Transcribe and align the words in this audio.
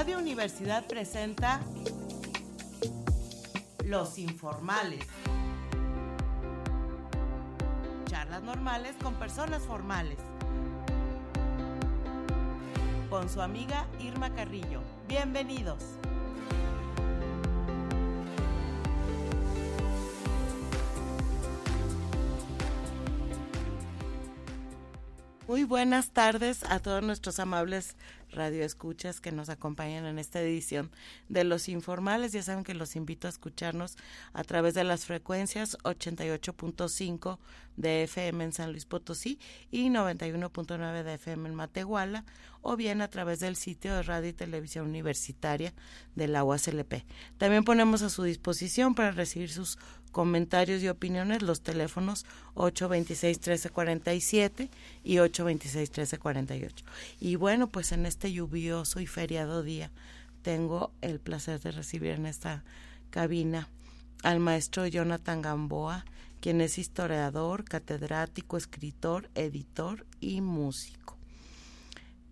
Radio 0.00 0.16
Universidad 0.16 0.86
presenta 0.86 1.60
Los 3.84 4.16
Informales. 4.16 5.04
Charlas 8.06 8.42
normales 8.42 8.96
con 9.02 9.16
personas 9.16 9.62
formales. 9.64 10.16
Con 13.10 13.28
su 13.28 13.42
amiga 13.42 13.86
Irma 13.98 14.32
Carrillo. 14.32 14.80
Bienvenidos. 15.06 15.84
Muy 25.46 25.64
buenas 25.64 26.10
tardes 26.10 26.62
a 26.62 26.78
todos 26.78 27.02
nuestros 27.02 27.38
amables 27.40 27.96
radioescuchas 28.30 29.20
que 29.20 29.32
nos 29.32 29.48
acompañan 29.48 30.06
en 30.06 30.18
esta 30.18 30.40
edición 30.40 30.90
de 31.28 31.44
Los 31.44 31.68
Informales. 31.68 32.32
Ya 32.32 32.42
saben 32.42 32.64
que 32.64 32.74
los 32.74 32.96
invito 32.96 33.26
a 33.26 33.30
escucharnos 33.30 33.96
a 34.32 34.44
través 34.44 34.74
de 34.74 34.84
las 34.84 35.06
frecuencias 35.06 35.76
88.5 35.84 37.38
de 37.76 38.04
FM 38.04 38.44
en 38.44 38.52
San 38.52 38.72
Luis 38.72 38.84
Potosí 38.84 39.38
y 39.70 39.88
91.9 39.88 41.02
de 41.02 41.14
FM 41.14 41.48
en 41.48 41.54
Matehuala 41.54 42.24
o 42.62 42.76
bien 42.76 43.00
a 43.00 43.08
través 43.08 43.40
del 43.40 43.56
sitio 43.56 43.94
de 43.94 44.02
Radio 44.02 44.28
y 44.28 44.34
Televisión 44.34 44.86
Universitaria 44.86 45.72
de 46.14 46.28
la 46.28 46.44
UASLP. 46.44 47.04
También 47.38 47.64
ponemos 47.64 48.02
a 48.02 48.10
su 48.10 48.22
disposición 48.22 48.94
para 48.94 49.12
recibir 49.12 49.50
sus 49.50 49.78
comentarios 50.12 50.82
y 50.82 50.88
opiniones 50.88 51.42
los 51.42 51.62
teléfonos 51.62 52.24
826-1347 52.54 54.68
y 55.04 55.16
826-1348. 55.16 56.70
Y 57.20 57.36
bueno, 57.36 57.68
pues 57.68 57.92
en 57.92 58.06
este 58.06 58.32
lluvioso 58.32 59.00
y 59.00 59.06
feriado 59.06 59.62
día 59.62 59.90
tengo 60.42 60.92
el 61.00 61.20
placer 61.20 61.60
de 61.60 61.72
recibir 61.72 62.12
en 62.12 62.26
esta 62.26 62.62
cabina 63.10 63.68
al 64.22 64.40
maestro 64.40 64.86
Jonathan 64.86 65.42
Gamboa, 65.42 66.04
quien 66.40 66.60
es 66.60 66.78
historiador, 66.78 67.64
catedrático, 67.64 68.56
escritor, 68.56 69.28
editor 69.34 70.06
y 70.20 70.40
músico. 70.40 71.19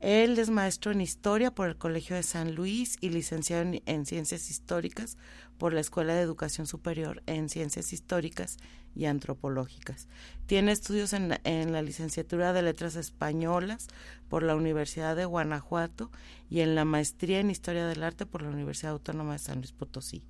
Él 0.00 0.38
es 0.38 0.48
maestro 0.48 0.92
en 0.92 1.00
historia 1.00 1.50
por 1.50 1.68
el 1.68 1.76
Colegio 1.76 2.14
de 2.14 2.22
San 2.22 2.54
Luis 2.54 2.98
y 3.00 3.08
licenciado 3.08 3.72
en, 3.84 4.06
ciencias 4.06 4.48
históricas 4.48 5.16
por 5.58 5.72
la 5.72 5.80
Escuela 5.80 6.14
de 6.14 6.20
Educación 6.20 6.68
Superior 6.68 7.22
en 7.26 7.48
Ciencias 7.48 7.92
Históricas 7.92 8.58
y 8.94 9.06
Antropológicas. 9.06 10.06
Tiene 10.46 10.70
estudios 10.70 11.12
en, 11.12 11.38
en, 11.42 11.72
la 11.72 11.82
licenciatura 11.82 12.52
de 12.52 12.62
Letras 12.62 12.94
Españolas 12.94 13.88
por 14.28 14.44
la 14.44 14.54
Universidad 14.54 15.16
de 15.16 15.24
Guanajuato 15.24 16.12
y 16.48 16.60
en 16.60 16.76
la 16.76 16.84
maestría 16.84 17.40
en 17.40 17.50
Historia 17.50 17.86
del 17.86 18.04
Arte 18.04 18.24
por 18.24 18.42
la 18.42 18.50
Universidad 18.50 18.92
Autónoma 18.92 19.32
de 19.32 19.40
San 19.40 19.58
Luis 19.58 19.72
Potosí. 19.72 20.22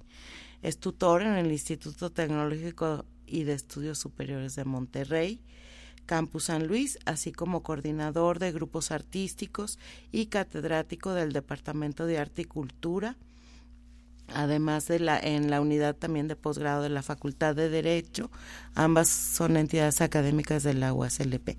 Es 0.62 0.78
tutor 0.78 1.22
en 1.22 1.34
el 1.34 1.52
Instituto 1.52 2.10
Tecnológico 2.10 3.04
y 3.26 3.44
de 3.44 3.52
Estudios 3.52 3.98
Superiores 3.98 4.56
de 4.56 4.64
Monterrey, 4.64 5.42
Campus 6.08 6.44
San 6.44 6.66
Luis, 6.66 6.98
así 7.04 7.32
como 7.32 7.62
coordinador 7.62 8.38
de 8.38 8.50
grupos 8.50 8.90
artísticos 8.92 9.78
y 10.10 10.26
catedrático 10.26 11.12
del 11.12 11.34
Departamento 11.34 12.06
de 12.06 12.16
Arte 12.16 12.42
y 12.42 12.44
Cultura, 12.46 13.14
además 14.32 14.88
de 14.88 15.00
la 15.00 15.20
en 15.20 15.50
la 15.50 15.60
unidad 15.60 15.94
también 15.94 16.26
de 16.26 16.34
posgrado 16.34 16.82
de 16.82 16.88
la 16.88 17.02
Facultad 17.02 17.54
de 17.54 17.68
Derecho. 17.68 18.30
Ambas 18.74 19.10
son 19.10 19.58
entidades 19.58 20.00
académicas 20.00 20.62
de 20.62 20.72
la 20.72 20.94
UASLP. 20.94 21.58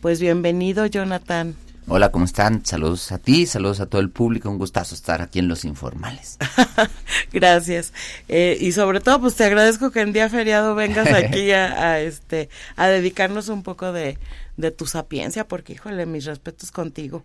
Pues 0.00 0.20
bienvenido, 0.20 0.86
Jonathan. 0.86 1.56
Hola, 1.90 2.12
¿cómo 2.12 2.26
están? 2.26 2.66
Saludos 2.66 3.12
a 3.12 3.18
ti, 3.18 3.46
saludos 3.46 3.80
a 3.80 3.86
todo 3.86 4.02
el 4.02 4.10
público, 4.10 4.50
un 4.50 4.58
gustazo 4.58 4.94
estar 4.94 5.22
aquí 5.22 5.38
en 5.38 5.48
Los 5.48 5.64
Informales. 5.64 6.36
Gracias. 7.32 7.94
Eh, 8.28 8.58
y 8.60 8.72
sobre 8.72 9.00
todo, 9.00 9.22
pues 9.22 9.36
te 9.36 9.44
agradezco 9.44 9.90
que 9.90 10.02
en 10.02 10.12
día 10.12 10.28
feriado 10.28 10.74
vengas 10.74 11.10
aquí 11.10 11.50
a, 11.50 11.98
este 12.02 12.50
a 12.76 12.88
dedicarnos 12.88 13.48
un 13.48 13.62
poco 13.62 13.90
de, 13.92 14.18
de 14.58 14.70
tu 14.70 14.84
sapiencia, 14.84 15.48
porque 15.48 15.72
híjole, 15.72 16.04
mis 16.04 16.26
respetos 16.26 16.70
contigo. 16.70 17.24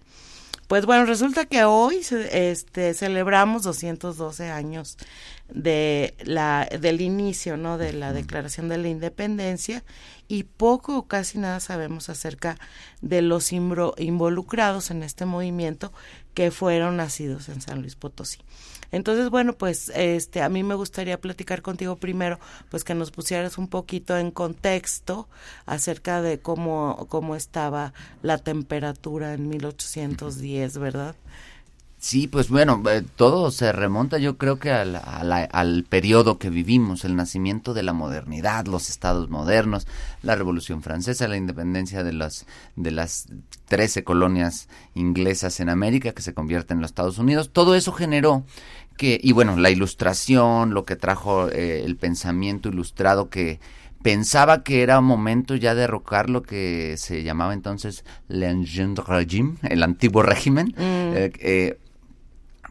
Pues 0.74 0.88
bueno, 0.88 1.06
resulta 1.06 1.46
que 1.46 1.66
hoy 1.66 2.02
este, 2.32 2.96
celebramos 2.96 3.62
212 3.62 4.50
años 4.50 4.98
de 5.48 6.16
la, 6.24 6.68
del 6.82 7.00
inicio, 7.02 7.58
¿no? 7.58 7.78
De 7.78 7.94
la 7.94 8.12
Declaración 8.12 8.70
de 8.70 8.80
la 8.80 8.88
Independencia 8.88 9.84
y 10.28 10.46
poco 10.46 10.98
o 10.98 11.08
casi 11.08 11.38
nada 11.38 11.60
sabemos 11.60 12.10
acerca 12.10 12.58
de 13.02 13.22
los 13.22 13.52
involucrados 13.54 14.90
en 14.90 15.04
este 15.04 15.26
movimiento 15.26 15.94
que 16.34 16.50
fueron 16.50 16.98
nacidos 16.98 17.50
en 17.50 17.62
San 17.62 17.82
Luis 17.82 17.96
Potosí. 17.96 18.40
Entonces, 18.94 19.32
bueno, 19.32 19.54
pues 19.54 19.92
este 19.96 20.44
a 20.44 20.50
mí 20.50 20.62
me 20.62 20.76
gustaría 20.76 21.20
platicar 21.20 21.64
contigo 21.64 21.96
primero, 21.96 22.40
pues 22.70 22.84
que 22.84 22.94
nos 22.94 23.10
pusieras 23.10 23.58
un 23.58 23.68
poquito 23.68 24.16
en 24.18 24.30
contexto 24.30 25.28
acerca 25.66 26.22
de 26.22 26.40
cómo 26.40 27.08
cómo 27.10 27.36
estaba 27.36 27.92
la 28.22 28.38
temperatura 28.38 29.34
en 29.34 29.50
1810, 29.50 30.78
¿verdad? 30.78 31.16
Sí, 32.04 32.28
pues 32.28 32.50
bueno, 32.50 32.84
eh, 32.90 33.02
todo 33.16 33.50
se 33.50 33.72
remonta 33.72 34.18
yo 34.18 34.38
creo 34.38 34.60
que 34.60 34.72
al, 34.72 34.98
al, 34.98 35.84
periodo 35.86 36.38
que 36.38 36.50
vivimos, 36.50 37.06
el 37.06 37.16
nacimiento 37.16 37.74
de 37.74 37.82
la 37.82 37.94
modernidad, 37.94 38.66
los 38.66 38.90
estados 38.90 39.30
modernos, 39.30 39.88
la 40.22 40.36
Revolución 40.36 40.82
Francesa, 40.84 41.30
la 41.30 41.38
independencia 41.38 42.04
de 42.04 42.12
las, 42.12 42.46
de 42.76 42.92
las 42.92 43.28
13 43.70 44.04
colonias 44.04 44.68
inglesas 44.96 45.62
en 45.62 45.70
América 45.70 46.12
que 46.12 46.22
se 46.22 46.34
convierten 46.34 46.80
en 46.80 46.82
los 46.82 46.92
Estados 46.92 47.20
Unidos. 47.20 47.52
Todo 47.54 47.74
eso 47.74 47.94
generó 47.94 48.44
que, 48.98 49.20
y 49.22 49.32
bueno, 49.32 49.58
la 49.58 49.70
ilustración, 49.70 50.74
lo 50.74 50.86
que 50.86 50.96
trajo 50.96 51.50
eh, 51.50 51.84
el 51.84 51.98
pensamiento 51.98 52.70
ilustrado 52.70 53.30
que 53.30 53.60
pensaba 54.02 54.64
que 54.64 54.84
era 54.84 55.02
momento 55.02 55.56
ya 55.56 55.74
de 55.74 55.82
derrocar 55.82 56.30
lo 56.30 56.44
que 56.44 56.96
se 56.98 57.24
llamaba 57.24 57.54
entonces 57.54 58.04
Régime, 58.28 59.56
el 59.64 59.84
antiguo 59.84 60.22
régimen. 60.22 60.68
Mm. 60.78 61.14
Eh, 61.16 61.78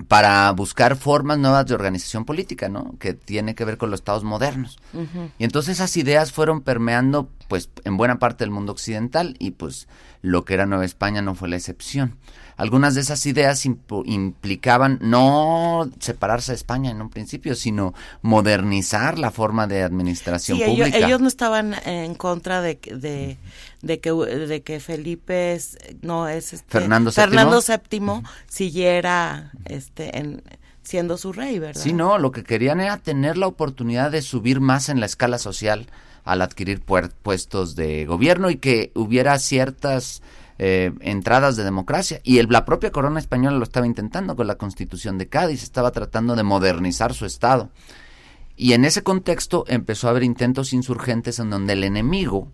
para 0.08 0.50
buscar 0.52 0.96
formas 0.96 1.38
nuevas 1.38 1.66
de 1.66 1.74
organización 1.74 2.24
política, 2.24 2.68
¿no? 2.68 2.94
Que 2.98 3.14
tiene 3.14 3.54
que 3.54 3.64
ver 3.64 3.76
con 3.76 3.90
los 3.90 4.00
estados 4.00 4.24
modernos. 4.24 4.78
Y 5.38 5.44
entonces 5.44 5.76
esas 5.76 5.96
ideas 5.96 6.32
fueron 6.32 6.62
permeando, 6.62 7.28
pues, 7.52 7.68
en 7.84 7.98
buena 7.98 8.18
parte 8.18 8.44
del 8.44 8.50
mundo 8.50 8.72
occidental 8.72 9.36
y, 9.38 9.50
pues, 9.50 9.86
lo 10.22 10.46
que 10.46 10.54
era 10.54 10.64
Nueva 10.64 10.86
España 10.86 11.20
no 11.20 11.34
fue 11.34 11.50
la 11.50 11.56
excepción. 11.56 12.16
Algunas 12.56 12.94
de 12.94 13.02
esas 13.02 13.26
ideas 13.26 13.66
implicaban 13.66 14.98
no 15.02 15.86
separarse 15.98 16.52
de 16.52 16.56
España 16.56 16.90
en 16.90 17.02
un 17.02 17.10
principio, 17.10 17.54
sino 17.54 17.92
modernizar 18.22 19.18
la 19.18 19.30
forma 19.30 19.66
de 19.66 19.82
administración 19.82 20.60
pública. 20.60 20.96
Ellos, 20.96 21.20
no 21.20 21.28
estaban 21.28 21.74
en 21.84 22.14
contra 22.14 22.62
de, 22.62 22.76
de, 22.76 23.36
de 23.82 24.00
que 24.00 24.12
de 24.12 24.62
que 24.62 24.80
Felipe 24.80 25.60
no 26.00 26.28
es 26.28 26.54
este, 26.54 26.70
Fernando 26.70 27.10
VII, 27.10 27.14
Fernando 27.16 27.60
VII 27.60 28.22
siguiera 28.48 29.52
este 29.66 30.16
en 30.16 30.42
siendo 30.82 31.18
su 31.18 31.34
rey, 31.34 31.58
¿verdad? 31.58 31.82
Sí, 31.82 31.92
no, 31.92 32.16
lo 32.16 32.32
que 32.32 32.44
querían 32.44 32.80
era 32.80 32.96
tener 32.96 33.36
la 33.36 33.46
oportunidad 33.46 34.10
de 34.10 34.22
subir 34.22 34.60
más 34.60 34.88
en 34.88 35.00
la 35.00 35.06
escala 35.06 35.36
social 35.36 35.86
al 36.24 36.42
adquirir 36.42 36.82
puestos 36.82 37.74
de 37.76 38.06
gobierno 38.06 38.50
y 38.50 38.56
que 38.56 38.92
hubiera 38.94 39.38
ciertas 39.38 40.22
eh, 40.58 40.92
entradas 41.00 41.56
de 41.56 41.64
democracia. 41.64 42.20
Y 42.22 42.38
el, 42.38 42.46
la 42.48 42.64
propia 42.64 42.92
corona 42.92 43.18
española 43.18 43.56
lo 43.56 43.64
estaba 43.64 43.86
intentando 43.86 44.36
con 44.36 44.46
la 44.46 44.56
constitución 44.56 45.18
de 45.18 45.28
Cádiz, 45.28 45.62
estaba 45.62 45.90
tratando 45.90 46.36
de 46.36 46.42
modernizar 46.42 47.14
su 47.14 47.26
Estado. 47.26 47.70
Y 48.56 48.74
en 48.74 48.84
ese 48.84 49.02
contexto 49.02 49.64
empezó 49.66 50.06
a 50.06 50.10
haber 50.10 50.22
intentos 50.22 50.72
insurgentes 50.72 51.38
en 51.38 51.50
donde 51.50 51.72
el 51.72 51.84
enemigo, 51.84 52.52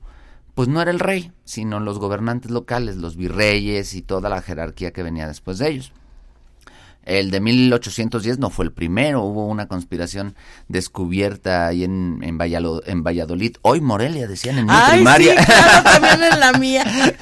pues 0.55 0.69
no 0.69 0.81
era 0.81 0.91
el 0.91 1.01
rey, 1.01 1.33
sino 1.45 1.81
los 1.81 1.99
gobernantes 1.99 2.51
locales, 2.51 2.97
los 2.97 3.17
virreyes 3.17 3.95
y 3.95 4.03
toda 4.03 4.29
la 4.29 4.41
jerarquía 4.41 4.93
que 4.93 5.03
venía 5.03 5.29
después 5.29 5.59
de 5.59 5.69
ellos. 5.69 5.93
El 7.09 7.31
de 7.31 7.41
1810 7.41 8.39
no 8.39 8.51
fue 8.51 8.67
el 8.67 8.73
primero, 8.73 9.23
hubo 9.23 9.47
una 9.47 9.67
conspiración 9.67 10.35
descubierta 10.69 11.67
ahí 11.67 11.83
en, 11.83 12.21
en, 12.23 12.37
Valladolid, 12.37 13.57
Hoy 13.63 13.81
Morelia, 13.81 14.29
decían 14.29 14.59
en 14.59 14.67
mi 14.67 14.73
primaria. 14.91 15.39
Sí, 15.39 15.47
claro, 15.47 15.83
también 15.85 16.33
en 16.33 16.41
la 16.41 16.53
mía. 16.53 16.85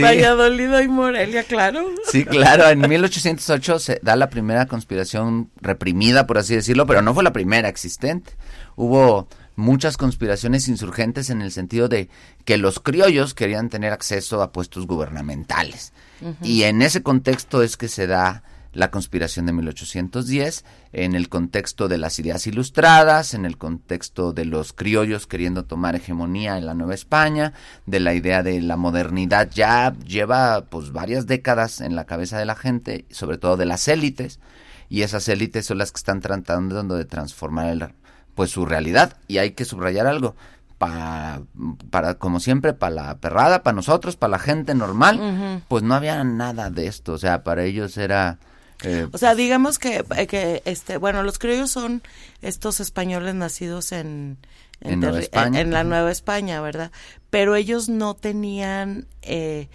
Valladolid, 0.00 0.72
hoy 0.72 0.86
Morelia, 0.86 1.42
claro. 1.42 1.86
Sí, 2.10 2.24
claro, 2.24 2.68
en 2.68 2.88
1808 2.88 3.78
se 3.80 4.00
da 4.00 4.14
la 4.14 4.30
primera 4.30 4.66
conspiración 4.66 5.50
reprimida, 5.60 6.28
por 6.28 6.38
así 6.38 6.54
decirlo, 6.54 6.86
pero 6.86 7.02
no 7.02 7.14
fue 7.14 7.24
la 7.24 7.32
primera 7.32 7.68
existente. 7.68 8.36
Hubo 8.76 9.26
muchas 9.56 9.96
conspiraciones 9.96 10.68
insurgentes 10.68 11.30
en 11.30 11.42
el 11.42 11.50
sentido 11.50 11.88
de 11.88 12.08
que 12.44 12.58
los 12.58 12.78
criollos 12.78 13.34
querían 13.34 13.70
tener 13.70 13.92
acceso 13.92 14.40
a 14.40 14.52
puestos 14.52 14.86
gubernamentales. 14.86 15.92
Y 16.42 16.62
en 16.62 16.80
ese 16.80 17.02
contexto 17.02 17.62
es 17.64 17.76
que 17.76 17.88
se 17.88 18.06
da 18.06 18.44
la 18.78 18.92
conspiración 18.92 19.46
de 19.46 19.52
1810, 19.52 20.64
en 20.92 21.16
el 21.16 21.28
contexto 21.28 21.88
de 21.88 21.98
las 21.98 22.20
ideas 22.20 22.46
ilustradas, 22.46 23.34
en 23.34 23.44
el 23.44 23.58
contexto 23.58 24.32
de 24.32 24.44
los 24.44 24.72
criollos 24.72 25.26
queriendo 25.26 25.64
tomar 25.64 25.96
hegemonía 25.96 26.56
en 26.56 26.64
la 26.64 26.74
Nueva 26.74 26.94
España, 26.94 27.54
de 27.86 27.98
la 27.98 28.14
idea 28.14 28.44
de 28.44 28.62
la 28.62 28.76
modernidad 28.76 29.50
ya 29.52 29.92
lleva 30.06 30.66
pues 30.66 30.92
varias 30.92 31.26
décadas 31.26 31.80
en 31.80 31.96
la 31.96 32.04
cabeza 32.04 32.38
de 32.38 32.44
la 32.44 32.54
gente, 32.54 33.04
sobre 33.10 33.36
todo 33.36 33.56
de 33.56 33.66
las 33.66 33.88
élites, 33.88 34.38
y 34.88 35.02
esas 35.02 35.28
élites 35.28 35.66
son 35.66 35.78
las 35.78 35.90
que 35.90 35.98
están 35.98 36.20
tratando 36.20 36.94
de 36.94 37.04
transformar 37.04 37.66
el, 37.66 37.84
pues 38.36 38.52
su 38.52 38.64
realidad. 38.64 39.16
Y 39.26 39.38
hay 39.38 39.50
que 39.50 39.64
subrayar 39.64 40.06
algo 40.06 40.36
para, 40.78 41.42
para 41.90 42.14
como 42.14 42.38
siempre, 42.38 42.74
para 42.74 42.94
la 42.94 43.18
perrada, 43.18 43.64
para 43.64 43.74
nosotros, 43.74 44.14
para 44.16 44.30
la 44.30 44.38
gente 44.38 44.76
normal, 44.76 45.64
pues 45.66 45.82
no 45.82 45.96
había 45.96 46.22
nada 46.22 46.70
de 46.70 46.86
esto, 46.86 47.14
o 47.14 47.18
sea, 47.18 47.42
para 47.42 47.64
ellos 47.64 47.96
era... 47.96 48.38
Eh, 48.84 49.08
o 49.12 49.18
sea, 49.18 49.34
digamos 49.34 49.78
que, 49.78 50.04
eh, 50.16 50.26
que, 50.26 50.62
este, 50.64 50.98
bueno, 50.98 51.22
los 51.22 51.38
criollos 51.38 51.70
son 51.70 52.02
estos 52.42 52.80
españoles 52.80 53.34
nacidos 53.34 53.92
en, 53.92 54.38
en, 54.80 55.00
la 55.00 55.84
Nueva 55.84 56.10
España, 56.10 56.60
¿verdad? 56.60 56.92
Pero 57.30 57.56
ellos 57.56 57.88
no 57.88 58.14
tenían, 58.14 59.08
eh, 59.22 59.68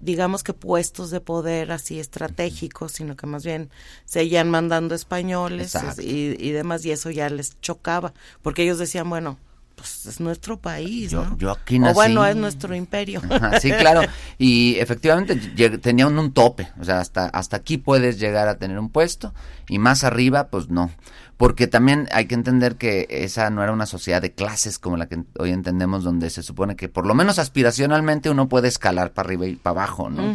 digamos 0.00 0.42
que 0.42 0.54
puestos 0.54 1.10
de 1.10 1.20
poder 1.20 1.70
así 1.70 2.00
estratégicos, 2.00 2.92
sino 2.92 3.16
que 3.16 3.26
más 3.26 3.44
bien 3.44 3.70
seguían 4.06 4.48
mandando 4.48 4.94
españoles 4.94 5.76
y, 5.98 6.34
y, 6.38 6.50
demás, 6.52 6.84
y 6.86 6.92
eso 6.92 7.10
ya 7.10 7.28
les 7.28 7.60
chocaba, 7.60 8.14
porque 8.40 8.62
ellos 8.62 8.78
decían, 8.78 9.10
bueno, 9.10 9.38
pues 9.76 10.06
es 10.06 10.20
nuestro 10.20 10.58
país, 10.58 11.10
yo, 11.10 11.24
¿no? 11.24 11.36
Yo 11.36 11.50
aquí 11.50 11.78
nací. 11.78 11.92
O 11.92 11.94
bueno, 11.94 12.24
es 12.24 12.34
nuestro 12.34 12.74
imperio. 12.74 13.20
sí, 13.60 13.70
claro. 13.72 14.00
Y 14.38 14.76
efectivamente 14.76 15.36
tenía 15.78 16.06
un, 16.06 16.32
tope, 16.32 16.68
o 16.80 16.84
sea, 16.84 17.00
hasta, 17.00 17.26
hasta 17.26 17.58
aquí 17.58 17.76
puedes 17.76 18.18
llegar 18.18 18.48
a 18.48 18.56
tener 18.56 18.78
un 18.78 18.88
puesto 18.88 19.34
y 19.68 19.78
más 19.78 20.02
arriba, 20.02 20.48
pues 20.48 20.70
no. 20.70 20.90
Porque 21.36 21.66
también 21.66 22.08
hay 22.12 22.24
que 22.24 22.34
entender 22.34 22.76
que 22.76 23.06
esa 23.10 23.50
no 23.50 23.62
era 23.62 23.70
una 23.70 23.84
sociedad 23.84 24.22
de 24.22 24.32
clases 24.32 24.78
como 24.78 24.96
la 24.96 25.06
que 25.06 25.22
hoy 25.38 25.50
entendemos, 25.50 26.02
donde 26.02 26.30
se 26.30 26.42
supone 26.42 26.74
que 26.74 26.88
por 26.88 27.06
lo 27.06 27.14
menos 27.14 27.38
aspiracionalmente 27.38 28.30
uno 28.30 28.48
puede 28.48 28.68
escalar 28.68 29.12
para 29.12 29.26
arriba 29.26 29.46
y 29.46 29.56
para 29.56 29.82
abajo, 29.82 30.08
¿no? 30.08 30.34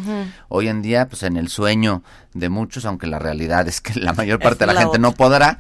Hoy 0.50 0.68
en 0.68 0.84
día, 0.84 1.08
pues 1.10 1.24
en 1.24 1.38
el 1.38 1.48
sueño 1.48 2.04
de 2.36 2.50
muchos, 2.50 2.86
aunque 2.86 3.08
la 3.08 3.18
realidad 3.18 3.68
es 3.68 3.82
que 3.82 4.00
la 4.00 4.14
mayor 4.14 4.40
parte 4.40 4.68
de 4.68 4.74
la, 4.74 4.80
gente 4.80 5.00
no 5.00 5.14
podrá, 5.14 5.58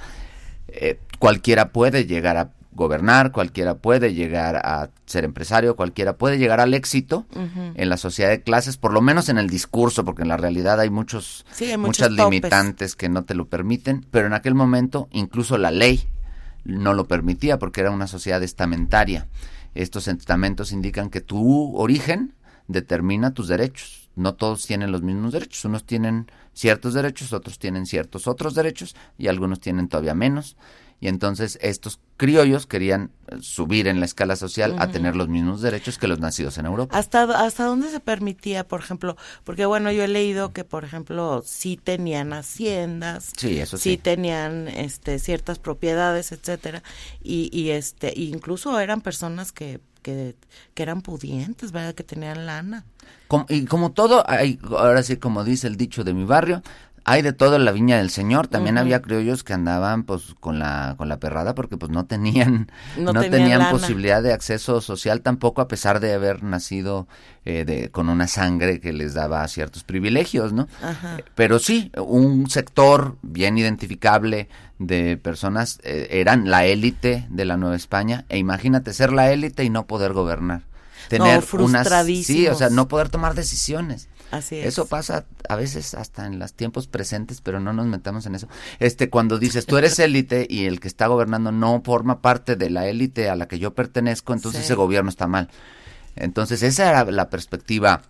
eh, 0.67 0.99
cualquiera 1.17 1.69
puede 1.69 2.05
llegar 2.05 2.37
a 2.37 2.51
gobernar, 2.73 3.31
cualquiera 3.31 3.75
puede 3.75 4.13
llegar 4.13 4.55
a 4.55 4.89
ser 5.05 5.25
empresario, 5.25 5.75
cualquiera 5.75 6.17
puede 6.17 6.37
llegar 6.37 6.59
al 6.59 6.73
éxito 6.73 7.25
en 7.75 7.89
la 7.89 7.97
sociedad 7.97 8.29
de 8.29 8.41
clases, 8.41 8.77
por 8.77 8.93
lo 8.93 9.01
menos 9.01 9.29
en 9.29 9.37
el 9.37 9.49
discurso, 9.49 10.05
porque 10.05 10.21
en 10.21 10.29
la 10.29 10.37
realidad 10.37 10.79
hay 10.79 10.89
muchos, 10.89 11.45
muchas 11.77 12.11
limitantes 12.11 12.95
que 12.95 13.09
no 13.09 13.23
te 13.23 13.35
lo 13.35 13.47
permiten, 13.47 14.05
pero 14.09 14.27
en 14.27 14.33
aquel 14.33 14.55
momento 14.55 15.09
incluso 15.11 15.57
la 15.57 15.71
ley 15.71 16.07
no 16.63 16.93
lo 16.93 17.07
permitía 17.07 17.59
porque 17.59 17.81
era 17.81 17.91
una 17.91 18.07
sociedad 18.07 18.41
estamentaria. 18.41 19.27
Estos 19.73 20.07
estamentos 20.07 20.71
indican 20.71 21.09
que 21.09 21.21
tu 21.21 21.75
origen 21.75 22.35
determina 22.67 23.33
tus 23.33 23.47
derechos. 23.47 24.09
No 24.15 24.35
todos 24.35 24.65
tienen 24.65 24.91
los 24.91 25.01
mismos 25.01 25.31
derechos. 25.31 25.63
Unos 25.65 25.85
tienen 25.85 26.29
ciertos 26.53 26.93
derechos, 26.93 27.31
otros 27.33 27.57
tienen 27.57 27.85
ciertos 27.85 28.27
otros 28.27 28.53
derechos 28.53 28.95
y 29.17 29.27
algunos 29.27 29.59
tienen 29.59 29.87
todavía 29.87 30.13
menos 30.13 30.57
y 31.01 31.07
entonces 31.07 31.57
estos 31.61 31.99
criollos 32.15 32.67
querían 32.67 33.09
eh, 33.27 33.37
subir 33.41 33.87
en 33.87 33.99
la 33.99 34.05
escala 34.05 34.35
social 34.35 34.75
a 34.77 34.91
tener 34.91 35.15
los 35.15 35.27
mismos 35.27 35.59
derechos 35.61 35.97
que 35.97 36.07
los 36.07 36.19
nacidos 36.19 36.59
en 36.59 36.67
Europa. 36.67 36.95
¿Hasta, 36.95 37.23
¿Hasta 37.43 37.65
dónde 37.65 37.89
se 37.89 37.99
permitía, 37.99 38.67
por 38.67 38.81
ejemplo? 38.81 39.17
Porque 39.43 39.65
bueno, 39.65 39.91
yo 39.91 40.03
he 40.03 40.07
leído 40.07 40.53
que, 40.53 40.63
por 40.63 40.85
ejemplo, 40.85 41.41
sí 41.43 41.75
tenían 41.75 42.33
haciendas, 42.33 43.33
sí, 43.35 43.59
eso 43.59 43.79
sí. 43.79 43.97
tenían 43.97 44.67
este, 44.67 45.17
ciertas 45.17 45.57
propiedades, 45.57 46.31
etcétera, 46.31 46.83
y, 47.23 47.49
y 47.51 47.71
este, 47.71 48.13
incluso 48.15 48.79
eran 48.79 49.01
personas 49.01 49.51
que, 49.51 49.81
que, 50.03 50.35
que 50.75 50.83
eran 50.83 51.01
pudientes, 51.01 51.71
¿verdad? 51.71 51.95
Que 51.95 52.03
tenían 52.03 52.45
lana. 52.45 52.85
y 53.49 53.65
como 53.65 53.91
todo, 53.91 54.23
hay, 54.29 54.59
ahora 54.69 55.01
sí, 55.01 55.17
como 55.17 55.43
dice 55.43 55.65
el 55.65 55.77
dicho 55.77 56.03
de 56.03 56.13
mi 56.13 56.25
barrio, 56.25 56.61
hay 57.03 57.21
de 57.21 57.33
todo 57.33 57.55
en 57.55 57.65
la 57.65 57.71
viña 57.71 57.97
del 57.97 58.09
señor. 58.09 58.47
También 58.47 58.77
había 58.77 59.01
criollos 59.01 59.43
que 59.43 59.53
andaban 59.53 60.03
pues 60.03 60.35
con 60.39 60.59
la 60.59 60.95
con 60.97 61.09
la 61.09 61.19
perrada 61.19 61.55
porque 61.55 61.77
pues 61.77 61.91
no 61.91 62.05
tenían 62.05 62.71
no, 62.97 63.13
tenían, 63.13 63.69
posibilidad 63.71 64.21
de 64.21 64.33
acceso 64.33 64.81
social 64.81 65.21
tampoco 65.21 65.61
a 65.61 65.67
pesar 65.67 65.99
de 65.99 66.13
haber 66.13 66.43
nacido 66.43 67.07
eh, 67.45 67.65
de, 67.65 67.89
con 67.89 68.09
una 68.09 68.27
sangre 68.27 68.79
que 68.79 68.93
les 68.93 69.13
daba 69.13 69.47
ciertos 69.47 69.83
privilegios 69.83 70.53
no 70.53 70.67
pero 71.35 71.59
sí 71.59 71.91
un 71.97 72.49
sector 72.49 73.17
bien 73.21 73.57
identificable 73.57 74.47
de 74.81 75.15
personas 75.17 75.79
eh, 75.83 76.07
eran 76.11 76.49
la 76.49 76.65
élite 76.65 77.27
de 77.29 77.45
la 77.45 77.55
Nueva 77.55 77.75
España. 77.75 78.25
E 78.29 78.37
imagínate 78.37 78.93
ser 78.93 79.13
la 79.13 79.31
élite 79.31 79.63
y 79.63 79.69
no 79.69 79.85
poder 79.85 80.13
gobernar. 80.13 80.63
Tener 81.07 81.43
unas 81.53 81.87
sí 82.23 82.47
o 82.47 82.55
sea 82.55 82.69
no 82.69 82.87
poder 82.87 83.09
tomar 83.09 83.33
decisiones 83.33 84.07
eso 84.31 84.85
pasa 84.85 85.25
a 85.49 85.55
veces 85.55 85.93
hasta 85.93 86.25
en 86.25 86.39
los 86.39 86.53
tiempos 86.53 86.87
presentes, 86.87 87.41
pero 87.41 87.59
no 87.59 87.73
nos 87.73 87.85
metamos 87.85 88.25
en 88.25 88.35
eso. 88.35 88.47
Este, 88.79 89.09
cuando 89.09 89.39
dices 89.39 89.65
tú 89.65 89.77
eres 89.77 89.99
élite 89.99 90.47
y 90.49 90.65
el 90.65 90.79
que 90.79 90.87
está 90.87 91.07
gobernando 91.07 91.51
no 91.51 91.81
forma 91.83 92.21
parte 92.21 92.55
de 92.55 92.69
la 92.69 92.87
élite 92.87 93.29
a 93.29 93.35
la 93.35 93.47
que 93.47 93.59
yo 93.59 93.73
pertenezco, 93.73 94.33
entonces 94.33 94.65
ese 94.65 94.75
gobierno 94.75 95.09
está 95.09 95.27
mal. 95.27 95.49
Entonces 96.15 96.63
esa 96.63 96.89
era 96.89 97.05
la 97.11 97.29
perspectiva 97.29 98.01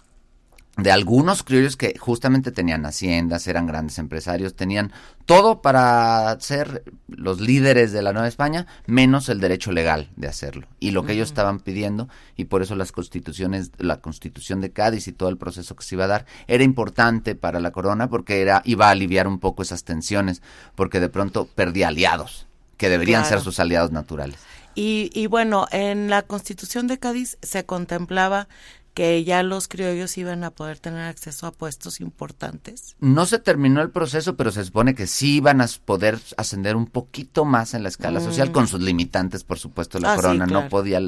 de 0.77 0.91
algunos 0.91 1.43
criollos 1.43 1.75
que 1.75 1.97
justamente 1.99 2.51
tenían 2.51 2.85
haciendas, 2.85 3.45
eran 3.47 3.67
grandes 3.67 3.99
empresarios, 3.99 4.55
tenían 4.55 4.93
todo 5.25 5.61
para 5.61 6.39
ser 6.39 6.83
los 7.07 7.41
líderes 7.41 7.91
de 7.91 8.01
la 8.01 8.13
Nueva 8.13 8.29
España, 8.29 8.67
menos 8.85 9.27
el 9.27 9.41
derecho 9.41 9.73
legal 9.73 10.09
de 10.15 10.27
hacerlo. 10.27 10.67
Y 10.79 10.91
lo 10.91 11.05
que 11.05 11.13
ellos 11.13 11.29
estaban 11.29 11.59
pidiendo, 11.59 12.07
y 12.37 12.45
por 12.45 12.61
eso 12.61 12.75
las 12.75 12.93
constituciones, 12.93 13.71
la 13.79 13.97
constitución 13.97 14.61
de 14.61 14.71
Cádiz 14.71 15.07
y 15.07 15.11
todo 15.11 15.29
el 15.29 15.37
proceso 15.37 15.75
que 15.75 15.83
se 15.83 15.95
iba 15.95 16.05
a 16.05 16.07
dar, 16.07 16.25
era 16.47 16.63
importante 16.63 17.35
para 17.35 17.59
la 17.59 17.71
corona 17.71 18.09
porque 18.09 18.41
era, 18.41 18.61
iba 18.63 18.87
a 18.87 18.91
aliviar 18.91 19.27
un 19.27 19.39
poco 19.39 19.63
esas 19.63 19.83
tensiones, 19.83 20.41
porque 20.75 21.01
de 21.01 21.09
pronto 21.09 21.47
perdía 21.53 21.89
aliados, 21.89 22.47
que 22.77 22.89
deberían 22.89 23.25
ser 23.25 23.41
sus 23.41 23.59
aliados 23.59 23.91
naturales. 23.91 24.39
Y, 24.73 25.09
y 25.13 25.27
bueno, 25.27 25.67
en 25.71 26.09
la 26.09 26.21
constitución 26.21 26.87
de 26.87 26.97
Cádiz 26.97 27.37
se 27.41 27.65
contemplaba 27.65 28.47
que 28.93 29.23
ya 29.23 29.41
los 29.43 29.67
criollos 29.67 30.17
iban 30.17 30.43
a 30.43 30.51
poder 30.51 30.79
tener 30.79 31.01
acceso 31.01 31.47
a 31.47 31.51
puestos 31.51 32.01
importantes. 32.01 32.95
No 32.99 33.25
se 33.25 33.39
terminó 33.39 33.81
el 33.81 33.89
proceso, 33.89 34.35
pero 34.35 34.51
se 34.51 34.65
supone 34.65 34.95
que 34.95 35.07
sí 35.07 35.37
iban 35.37 35.61
a 35.61 35.67
poder 35.85 36.19
ascender 36.37 36.75
un 36.75 36.87
poquito 36.87 37.45
más 37.45 37.73
en 37.73 37.83
la 37.83 37.89
escala 37.89 38.19
mm. 38.19 38.23
social, 38.23 38.51
con 38.51 38.67
sus 38.67 38.81
limitantes, 38.81 39.43
por 39.43 39.59
supuesto, 39.59 39.99
la 39.99 40.13
ah, 40.13 40.15
corona 40.15 40.45
no 40.45 40.67
podía 40.67 40.99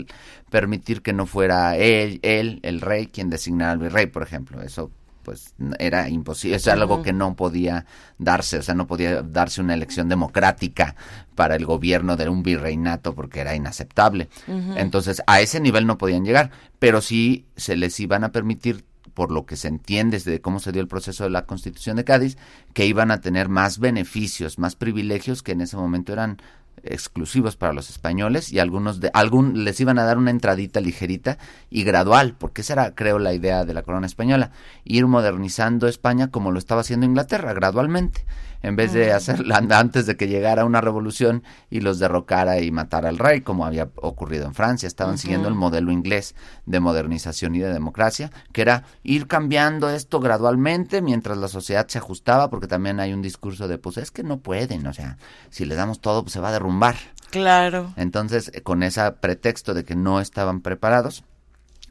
permitir 0.50 1.02
que 1.02 1.14
no 1.14 1.26
fuera 1.26 1.76
él, 1.78 2.20
él, 2.22 2.60
el 2.64 2.80
rey, 2.80 3.08
quien 3.08 3.30
designara 3.30 3.74
al 3.74 3.80
virrey, 3.80 4.08
por 4.08 4.24
ejemplo. 4.24 4.62
Eso 4.62 4.92
pues 5.24 5.54
era 5.80 6.10
imposible, 6.10 6.58
es 6.58 6.68
algo 6.68 7.02
que 7.02 7.14
no 7.14 7.36
podía 7.36 7.86
darse, 8.18 8.58
o 8.58 8.62
sea, 8.62 8.76
no 8.76 8.88
podía 8.88 9.22
darse 9.22 9.62
una 9.62 9.74
elección 9.74 10.10
democrática 10.10 10.96
para 11.36 11.56
el 11.56 11.66
gobierno 11.66 12.16
de 12.16 12.30
un 12.30 12.44
virreinato 12.44 13.16
porque 13.16 13.40
era 13.40 13.56
inaceptable. 13.56 14.30
Entonces, 14.76 15.24
a 15.26 15.42
ese 15.42 15.60
nivel 15.60 15.88
no 15.88 15.98
podían 15.98 16.26
llegar, 16.26 16.52
pero 16.80 17.02
sí 17.02 17.46
se 17.56 17.76
les 17.76 18.00
iban 18.00 18.24
a 18.24 18.32
permitir 18.32 18.86
por 19.14 19.32
lo 19.32 19.46
que 19.46 19.56
se 19.56 19.68
entiende 19.68 20.18
desde 20.18 20.42
cómo 20.42 20.60
se 20.60 20.72
dio 20.72 20.82
el 20.82 20.88
proceso 20.88 21.24
de 21.24 21.30
la 21.30 21.46
Constitución 21.46 21.98
de 21.98 22.04
Cádiz, 22.04 22.38
que 22.74 22.86
iban 22.86 23.12
a 23.12 23.22
tener 23.22 23.48
más 23.48 23.80
beneficios, 23.80 24.60
más 24.60 24.76
privilegios 24.76 25.44
que 25.44 25.52
en 25.52 25.62
ese 25.62 25.78
momento 25.78 26.14
eran 26.14 26.38
exclusivos 26.84 27.56
para 27.56 27.74
los 27.74 27.90
españoles 27.90 28.52
y 28.52 28.60
algunos 28.60 29.00
de 29.00 29.10
algún 29.14 29.64
les 29.64 29.80
iban 29.80 30.00
a 30.00 30.04
dar 30.04 30.18
una 30.18 30.32
entradita 30.32 30.82
ligerita 30.82 31.38
y 31.70 31.84
gradual, 31.84 32.36
porque 32.38 32.62
esa 32.62 32.74
era 32.74 32.96
creo 32.96 33.20
la 33.20 33.34
idea 33.34 33.66
de 33.66 33.74
la 33.74 33.84
corona 33.84 34.06
española, 34.06 34.52
ir 34.84 35.08
modernizando 35.08 35.88
España 35.88 36.30
como 36.30 36.52
lo 36.52 36.60
estaba 36.60 36.82
haciendo 36.82 37.06
Inglaterra 37.06 37.54
gradualmente 37.54 38.26
en 38.64 38.76
vez 38.76 38.94
de 38.94 39.12
hacerla 39.12 39.58
antes 39.72 40.08
de 40.08 40.18
que 40.18 40.28
llegara 40.28 40.66
una 40.66 40.82
revolución 40.82 41.44
y 41.70 41.82
los 41.82 42.00
derrocara 42.00 42.60
y 42.62 42.72
matara 42.72 43.10
al 43.10 43.20
rey, 43.20 43.42
como 43.42 43.66
había 43.66 43.90
ocurrido 43.96 44.46
en 44.46 44.56
Francia. 44.56 44.88
Estaban 44.88 45.18
siguiendo 45.18 45.48
el 45.48 45.54
modelo 45.54 45.92
inglés 45.92 46.34
de 46.66 46.80
modernización 46.80 47.56
y 47.56 47.60
de 47.60 47.72
democracia, 47.72 48.32
que 48.52 48.62
era 48.62 48.84
ir 49.04 49.28
cambiando 49.28 49.90
esto 49.90 50.20
gradualmente 50.20 51.02
mientras 51.02 51.38
la 51.38 51.50
sociedad 51.50 51.88
se 51.88 52.00
ajustaba, 52.00 52.50
porque 52.50 52.68
también 52.68 53.00
hay 53.00 53.14
un 53.14 53.22
discurso 53.22 53.68
de, 53.68 53.78
pues 53.78 53.98
es 53.98 54.10
que 54.12 54.24
no 54.24 54.40
pueden, 54.40 54.88
o 54.88 54.94
sea, 54.94 55.18
si 55.50 55.66
le 55.66 55.76
damos 55.76 56.00
todo, 56.00 56.24
pues 56.24 56.34
se 56.34 56.40
va 56.40 56.50
a 56.50 56.54
derrumbar. 56.54 56.96
Claro. 57.30 57.94
Entonces, 57.98 58.52
con 58.64 58.84
ese 58.84 59.12
pretexto 59.12 59.74
de 59.74 59.84
que 59.84 59.96
no 59.96 60.22
estaban 60.22 60.62
preparados, 60.62 61.24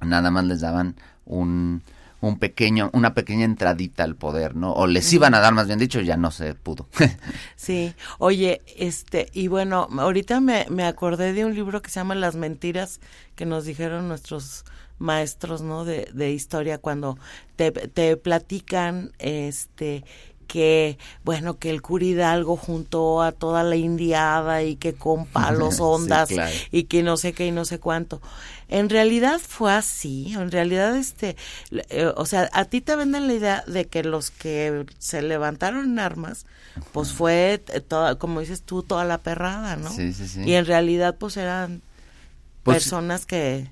nada 0.00 0.30
más 0.30 0.44
les 0.44 0.60
daban 0.60 0.96
un 1.24 1.82
un 2.22 2.38
pequeño, 2.38 2.88
una 2.94 3.14
pequeña 3.14 3.44
entradita 3.44 4.04
al 4.04 4.14
poder, 4.14 4.54
¿no? 4.54 4.72
O 4.72 4.86
les 4.86 5.12
iban 5.12 5.34
a 5.34 5.40
dar, 5.40 5.52
más 5.52 5.66
bien 5.66 5.80
dicho, 5.80 6.00
ya 6.00 6.16
no 6.16 6.30
se 6.30 6.54
pudo. 6.54 6.88
sí, 7.56 7.94
oye, 8.18 8.62
este, 8.76 9.28
y 9.32 9.48
bueno, 9.48 9.88
ahorita 9.98 10.40
me, 10.40 10.66
me 10.70 10.84
acordé 10.84 11.32
de 11.32 11.44
un 11.44 11.54
libro 11.54 11.82
que 11.82 11.90
se 11.90 11.98
llama 11.98 12.14
Las 12.14 12.36
mentiras 12.36 13.00
que 13.34 13.44
nos 13.44 13.64
dijeron 13.64 14.06
nuestros 14.06 14.64
maestros, 14.98 15.62
¿no? 15.62 15.84
De, 15.84 16.08
de 16.14 16.30
historia 16.30 16.78
cuando 16.78 17.18
te, 17.56 17.72
te 17.72 18.16
platican, 18.16 19.10
este, 19.18 20.04
que, 20.52 20.98
bueno, 21.24 21.58
que 21.58 21.70
el 21.70 21.80
cura 21.80 22.04
Hidalgo 22.04 22.58
juntó 22.58 23.22
a 23.22 23.32
toda 23.32 23.62
la 23.62 23.76
indiada 23.76 24.62
y 24.62 24.76
que 24.76 24.92
con 24.92 25.24
palos 25.32 25.80
ondas 25.80 26.28
y 26.70 26.84
que 26.84 27.02
no 27.02 27.16
sé 27.16 27.32
qué 27.32 27.46
y 27.46 27.52
no 27.52 27.64
sé 27.64 27.78
cuánto. 27.78 28.20
En 28.68 28.90
realidad 28.90 29.40
fue 29.40 29.72
así, 29.72 30.34
en 30.34 30.50
realidad 30.50 30.94
este, 30.94 31.36
eh, 31.70 32.12
o 32.16 32.26
sea, 32.26 32.50
a 32.52 32.66
ti 32.66 32.82
te 32.82 32.96
venden 32.96 33.28
la 33.28 33.32
idea 33.32 33.64
de 33.66 33.86
que 33.86 34.04
los 34.04 34.30
que 34.30 34.84
se 34.98 35.22
levantaron 35.22 35.86
en 35.86 35.98
armas, 35.98 36.44
pues 36.92 37.12
fue 37.12 37.62
toda, 37.88 38.16
como 38.16 38.40
dices 38.40 38.60
tú, 38.60 38.82
toda 38.82 39.06
la 39.06 39.16
perrada, 39.16 39.76
¿no? 39.76 39.90
Sí, 39.90 40.12
sí, 40.12 40.28
sí. 40.28 40.42
Y 40.42 40.52
en 40.52 40.66
realidad 40.66 41.16
pues 41.18 41.38
eran 41.38 41.80
pues 42.62 42.82
personas 42.82 43.24
que 43.24 43.70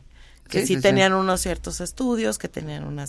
que 0.51 0.67
sí, 0.67 0.81
tenían 0.81 1.13
unos 1.15 1.41
ciertos 1.41 1.81
estudios, 1.81 2.39
que 2.39 2.49
tenían 2.49 2.85
una 2.85 3.07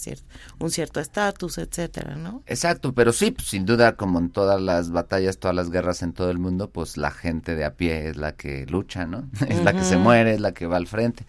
un 0.60 0.71
cierto 0.71 1.00
estatus, 1.00 1.57
etcétera, 1.57 2.15
¿no? 2.15 2.43
Exacto, 2.45 2.93
pero 2.93 3.12
sí, 3.12 3.31
pues, 3.31 3.48
sin 3.48 3.65
duda, 3.65 3.95
como 3.95 4.19
en 4.19 4.29
todas 4.29 4.62
las 4.62 4.91
batallas, 4.91 5.38
todas 5.38 5.55
las 5.55 5.69
guerras 5.69 6.01
en 6.01 6.13
todo 6.13 6.31
el 6.31 6.39
mundo, 6.39 6.69
pues 6.69 6.98
la 6.98 7.12
gente 7.12 7.55
de 7.55 7.65
a 7.65 7.74
pie 7.74 8.10
es 8.10 8.15
la 8.15 8.33
que 8.33 8.65
lucha, 8.67 9.05
¿no? 9.05 9.29
Es 9.48 9.63
la 9.63 9.74
que 9.74 9.83
se 9.83 9.98
muere, 9.98 10.36
es 10.36 10.39
la 10.39 10.53
que 10.53 10.65
va 10.65 10.77
al 10.77 10.88
frente. 10.88 11.25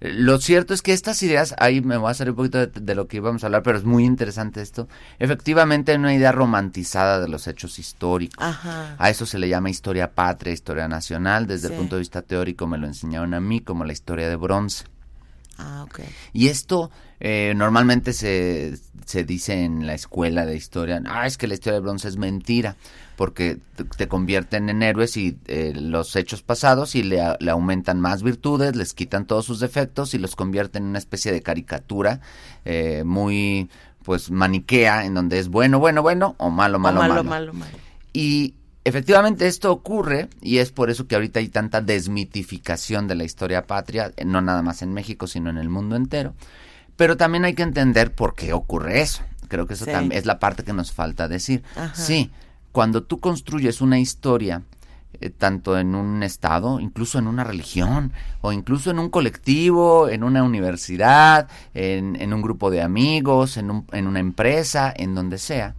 Lo 0.00 0.38
cierto 0.38 0.72
es 0.72 0.80
que 0.80 0.94
estas 0.94 1.22
ideas, 1.22 1.54
ahí 1.58 1.82
me 1.82 1.98
voy 1.98 2.10
a 2.10 2.14
salir 2.14 2.30
un 2.30 2.36
poquito 2.36 2.66
de, 2.66 2.94
lo 2.94 3.06
que 3.06 3.18
íbamos 3.18 3.44
a 3.44 3.48
hablar, 3.48 3.62
pero 3.62 3.76
es 3.76 3.84
muy 3.84 4.04
interesante 4.04 4.62
esto. 4.62 4.88
Efectivamente, 5.18 5.92
hay 5.92 5.98
una 5.98 6.14
idea 6.14 6.32
romantizada 6.32 7.20
de 7.20 7.28
los 7.28 7.46
hechos 7.46 7.78
históricos. 7.78 8.42
A 8.42 9.10
eso 9.10 9.26
se 9.26 9.38
le 9.38 9.48
llama 9.50 9.68
historia 9.68 10.10
patria, 10.12 10.54
historia 10.54 10.88
nacional. 10.88 11.46
Desde 11.46 11.68
el 11.68 11.74
punto 11.74 11.96
de 11.96 12.00
vista 12.00 12.22
teórico 12.22 12.66
me 12.66 12.78
lo 12.78 12.86
enseñaron 12.86 13.34
a 13.34 13.40
mí 13.40 13.60
como 13.60 13.84
la 13.84 13.92
historia 13.92 14.30
de 14.30 14.36
bronce. 14.36 14.84
Ah, 15.60 15.86
y 16.32 16.48
esto 16.48 16.90
eh, 17.20 17.52
normalmente 17.54 18.14
se, 18.14 18.78
se 19.04 19.24
dice 19.24 19.64
en 19.64 19.86
la 19.86 19.94
escuela 19.94 20.46
de 20.46 20.56
historia, 20.56 21.02
ah, 21.06 21.26
es 21.26 21.36
que 21.36 21.46
la 21.46 21.54
historia 21.54 21.74
de 21.74 21.80
bronce 21.80 22.08
es 22.08 22.16
mentira, 22.16 22.76
porque 23.16 23.58
te, 23.98 24.08
convierten 24.08 24.70
en 24.70 24.82
héroes 24.82 25.18
y 25.18 25.36
eh, 25.46 25.74
los 25.76 26.16
hechos 26.16 26.42
pasados 26.42 26.94
y 26.94 27.02
le, 27.02 27.20
aumentan 27.50 28.00
más 28.00 28.22
virtudes, 28.22 28.74
les 28.74 28.94
quitan 28.94 29.26
todos 29.26 29.44
sus 29.44 29.60
defectos 29.60 30.14
y 30.14 30.18
los 30.18 30.34
convierten 30.34 30.84
en 30.84 30.88
una 30.90 30.98
especie 30.98 31.30
de 31.30 31.42
caricatura 31.42 32.20
eh, 32.64 33.02
muy 33.04 33.68
pues 34.02 34.30
maniquea 34.30 35.04
en 35.04 35.12
donde 35.12 35.38
es 35.38 35.48
bueno, 35.48 35.78
bueno, 35.78 36.00
bueno 36.00 36.34
o 36.38 36.48
malo, 36.48 36.78
malo, 36.78 37.00
malo. 37.00 37.22
malo, 37.22 37.52
malo. 37.52 37.78
Y 38.14 38.54
Efectivamente, 38.90 39.46
esto 39.46 39.70
ocurre 39.70 40.28
y 40.42 40.58
es 40.58 40.72
por 40.72 40.90
eso 40.90 41.06
que 41.06 41.14
ahorita 41.14 41.38
hay 41.38 41.48
tanta 41.48 41.80
desmitificación 41.80 43.06
de 43.06 43.14
la 43.14 43.22
historia 43.22 43.64
patria, 43.64 44.12
no 44.26 44.40
nada 44.40 44.62
más 44.62 44.82
en 44.82 44.92
México, 44.92 45.28
sino 45.28 45.48
en 45.48 45.58
el 45.58 45.68
mundo 45.68 45.94
entero. 45.94 46.34
Pero 46.96 47.16
también 47.16 47.44
hay 47.44 47.54
que 47.54 47.62
entender 47.62 48.12
por 48.12 48.34
qué 48.34 48.52
ocurre 48.52 49.00
eso. 49.00 49.22
Creo 49.46 49.68
que 49.68 49.74
eso 49.74 49.86
también 49.86 50.18
es 50.18 50.26
la 50.26 50.40
parte 50.40 50.64
que 50.64 50.72
nos 50.72 50.90
falta 50.90 51.28
decir. 51.28 51.62
Sí, 51.94 52.32
cuando 52.72 53.04
tú 53.04 53.20
construyes 53.20 53.80
una 53.80 54.00
historia 54.00 54.62
eh, 55.20 55.30
tanto 55.30 55.78
en 55.78 55.94
un 55.94 56.22
estado, 56.22 56.80
incluso 56.80 57.18
en 57.18 57.26
una 57.26 57.44
religión, 57.44 58.12
o 58.40 58.52
incluso 58.52 58.90
en 58.90 58.98
un 58.98 59.10
colectivo, 59.10 60.08
en 60.08 60.24
una 60.24 60.42
universidad, 60.42 61.48
en, 61.74 62.32
un 62.32 62.40
grupo 62.40 62.70
de 62.70 62.80
amigos, 62.80 63.56
en, 63.56 63.70
un, 63.70 63.86
en, 63.92 64.06
una 64.06 64.20
empresa, 64.20 64.92
en 64.96 65.14
donde 65.14 65.36
sea, 65.36 65.74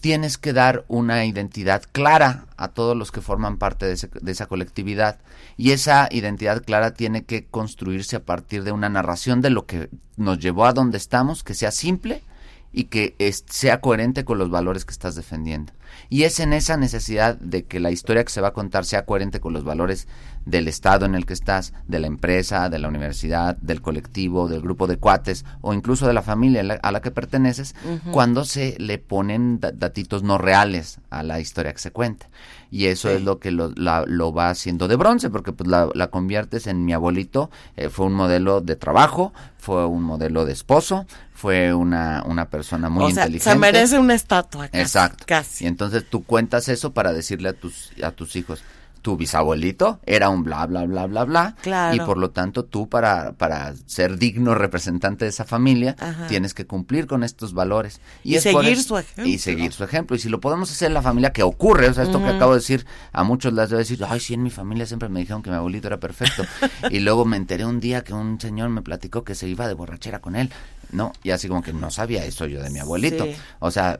tienes 0.00 0.36
que 0.36 0.52
dar 0.52 0.84
una 0.88 1.24
identidad 1.24 1.82
clara 1.92 2.44
a 2.56 2.68
todos 2.68 2.94
los 2.94 3.10
que 3.10 3.22
forman 3.22 3.56
parte 3.56 3.86
de, 3.86 4.08
de, 4.20 4.32
esa 4.32 4.46
colectividad. 4.46 5.18
Y 5.56 5.70
esa 5.70 6.08
identidad 6.10 6.62
clara 6.62 6.92
tiene 6.92 7.24
que 7.24 7.46
construirse 7.46 8.16
a 8.16 8.24
partir 8.24 8.64
de 8.64 8.72
una 8.72 8.88
narración 8.90 9.40
de 9.40 9.50
lo 9.50 9.64
que 9.66 9.88
nos 10.16 10.38
llevó 10.40 10.66
a 10.66 10.74
donde 10.74 10.98
estamos, 10.98 11.42
que 11.42 11.54
sea 11.54 11.70
simple 11.70 12.22
y 12.70 12.84
que 12.84 13.14
sea 13.46 13.80
coherente 13.80 14.24
con 14.24 14.36
los 14.36 14.50
valores 14.50 14.84
que 14.84 14.92
estás 14.92 15.14
defendiendo. 15.14 15.72
Y 16.08 16.24
es 16.24 16.40
en 16.40 16.52
esa 16.52 16.76
necesidad 16.76 17.36
de 17.36 17.64
que 17.64 17.80
la 17.80 17.90
historia 17.90 18.24
que 18.24 18.32
se 18.32 18.40
va 18.40 18.48
a 18.48 18.52
contar 18.52 18.84
sea 18.84 19.04
coherente 19.04 19.40
con 19.40 19.52
los 19.52 19.64
valores 19.64 20.06
del 20.46 20.68
estado 20.68 21.06
en 21.06 21.14
el 21.14 21.26
que 21.26 21.32
estás, 21.32 21.72
de 21.86 22.00
la 22.00 22.06
empresa, 22.06 22.68
de 22.68 22.78
la 22.78 22.88
universidad, 22.88 23.56
del 23.56 23.80
colectivo, 23.80 24.48
del 24.48 24.60
grupo 24.60 24.86
de 24.86 24.96
cuates 24.96 25.44
o 25.60 25.74
incluso 25.74 26.06
de 26.06 26.12
la 26.12 26.22
familia 26.22 26.78
a 26.82 26.92
la, 26.92 27.00
que 27.00 27.10
perteneces, 27.10 27.74
cuando 28.10 28.44
se 28.44 28.76
le 28.78 28.98
ponen 28.98 29.60
datitos 29.60 30.22
no 30.22 30.38
reales 30.38 30.98
a 31.10 31.22
la 31.22 31.40
historia 31.40 31.72
que 31.72 31.78
se 31.78 31.90
cuenta. 31.90 32.28
Y 32.70 32.86
eso 32.86 33.08
es 33.08 33.22
lo 33.22 33.38
que 33.38 33.52
lo, 33.52 34.32
va 34.32 34.50
haciendo 34.50 34.88
de 34.88 34.96
bronce, 34.96 35.30
porque 35.30 35.52
pues 35.52 35.68
la, 35.68 36.08
conviertes 36.08 36.66
en 36.66 36.84
mi 36.84 36.92
abuelito, 36.92 37.50
eh, 37.76 37.88
fue 37.88 38.06
un 38.06 38.14
modelo 38.14 38.60
de 38.60 38.76
trabajo, 38.76 39.32
fue 39.58 39.86
un 39.86 40.02
modelo 40.02 40.44
de 40.44 40.52
esposo, 40.52 41.06
fue 41.32 41.72
una, 41.72 42.24
una 42.26 42.48
persona 42.50 42.88
muy 42.88 43.10
inteligente. 43.10 43.44
Se 43.44 43.56
merece 43.56 43.98
una 43.98 44.14
estatua. 44.14 44.68
Exacto. 44.72 45.24
Casi. 45.26 45.64
Y 45.64 45.66
entonces 45.68 46.04
tú 46.08 46.24
cuentas 46.24 46.68
eso 46.68 46.92
para 46.92 47.12
decirle 47.12 47.50
a 47.50 47.52
tus, 47.52 47.92
a 48.02 48.10
tus 48.10 48.34
hijos, 48.34 48.64
tu 49.04 49.18
bisabuelito 49.18 50.00
era 50.06 50.30
un 50.30 50.44
bla, 50.44 50.64
bla, 50.64 50.86
bla, 50.86 51.06
bla, 51.06 51.24
bla. 51.24 51.56
Claro. 51.60 51.94
Y 51.94 52.00
por 52.00 52.16
lo 52.16 52.30
tanto 52.30 52.64
tú 52.64 52.88
para, 52.88 53.32
para 53.32 53.74
ser 53.84 54.16
digno 54.16 54.54
representante 54.54 55.26
de 55.26 55.28
esa 55.28 55.44
familia 55.44 55.94
tienes 56.26 56.54
que 56.54 56.66
cumplir 56.66 57.06
con 57.06 57.22
estos 57.22 57.52
valores. 57.52 58.00
Y, 58.22 58.38
seguir 58.38 58.82
su 58.82 58.96
ejemplo. 58.96 59.26
Y 59.26 59.36
seguir 59.36 59.74
su 59.74 59.84
ejemplo. 59.84 60.16
Y 60.16 60.20
si 60.20 60.30
lo 60.30 60.40
podemos 60.40 60.72
hacer 60.72 60.88
en 60.88 60.94
la 60.94 61.02
familia, 61.02 61.34
que 61.34 61.42
ocurre, 61.42 61.90
o 61.90 61.92
sea, 61.92 62.04
esto 62.04 62.18
que 62.18 62.30
acabo 62.30 62.52
de 62.52 62.60
decir, 62.60 62.86
a 63.12 63.24
muchos 63.24 63.52
les 63.52 63.68
debe 63.68 63.80
decir, 63.80 64.02
ay, 64.08 64.20
sí, 64.20 64.32
en 64.32 64.42
mi 64.42 64.48
familia 64.48 64.86
siempre 64.86 65.10
me 65.10 65.20
dijeron 65.20 65.42
que 65.42 65.50
mi 65.50 65.56
abuelito 65.56 65.88
era 65.88 66.00
perfecto. 66.00 66.42
y 66.90 67.00
luego 67.00 67.26
me 67.26 67.36
enteré 67.36 67.66
un 67.66 67.80
día 67.80 68.02
que 68.04 68.14
un 68.14 68.40
señor 68.40 68.70
me 68.70 68.80
platicó 68.80 69.22
que 69.22 69.34
se 69.34 69.46
iba 69.46 69.68
de 69.68 69.74
borrachera 69.74 70.20
con 70.20 70.34
él. 70.34 70.50
No, 70.92 71.12
y 71.22 71.30
así 71.30 71.46
como 71.46 71.60
que 71.60 71.74
no 71.74 71.90
sabía 71.90 72.24
eso 72.24 72.46
yo 72.46 72.62
de 72.62 72.70
mi 72.70 72.78
abuelito. 72.78 73.26
O 73.58 73.70
sea, 73.70 73.98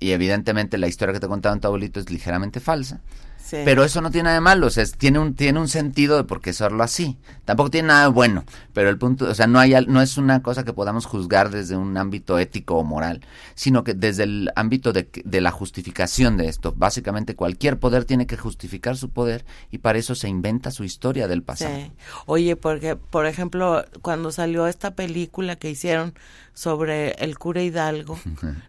y 0.00 0.12
evidentemente 0.12 0.78
la 0.78 0.88
historia 0.88 1.12
que 1.12 1.20
te 1.20 1.28
contaba 1.28 1.54
tu 1.58 1.66
abuelito 1.66 2.00
es 2.00 2.08
ligeramente 2.10 2.58
falsa. 2.58 3.00
Pero 3.50 3.84
eso 3.84 4.00
no 4.00 4.10
tiene 4.10 4.24
nada 4.24 4.36
de 4.36 4.40
malo, 4.40 4.66
o 4.66 4.70
sea, 4.70 4.84
tiene 4.84 5.18
un, 5.18 5.34
tiene 5.34 5.60
un 5.60 5.68
sentido 5.68 6.16
de 6.16 6.24
por 6.24 6.40
qué 6.40 6.50
hacerlo 6.50 6.82
así. 6.82 7.16
Tampoco 7.44 7.70
tiene 7.70 7.88
nada 7.88 8.02
de 8.02 8.08
bueno, 8.08 8.44
pero 8.72 8.88
el 8.88 8.98
punto, 8.98 9.26
o 9.26 9.34
sea, 9.34 9.46
no, 9.46 9.58
hay, 9.58 9.74
no 9.86 10.02
es 10.02 10.16
una 10.16 10.42
cosa 10.42 10.64
que 10.64 10.72
podamos 10.72 11.06
juzgar 11.06 11.50
desde 11.50 11.76
un 11.76 11.96
ámbito 11.96 12.38
ético 12.38 12.76
o 12.76 12.84
moral, 12.84 13.20
sino 13.54 13.84
que 13.84 13.94
desde 13.94 14.24
el 14.24 14.50
ámbito 14.56 14.92
de, 14.92 15.08
de 15.24 15.40
la 15.40 15.50
justificación 15.50 16.36
de 16.36 16.48
esto. 16.48 16.74
Básicamente 16.76 17.36
cualquier 17.36 17.78
poder 17.78 18.04
tiene 18.04 18.26
que 18.26 18.36
justificar 18.36 18.96
su 18.96 19.10
poder 19.10 19.44
y 19.70 19.78
para 19.78 19.98
eso 19.98 20.14
se 20.14 20.28
inventa 20.28 20.70
su 20.70 20.84
historia 20.84 21.28
del 21.28 21.42
pasado. 21.42 21.74
Oye, 22.26 22.56
porque, 22.56 22.96
por 22.96 23.26
ejemplo, 23.26 23.84
cuando 24.02 24.32
salió 24.32 24.66
esta 24.66 24.94
película 24.94 25.56
que 25.56 25.70
hicieron 25.70 26.14
sobre 26.56 27.10
el 27.22 27.38
cura 27.38 27.62
Hidalgo. 27.62 28.18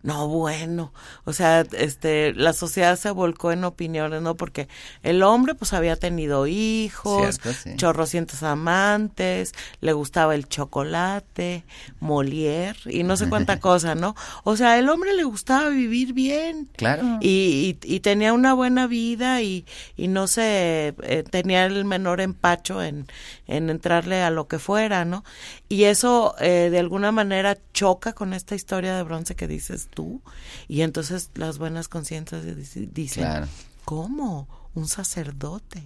No, 0.03 0.27
bueno, 0.27 0.91
o 1.23 1.31
sea, 1.31 1.61
este, 1.71 2.33
la 2.33 2.51
sociedad 2.51 2.97
se 2.97 3.11
volcó 3.11 3.53
en 3.53 3.63
opiniones, 3.63 4.21
¿no? 4.21 4.35
Porque 4.35 4.67
el 5.03 5.23
hombre 5.23 5.55
pues 5.55 5.71
había 5.71 5.95
tenido 5.95 6.47
hijos, 6.47 7.39
chorrocientos 7.77 8.43
amantes, 8.43 9.53
le 9.79 9.93
gustaba 9.93 10.35
el 10.35 10.49
chocolate, 10.49 11.63
Molière 12.01 12.93
y 12.93 13.03
no 13.03 13.15
sé 13.15 13.29
cuánta 13.29 13.61
cosa, 13.61 13.95
¿no? 13.95 14.17
O 14.43 14.57
sea, 14.57 14.77
el 14.77 14.89
hombre 14.89 15.13
le 15.13 15.23
gustaba 15.23 15.69
vivir 15.69 16.11
bien. 16.11 16.67
Claro. 16.75 17.19
Y, 17.21 17.77
y, 17.83 18.01
tenía 18.01 18.33
una 18.33 18.53
buena 18.53 18.87
vida 18.87 19.41
y, 19.41 19.65
y 19.95 20.09
no 20.09 20.27
se 20.27 20.93
eh, 21.03 21.23
tenía 21.29 21.65
el 21.65 21.85
menor 21.85 22.19
empacho 22.19 22.83
en, 22.83 23.07
en 23.47 23.69
entrarle 23.69 24.23
a 24.23 24.29
lo 24.29 24.49
que 24.49 24.59
fuera, 24.59 25.05
¿no? 25.05 25.23
Y 25.69 25.85
eso 25.85 26.35
eh, 26.39 26.67
de 26.69 26.79
alguna 26.79 27.13
manera 27.13 27.57
choca 27.77 28.13
con 28.13 28.33
esta 28.33 28.55
historia 28.55 28.95
de 28.95 29.03
bronce 29.03 29.35
que 29.35 29.47
dices 29.47 29.87
tú. 29.93 30.21
Y 30.67 30.81
entonces 30.81 31.29
las 31.35 31.59
buenas 31.59 31.87
conciencias 31.87 32.43
dicen, 32.73 33.45
¿cómo? 33.85 34.47
Un 34.73 34.87
sacerdote, 34.87 35.83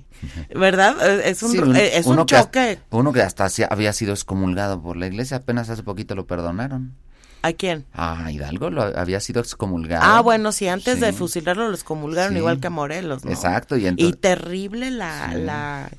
¿verdad? 0.56 0.96
Eh, 1.02 1.30
es 1.30 1.44
un, 1.44 1.76
eh, 1.76 1.98
es 1.98 2.06
un 2.06 2.26
choque. 2.26 2.80
uno 2.92 3.12
que 3.12 3.22
hasta 3.22 3.48
había 3.70 3.92
sido 3.92 4.14
excomulgado 4.14 4.82
por 4.82 4.96
la 4.96 5.08
iglesia, 5.08 5.38
apenas 5.38 5.70
hace 5.70 5.84
poquito 5.84 6.16
lo 6.16 6.26
perdonaron. 6.28 6.94
¿A 7.42 7.54
quién? 7.54 7.86
Ah, 7.94 8.32
Hidalgo 8.32 8.70
lo 8.70 8.84
había 8.84 9.20
sido 9.20 9.42
excomulgado. 9.42 10.04
Ah, 10.06 10.22
bueno, 10.22 10.52
sí, 10.52 10.68
antes 10.68 11.00
de 11.00 11.12
fusilarlo 11.12 11.68
lo 11.70 11.76
excomulgaron 11.76 12.38
igual 12.38 12.60
que 12.60 12.68
a 12.68 12.70
Morelos, 12.70 13.26
¿no? 13.26 13.32
Exacto. 13.32 13.76
Y, 13.78 13.94
y 13.98 14.14
terrible 14.14 14.92
la, 14.92 15.34
la 15.34 15.92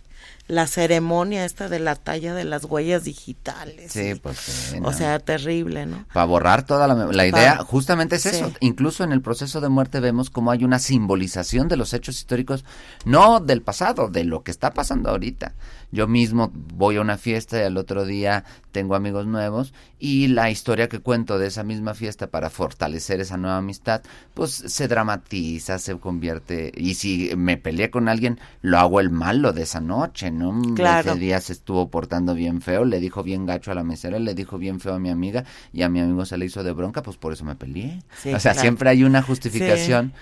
la 0.53 0.67
ceremonia 0.67 1.47
esta 1.47 1.71
de 1.71 1.79
la 1.79 1.95
talla 1.97 2.35
de 2.35 2.45
las 2.45 2.65
huellas 2.65 3.05
digitales. 3.05 3.91
Sí, 3.91 4.15
pues 4.17 4.75
O 4.83 4.93
sea, 4.93 5.19
terrible, 5.19 5.87
¿no? 5.87 6.05
Para 6.13 6.27
borrar 6.27 6.67
toda 6.67 6.87
la, 6.87 6.95
la 6.95 7.27
idea, 7.27 7.57
justamente 7.65 8.17
es 8.17 8.27
eso. 8.27 8.53
Incluso 8.61 9.03
en 9.03 9.13
el 9.13 9.23
proceso 9.23 9.63
de 9.63 9.71
muerte 9.71 9.99
vemos 10.01 10.29
cómo 10.29 10.51
hay 10.51 10.63
una 10.65 10.79
simbolización 10.79 11.69
de 11.69 11.79
los 11.79 11.95
hechos 11.95 12.19
históricos, 12.19 12.67
no 13.07 13.41
del 13.41 13.63
pasado, 13.63 14.09
de 14.09 14.25
lo 14.25 14.43
que 14.43 14.51
está 14.51 14.75
pasando 14.75 15.09
ahorita. 15.09 15.55
Yo 15.93 16.09
mismo 16.09 16.51
voy 16.55 16.97
a 16.97 17.03
una 17.03 17.19
fiesta 17.19 17.59
y 17.59 17.63
al 17.63 17.77
otro 17.77 18.07
día 18.07 18.45
tengo 18.73 18.95
amigos 18.95 19.27
nuevos 19.27 19.75
y 19.99 20.29
la 20.29 20.51
historia 20.51 20.89
que 20.89 21.01
cuento 21.01 21.39
de 21.39 21.47
esa 21.47 21.63
misma 21.63 21.93
fiesta 21.93 22.29
para 22.29 22.49
fortalecer 22.49 23.21
esa 23.21 23.37
nueva 23.37 23.59
amistad, 23.59 24.03
pues 24.33 24.53
se 24.53 24.89
dramatiza, 24.89 25.79
se 25.79 25.99
convierte 25.99 26.73
y 26.75 26.95
si 26.95 27.31
me 27.37 27.59
peleé 27.59 27.91
con 27.91 28.09
alguien, 28.09 28.41
lo 28.63 28.79
hago 28.79 29.01
el 29.01 29.11
malo 29.11 29.53
de 29.53 29.63
esa 29.63 29.81
noche, 29.81 30.31
¿no? 30.31 30.61
Claro. 30.75 31.11
Ese 31.11 31.21
día 31.21 31.41
se 31.41 31.53
estuvo 31.53 31.89
portando 31.91 32.35
bien 32.35 32.63
feo, 32.63 32.87
le 32.87 32.99
dijo 32.99 33.23
bien 33.23 33.45
gacho 33.45 33.71
a 33.71 33.75
la 33.75 33.85
mesera, 33.85 34.19
le 34.19 34.35
dijo 34.35 34.57
bien 34.57 34.81
feo 34.81 34.95
a 34.95 34.99
mi 34.99 35.11
amiga 35.11 35.45
y 35.75 35.83
a 35.83 35.91
mi 35.91 36.01
amigo 36.01 36.25
se 36.25 36.39
le 36.39 36.47
hizo 36.47 36.65
de 36.65 36.73
bronca, 36.73 37.03
pues 37.03 37.19
por 37.19 37.35
eso 37.35 37.45
me 37.45 37.55
peleé. 37.55 38.03
Sí, 38.17 38.33
o 38.33 38.41
sea, 38.41 38.53
claro. 38.53 38.61
siempre 38.61 38.89
hay 38.89 39.05
una 39.05 39.21
justificación. 39.21 40.15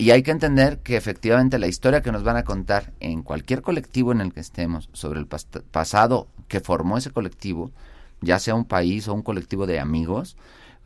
Y 0.00 0.12
hay 0.12 0.22
que 0.22 0.30
entender 0.30 0.78
que 0.78 0.96
efectivamente 0.96 1.58
la 1.58 1.66
historia 1.66 2.02
que 2.02 2.12
nos 2.12 2.22
van 2.22 2.36
a 2.36 2.44
contar 2.44 2.92
en 3.00 3.22
cualquier 3.22 3.62
colectivo 3.62 4.12
en 4.12 4.20
el 4.20 4.32
que 4.32 4.40
estemos 4.40 4.88
sobre 4.92 5.18
el 5.18 5.28
pas- 5.28 5.62
pasado 5.72 6.28
que 6.46 6.60
formó 6.60 6.98
ese 6.98 7.10
colectivo, 7.10 7.72
ya 8.20 8.38
sea 8.38 8.54
un 8.54 8.64
país 8.64 9.08
o 9.08 9.14
un 9.14 9.22
colectivo 9.22 9.66
de 9.66 9.80
amigos, 9.80 10.36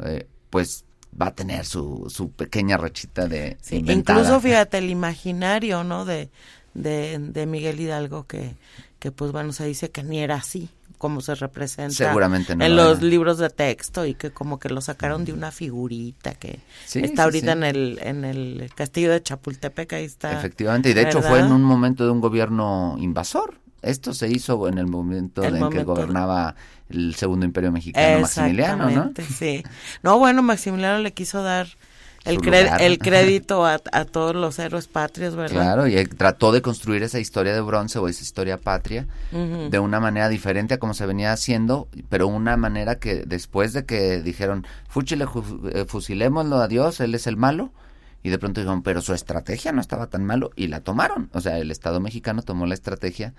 eh, 0.00 0.26
pues 0.48 0.84
va 1.20 1.26
a 1.26 1.34
tener 1.34 1.66
su, 1.66 2.06
su 2.08 2.30
pequeña 2.30 2.78
rachita 2.78 3.26
de 3.28 3.58
Sí, 3.60 3.76
inventada. 3.76 4.20
incluso 4.20 4.40
fíjate 4.40 4.78
el 4.78 4.88
imaginario, 4.90 5.84
¿no? 5.84 6.06
De, 6.06 6.30
de, 6.72 7.18
de 7.18 7.46
Miguel 7.46 7.80
Hidalgo 7.80 8.26
que, 8.26 8.54
que 8.98 9.12
pues 9.12 9.30
bueno, 9.30 9.52
se 9.52 9.66
dice 9.66 9.90
que 9.90 10.02
ni 10.02 10.20
era 10.20 10.36
así 10.36 10.70
como 11.02 11.20
se 11.20 11.34
representa 11.34 11.92
Seguramente 11.94 12.54
no 12.54 12.64
en 12.64 12.76
lo 12.76 12.84
los 12.84 12.98
era. 12.98 13.06
libros 13.08 13.38
de 13.38 13.50
texto 13.50 14.06
y 14.06 14.14
que 14.14 14.30
como 14.30 14.60
que 14.60 14.68
lo 14.68 14.80
sacaron 14.80 15.24
de 15.24 15.32
una 15.32 15.50
figurita 15.50 16.34
que 16.34 16.60
Sí, 16.86 17.00
está 17.00 17.22
sí, 17.22 17.26
ahorita 17.26 17.46
sí. 17.46 17.58
en 17.58 17.64
el 17.64 17.98
en 18.02 18.24
el 18.24 18.70
castillo 18.72 19.10
de 19.10 19.20
Chapultepec 19.20 19.92
ahí 19.94 20.04
está 20.04 20.38
Efectivamente, 20.38 20.90
y 20.90 20.94
de 20.94 21.02
hecho 21.02 21.20
fue 21.20 21.40
en 21.40 21.50
un 21.50 21.64
momento 21.64 22.04
de 22.04 22.12
un 22.12 22.20
gobierno 22.20 22.94
invasor. 23.00 23.58
Esto 23.82 24.14
se 24.14 24.28
hizo 24.28 24.68
en 24.68 24.78
el 24.78 24.86
momento 24.86 25.42
El 25.42 25.56
en 25.56 25.68
que 25.70 25.82
gobernaba 25.82 26.54
el 26.88 27.16
segundo 27.16 27.44
imperio 27.44 27.72
mexicano, 27.72 28.20
Maximiliano, 28.20 28.88
¿no? 28.90 29.10
Sí. 29.36 29.64
No, 30.04 30.20
bueno, 30.20 30.40
Maximiliano 30.44 30.98
le 30.98 31.12
quiso 31.12 31.42
dar 31.42 31.66
el, 32.24 32.38
el 32.80 32.98
crédito 33.00 33.66
a, 33.66 33.80
a 33.92 34.04
todos 34.04 34.34
los 34.34 34.58
héroes 34.58 34.86
patrios, 34.86 35.34
¿verdad? 35.34 35.54
Claro, 35.54 35.86
y 35.86 35.96
él 35.96 36.08
trató 36.08 36.52
de 36.52 36.62
construir 36.62 37.02
esa 37.02 37.18
historia 37.18 37.52
de 37.52 37.60
bronce 37.60 37.98
o 37.98 38.08
esa 38.08 38.22
historia 38.22 38.58
patria 38.58 39.06
de 39.32 39.78
una 39.78 40.00
manera 40.00 40.28
diferente 40.28 40.74
a 40.74 40.78
como 40.78 40.94
se 40.94 41.06
venía 41.06 41.32
haciendo, 41.32 41.88
pero 42.08 42.28
una 42.28 42.56
manera 42.56 42.96
que 42.96 43.24
después 43.26 43.72
de 43.72 43.84
que 43.84 44.20
dijeron, 44.20 44.66
fúchile, 44.88 45.26
eh, 45.72 45.84
fusilémoslo 45.86 46.56
a 46.56 46.68
Dios, 46.68 47.00
él 47.00 47.14
es 47.14 47.26
el 47.26 47.36
malo, 47.36 47.72
y 48.22 48.30
de 48.30 48.38
pronto 48.38 48.60
dijeron, 48.60 48.82
pero 48.82 49.02
su 49.02 49.14
estrategia 49.14 49.72
no 49.72 49.80
estaba 49.80 50.06
tan 50.06 50.24
malo, 50.24 50.50
y 50.54 50.68
la 50.68 50.80
tomaron. 50.80 51.28
O 51.32 51.40
sea, 51.40 51.58
el 51.58 51.70
Estado 51.70 51.98
mexicano 51.98 52.42
tomó 52.42 52.66
la 52.66 52.74
estrategia 52.74 53.34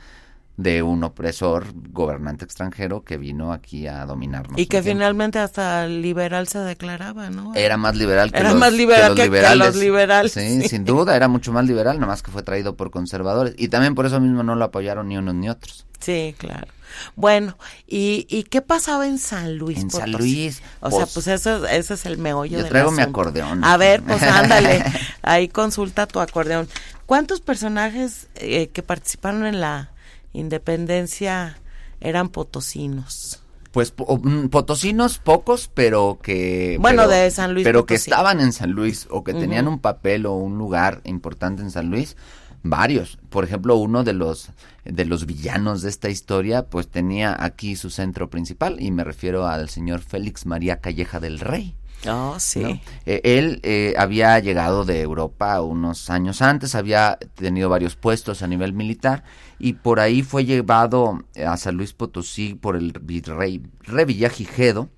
de 0.56 0.84
un 0.84 1.04
opresor 1.04 1.66
gobernante 1.92 2.46
extranjero 2.46 3.04
que 3.04 3.18
vino 3.18 3.54
aquí 3.54 3.88
a 3.88 4.06
dominarnos. 4.06 4.60
Y 4.60 4.68
que 4.68 4.84
finalmente 4.84 5.40
hasta 5.40 5.88
liberal 5.88 6.48
se 6.48 6.60
declaraba, 6.60 7.30
¿no? 7.32 7.56
Era 7.56 7.76
más 7.78 7.96
liberal 7.96 8.32
que 8.32 8.38
Era 8.40 8.52
los, 8.52 8.60
más 8.60 8.72
liberal 8.74 9.02
que 9.02 9.08
los 9.10 9.18
que 9.18 9.24
liberales. 9.26 9.68
los 9.68 9.76
liberales, 9.76 10.32
Sí, 10.34 10.62
sí. 10.62 10.70
sin 10.70 10.86
duda, 10.86 11.16
era 11.16 11.28
mucho 11.28 11.52
más 11.52 11.66
liberal, 11.66 12.00
nomás 12.00 12.22
que 12.22 12.30
fue 12.32 12.44
traído 12.44 12.76
por 12.76 12.92
conservadores. 12.92 13.56
Y 13.58 13.70
también 13.70 13.96
por 13.96 14.06
eso 14.06 14.20
mismo 14.20 14.44
no 14.44 14.54
lo 14.56 14.66
apoyaron 14.66 15.08
ni 15.08 15.18
unos 15.18 15.34
ni 15.34 15.50
otros. 15.50 15.86
Sí, 16.00 16.36
claro. 16.38 16.68
Bueno, 17.16 17.58
¿y, 17.88 18.28
y 18.30 18.44
qué 18.44 18.62
pasaba 18.62 19.08
en 19.08 19.18
San 19.18 19.58
Luis? 19.58 19.80
En 19.80 19.90
San? 19.90 20.12
Luis, 20.12 20.62
O 20.82 20.92
sea, 20.92 21.00
pues, 21.00 21.14
pues 21.16 21.28
eso, 21.28 21.66
ese 21.66 21.96
es 21.96 22.06
el 22.06 22.20
meollo 22.20 22.52
yo 22.52 22.58
del 22.60 22.70
traigo 22.70 22.92
mi 22.92 23.02
acordeón. 23.02 23.64
A 23.64 23.78
ver, 23.78 24.04
pues 24.04 24.22
ándale, 24.22 24.84
ahí 25.24 25.48
consulta 25.48 26.06
tu 26.06 26.20
acordeón. 26.20 26.68
¿Cuántos 27.08 27.42
personajes 27.42 28.28
eh, 28.36 28.68
que 28.68 28.84
participaron 28.84 29.46
en 29.48 29.60
la 29.60 29.90
independencia 30.34 31.58
eran 32.02 32.30
potosinos? 32.30 33.40
Pues 33.72 33.90
po- 33.92 34.20
mm, 34.22 34.50
potosinos 34.50 35.18
pocos, 35.18 35.70
pero 35.74 36.20
que... 36.22 36.78
Bueno, 36.80 37.04
pero- 37.04 37.12
de 37.12 37.32
San 37.32 37.54
Luis 37.54 37.64
Pero 37.64 37.86
que 37.86 37.96
estaban 37.96 38.40
en 38.40 38.54
San 38.54 38.72
Luis 38.72 39.08
o 39.10 39.24
que 39.24 39.34
tenían 39.34 39.68
un 39.68 39.80
papel 39.80 40.26
o 40.28 40.34
un 40.36 40.58
lugar 40.60 41.02
importante 41.06 41.64
en 41.64 41.72
San 41.72 41.90
Luis, 41.90 42.16
varios. 42.62 43.18
Por 43.30 43.44
ejemplo, 43.44 43.76
uno 43.76 44.04
de 44.04 44.14
los 44.14 44.50
de 44.86 45.06
los 45.06 45.26
villanos 45.26 45.82
de 45.82 45.90
esta 45.90 46.10
historia, 46.10 46.66
pues 46.66 46.88
tenía 46.90 47.36
aquí 47.42 47.76
su 47.76 47.90
centro 47.90 48.30
principal 48.30 48.82
y 48.82 48.92
me 48.92 49.04
refiero 49.04 49.48
al 49.48 49.70
señor 49.70 50.02
Félix 50.02 50.46
María 50.46 50.82
Calleja 50.82 51.20
del 51.20 51.40
Rey. 51.40 51.76
Oh, 52.08 52.36
sí. 52.40 52.60
¿no? 52.60 52.70
Eh, 53.06 53.22
él 53.24 53.60
eh, 53.64 53.94
había 53.98 54.38
llegado 54.40 54.86
de 54.86 55.02
Europa 55.02 55.62
unos 55.62 56.10
años 56.10 56.42
antes, 56.42 56.76
había 56.76 57.18
tenido 57.36 57.70
varios 57.70 57.96
puestos 57.96 58.42
a 58.42 58.48
nivel 58.48 58.74
militar 58.74 59.24
y 59.60 59.74
por 59.74 60.00
ahí 60.00 60.24
fue 60.24 60.46
llevado 60.46 61.24
a 61.46 61.58
San 61.58 61.76
Luis 61.76 61.94
Potosí 61.94 62.56
por 62.56 62.76
el 62.76 62.94
virrey 63.02 63.62
Revillagigedo 63.82 64.90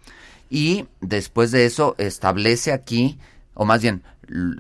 y 0.50 0.86
después 1.02 1.52
de 1.52 1.66
eso 1.66 1.96
establece 1.98 2.72
aquí, 2.72 3.20
o 3.54 3.66
más 3.66 3.82
bien 3.82 4.04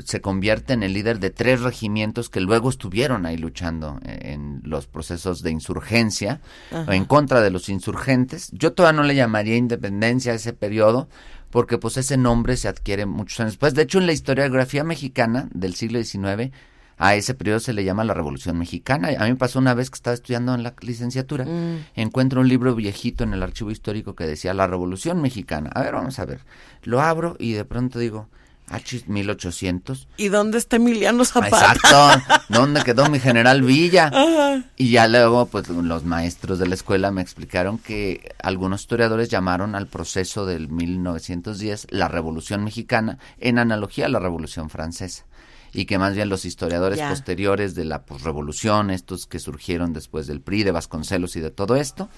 se 0.04 0.22
convierte 0.22 0.74
en 0.74 0.84
el 0.84 0.94
líder 0.94 1.20
de 1.20 1.32
tres 1.32 1.62
regimientos 1.62 2.30
que 2.30 2.40
luego 2.40 2.70
estuvieron 2.70 3.26
ahí 3.26 3.38
luchando 3.38 4.00
eh, 4.06 4.34
en 4.34 4.62
los 4.64 4.88
procesos 4.88 5.42
de 5.42 5.52
insurgencia 5.52 6.42
Ajá. 6.72 6.96
en 6.96 7.06
contra 7.06 7.42
de 7.42 7.50
los 7.50 7.70
insurgentes. 7.70 8.52
Yo 8.52 8.74
todavía 8.74 9.02
no 9.02 9.08
le 9.08 9.16
llamaría 9.16 9.56
independencia 9.56 10.34
a 10.34 10.36
ese 10.36 10.54
periodo, 10.54 11.08
porque 11.56 11.78
pues 11.78 11.96
ese 11.96 12.18
nombre 12.18 12.58
se 12.58 12.68
adquiere 12.68 13.06
muchos 13.06 13.40
años 13.40 13.54
después. 13.54 13.74
De 13.74 13.84
hecho, 13.84 13.98
en 14.00 14.08
la 14.08 14.12
historiografía 14.12 14.84
mexicana 14.84 15.48
del 15.54 15.74
siglo 15.74 16.04
XIX, 16.04 16.52
a 16.98 17.16
ese 17.16 17.34
periodo 17.34 17.62
se 17.62 17.72
le 17.72 17.86
llama 17.86 18.04
la 18.04 18.14
Revolución 18.14 18.58
Mexicana. 18.58 19.08
A 19.18 19.24
mí 19.24 19.30
me 19.30 19.36
pasó 19.38 19.60
una 19.60 19.74
vez 19.74 19.90
que 19.90 19.96
estaba 19.96 20.14
estudiando 20.16 20.54
en 20.54 20.64
la 20.64 20.74
licenciatura, 20.82 21.46
Mm. 21.46 21.78
encuentro 21.96 22.42
un 22.42 22.50
libro 22.50 22.76
viejito 22.76 23.24
en 23.24 23.32
el 23.34 23.42
archivo 23.42 23.72
histórico 23.72 24.16
que 24.16 24.26
decía 24.28 24.54
la 24.54 24.68
Revolución 24.68 25.22
Mexicana. 25.22 25.70
A 25.74 25.82
ver, 25.82 25.94
vamos 25.94 26.20
a 26.20 26.26
ver. 26.26 26.42
Lo 26.84 27.00
abro 27.00 27.38
y 27.40 27.54
de 27.54 27.64
pronto 27.64 28.00
digo, 28.00 28.28
ah, 28.70 28.80
chis, 28.80 29.08
1800. 29.08 30.08
¿Y 30.18 30.28
dónde 30.30 30.58
está 30.58 30.76
Emiliano 30.78 31.24
Ah, 31.24 31.26
Zapata? 31.26 31.74
Exacto. 31.74 32.44
¿Dónde 32.50 32.84
quedó 32.84 33.10
mi 33.10 33.20
general 33.20 33.62
Villa? 33.64 34.08
Ajá. 34.14 34.64
Y 34.78 34.92
ya 34.92 35.08
luego, 35.08 35.46
pues 35.48 35.68
los 35.70 36.04
maestros 36.06 36.60
de 36.60 36.68
la 36.68 36.76
escuela 36.76 37.12
me 37.12 37.22
explicaron 37.22 37.78
que 37.78 38.34
algunos 38.42 38.82
historiadores 38.82 39.30
llamaron 39.30 39.76
al 39.76 39.88
proceso 39.88 40.46
del 40.46 40.70
1910 40.70 41.88
la 41.92 42.08
Revolución 42.08 42.64
Mexicana 42.64 43.18
en 43.40 43.60
analogía 43.60 44.06
a 44.06 44.10
la 44.10 44.20
Revolución 44.20 44.70
Francesa. 44.70 45.26
Y 45.74 45.86
que 45.86 45.98
más 45.98 46.16
bien 46.16 46.30
los 46.30 46.46
historiadores 46.46 47.00
Ya. 47.00 47.10
posteriores 47.10 47.76
de 47.76 47.84
la 47.84 48.04
pues, 48.06 48.22
revolución, 48.24 48.90
estos 48.92 49.26
que 49.28 49.40
surgieron 49.40 49.92
después 49.92 50.26
del 50.26 50.40
PRI, 50.40 50.64
de 50.64 50.72
Vasconcelos 50.72 51.36
y 51.36 51.42
de 51.42 51.52
todo 51.52 51.76
esto, 51.76 52.10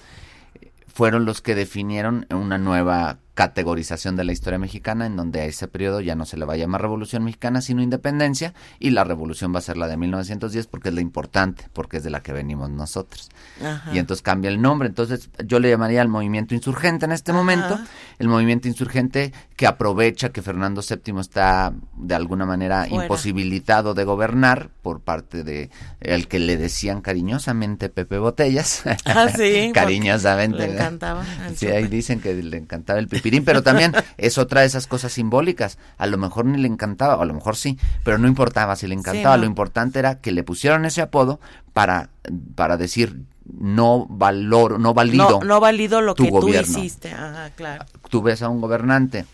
fueron 0.92 1.24
los 1.24 1.40
que 1.40 1.54
definieron 1.54 2.26
una 2.30 2.58
nueva 2.58 3.18
categorización 3.38 4.16
de 4.16 4.24
la 4.24 4.32
historia 4.32 4.58
mexicana 4.58 5.06
en 5.06 5.14
donde 5.14 5.40
a 5.40 5.44
ese 5.44 5.68
periodo 5.68 6.00
ya 6.00 6.16
no 6.16 6.26
se 6.26 6.36
le 6.36 6.44
va 6.44 6.54
a 6.54 6.56
llamar 6.56 6.82
Revolución 6.82 7.22
Mexicana 7.22 7.60
sino 7.60 7.80
Independencia 7.82 8.52
y 8.80 8.90
la 8.90 9.04
revolución 9.04 9.54
va 9.54 9.60
a 9.60 9.62
ser 9.62 9.76
la 9.76 9.86
de 9.86 9.96
1910 9.96 10.66
porque 10.66 10.88
es 10.88 10.96
la 10.96 11.02
importante, 11.02 11.68
porque 11.72 11.98
es 11.98 12.02
de 12.02 12.10
la 12.10 12.20
que 12.20 12.32
venimos 12.32 12.68
nosotros. 12.68 13.28
Ajá. 13.64 13.94
Y 13.94 14.00
entonces 14.00 14.22
cambia 14.22 14.50
el 14.50 14.60
nombre. 14.60 14.88
Entonces 14.88 15.30
yo 15.46 15.60
le 15.60 15.70
llamaría 15.70 16.02
al 16.02 16.08
movimiento 16.08 16.56
insurgente 16.56 17.04
en 17.04 17.12
este 17.12 17.30
Ajá. 17.30 17.38
momento, 17.38 17.78
el 18.18 18.26
movimiento 18.26 18.66
insurgente 18.66 19.32
que 19.54 19.68
aprovecha 19.68 20.30
que 20.30 20.42
Fernando 20.42 20.80
VII 20.82 21.20
está 21.20 21.72
de 21.96 22.16
alguna 22.16 22.44
manera 22.44 22.86
Fuera. 22.88 23.04
imposibilitado 23.04 23.94
de 23.94 24.02
gobernar 24.02 24.70
por 24.82 25.00
parte 25.00 25.44
de 25.44 25.70
el 26.00 26.26
que 26.26 26.40
le 26.40 26.56
decían 26.56 27.02
cariñosamente 27.02 27.88
Pepe 27.88 28.18
Botellas. 28.18 28.82
Ah, 29.04 29.28
sí, 29.28 29.70
cariñosamente. 29.74 30.58
Le 30.58 30.74
encantaba. 30.74 31.24
el 31.46 31.56
Sí, 31.56 31.68
ahí 31.68 31.86
dicen 31.86 32.20
que 32.20 32.34
le 32.34 32.56
encantaba 32.56 32.98
el 32.98 33.06
pero 33.44 33.62
también 33.62 33.92
es 34.16 34.38
otra 34.38 34.62
de 34.62 34.66
esas 34.66 34.86
cosas 34.86 35.12
simbólicas. 35.12 35.78
A 35.96 36.06
lo 36.06 36.18
mejor 36.18 36.44
ni 36.46 36.58
le 36.58 36.68
encantaba, 36.68 37.16
o 37.16 37.22
a 37.22 37.26
lo 37.26 37.34
mejor 37.34 37.56
sí, 37.56 37.78
pero 38.04 38.18
no 38.18 38.28
importaba 38.28 38.76
si 38.76 38.86
le 38.86 38.94
encantaba. 38.94 39.36
no. 39.36 39.42
Lo 39.42 39.46
importante 39.48 39.98
era 39.98 40.20
que 40.20 40.32
le 40.32 40.42
pusieron 40.42 40.84
ese 40.84 41.00
apodo 41.00 41.40
para, 41.72 42.10
para 42.54 42.76
decir 42.76 43.22
no 43.58 44.06
valoro, 44.08 44.78
no 44.78 44.94
valido. 44.94 45.40
no, 45.40 45.46
no 45.46 45.60
valido 45.60 46.00
lo 46.00 46.14
tu 46.14 46.24
que 46.24 46.30
gobierno. 46.30 46.74
tú 46.74 46.80
hiciste. 46.80 47.12
Ajá, 47.12 47.50
claro. 47.56 47.84
Tú 48.10 48.22
ves 48.22 48.42
a 48.42 48.48
un 48.48 48.60
gobernante 48.60 49.24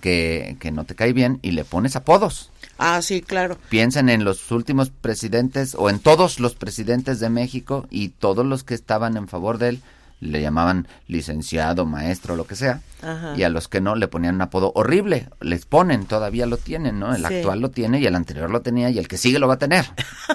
que, 0.00 0.56
que 0.58 0.72
no 0.72 0.84
te 0.84 0.94
cae 0.94 1.12
bien 1.12 1.38
y 1.42 1.52
le 1.52 1.64
pones 1.64 1.96
apodos. 1.96 2.50
Ah, 2.78 3.00
sí, 3.02 3.22
claro. 3.22 3.56
Piensen 3.68 4.08
en 4.08 4.24
los 4.24 4.50
últimos 4.50 4.90
presidentes 4.90 5.74
o 5.78 5.88
en 5.88 5.98
todos 5.98 6.40
los 6.40 6.54
presidentes 6.54 7.20
de 7.20 7.30
México 7.30 7.86
y 7.90 8.10
todos 8.10 8.44
los 8.44 8.64
que 8.64 8.74
estaban 8.74 9.16
en 9.16 9.28
favor 9.28 9.58
de 9.58 9.70
él 9.70 9.82
le 10.20 10.40
llamaban 10.40 10.88
licenciado, 11.08 11.84
maestro, 11.86 12.36
lo 12.36 12.46
que 12.46 12.56
sea. 12.56 12.80
Ajá. 13.02 13.34
Y 13.36 13.42
a 13.42 13.48
los 13.50 13.68
que 13.68 13.80
no 13.82 13.94
le 13.96 14.08
ponían 14.08 14.36
un 14.36 14.42
apodo 14.42 14.72
horrible. 14.74 15.28
Les 15.40 15.66
ponen, 15.66 16.06
todavía 16.06 16.46
lo 16.46 16.56
tienen, 16.56 16.98
¿no? 16.98 17.14
El 17.14 17.26
Sí. 17.26 17.34
actual 17.34 17.60
lo 17.60 17.70
tiene 17.70 18.00
y 18.00 18.06
el 18.06 18.14
anterior 18.14 18.50
lo 18.50 18.62
tenía 18.62 18.88
y 18.90 18.98
el 18.98 19.08
que 19.08 19.18
sigue 19.18 19.38
lo 19.38 19.46
va 19.48 19.54
a 19.54 19.58
tener. 19.58 19.84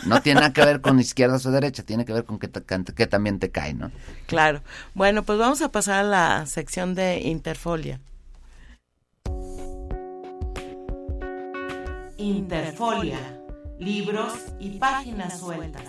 No 0.06 0.22
tiene 0.22 0.42
nada 0.42 0.54
que 0.54 0.64
ver 0.64 0.82
con 0.82 1.00
izquierda 1.00 1.38
o 1.44 1.52
derecha, 1.52 1.84
tiene 1.84 2.06
que 2.06 2.14
ver 2.14 2.26
con 2.26 2.38
que, 2.38 2.48
te- 2.48 2.64
que 2.94 3.08
también 3.08 3.40
te 3.40 3.50
cae, 3.50 3.74
¿no? 3.74 3.92
Claro. 4.28 4.62
Bueno, 4.94 5.24
pues 5.24 5.40
vamos 5.40 5.62
a 5.62 5.70
pasar 5.72 6.06
a 6.06 6.08
la 6.08 6.46
sección 6.46 6.94
de 6.96 7.20
Interfolia. 7.22 8.00
Interfolia. 12.18 13.18
Libros 13.80 14.34
y 14.60 14.78
páginas 14.78 15.40
sueltas. 15.40 15.84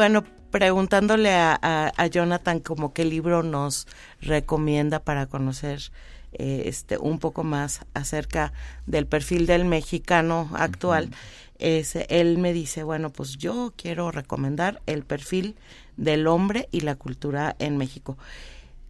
Bueno, 0.00 0.24
preguntándole 0.50 1.34
a, 1.34 1.58
a- 1.60 1.92
a 1.94 2.06
Jonathan 2.06 2.60
como 2.60 2.94
qué 2.94 3.04
libro 3.04 3.42
nos 3.42 3.86
recomienda 4.22 5.00
para 5.00 5.26
conocer 5.26 5.92
eh, 6.32 6.62
este, 6.64 6.96
un 6.96 7.18
poco 7.18 7.44
más 7.44 7.82
acerca 7.92 8.54
del 8.86 9.06
perfil 9.06 9.44
del 9.44 9.66
mexicano 9.66 10.48
actual, 10.54 11.10
él 11.58 12.38
me 12.38 12.54
dice, 12.54 12.82
bueno, 12.82 13.10
pues 13.10 13.36
yo 13.36 13.74
quiero 13.76 14.10
recomendar 14.10 14.80
el 14.86 15.04
perfil 15.04 15.54
del 15.98 16.26
hombre 16.28 16.70
y 16.72 16.80
la 16.80 16.94
cultura 16.94 17.54
en 17.58 17.76
México. 17.76 18.16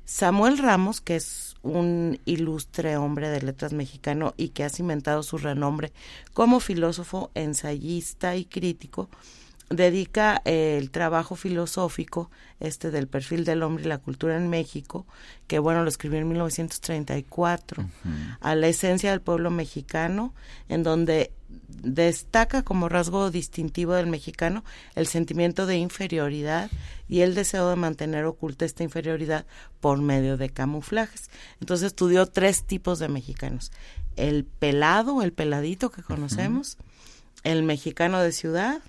Samuel 0.05 0.59
Ramos, 0.59 1.01
que 1.01 1.17
es 1.17 1.57
un 1.63 2.21
ilustre 2.25 2.97
hombre 2.99 3.31
de 3.31 3.43
letras 3.43 3.73
mexicano 3.73 4.33
y 4.37 4.51
que 4.51 4.63
ha 4.63 4.69
cimentado 4.71 5.25
su 5.25 5.39
renombre 5.39 5.93
como 6.35 6.61
filósofo, 6.61 7.33
ensayista 7.35 8.37
y 8.37 8.45
crítico, 8.45 9.09
dedica 9.71 10.43
eh, 10.45 10.77
el 10.79 10.91
trabajo 10.91 11.37
filosófico 11.37 12.31
este 12.59 12.91
del 12.91 13.07
perfil 13.07 13.45
del 13.45 13.63
hombre 13.63 13.85
y 13.85 13.89
la 13.89 13.99
cultura 13.99 14.37
en 14.37 14.51
México, 14.51 15.07
que 15.47 15.59
bueno, 15.59 15.83
lo 15.83 15.89
escribió 15.89 16.19
en 16.19 16.29
1934, 16.29 17.89
a 18.41 18.55
la 18.55 18.69
esencia 18.69 19.11
del 19.11 19.23
pueblo 19.23 19.51
mexicano, 19.51 20.35
en 20.69 20.83
donde 20.83 21.33
destaca 21.83 22.63
como 22.63 22.89
rasgo 22.89 23.31
distintivo 23.31 23.95
del 23.95 24.07
mexicano 24.07 24.65
el 24.95 25.07
sentimiento 25.07 25.67
de 25.67 25.79
inferioridad 25.79 26.71
y 27.09 27.21
el 27.21 27.35
deseo 27.35 27.71
de 27.71 27.77
mantener 27.77 28.25
oculta 28.25 28.65
esta 28.65 28.83
inferioridad 28.83 29.47
por 29.81 30.01
medio 30.01 30.37
de 30.37 30.51
camuflajes. 30.51 31.31
Entonces 31.61 31.87
estudió 31.87 32.27
tres 32.27 32.65
tipos 32.65 32.99
de 32.99 33.09
mexicanos. 33.09 33.73
El 34.17 34.45
pelado, 34.45 35.23
el 35.23 35.33
peladito 35.33 35.91
que 35.91 36.03
conocemos, 36.03 36.77
el 37.43 37.63
mexicano 37.63 38.21
de 38.21 38.33
ciudad 38.33 38.83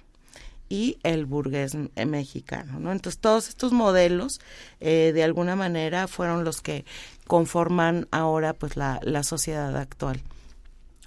y 0.72 0.98
el 1.04 1.26
burgués 1.26 1.76
mexicano, 2.06 2.80
¿no? 2.80 2.94
Entonces 2.94 3.20
todos 3.20 3.50
estos 3.50 3.74
modelos 3.74 4.40
eh, 4.80 5.12
de 5.14 5.22
alguna 5.22 5.58
manera 5.58 6.08
fueron 6.08 6.46
los 6.46 6.62
que 6.62 6.86
conforman 7.28 8.08
ahora 8.10 8.54
pues 8.54 8.78
la, 8.78 9.02
la 9.04 9.24
sociedad 9.24 9.76
actual. 9.76 10.22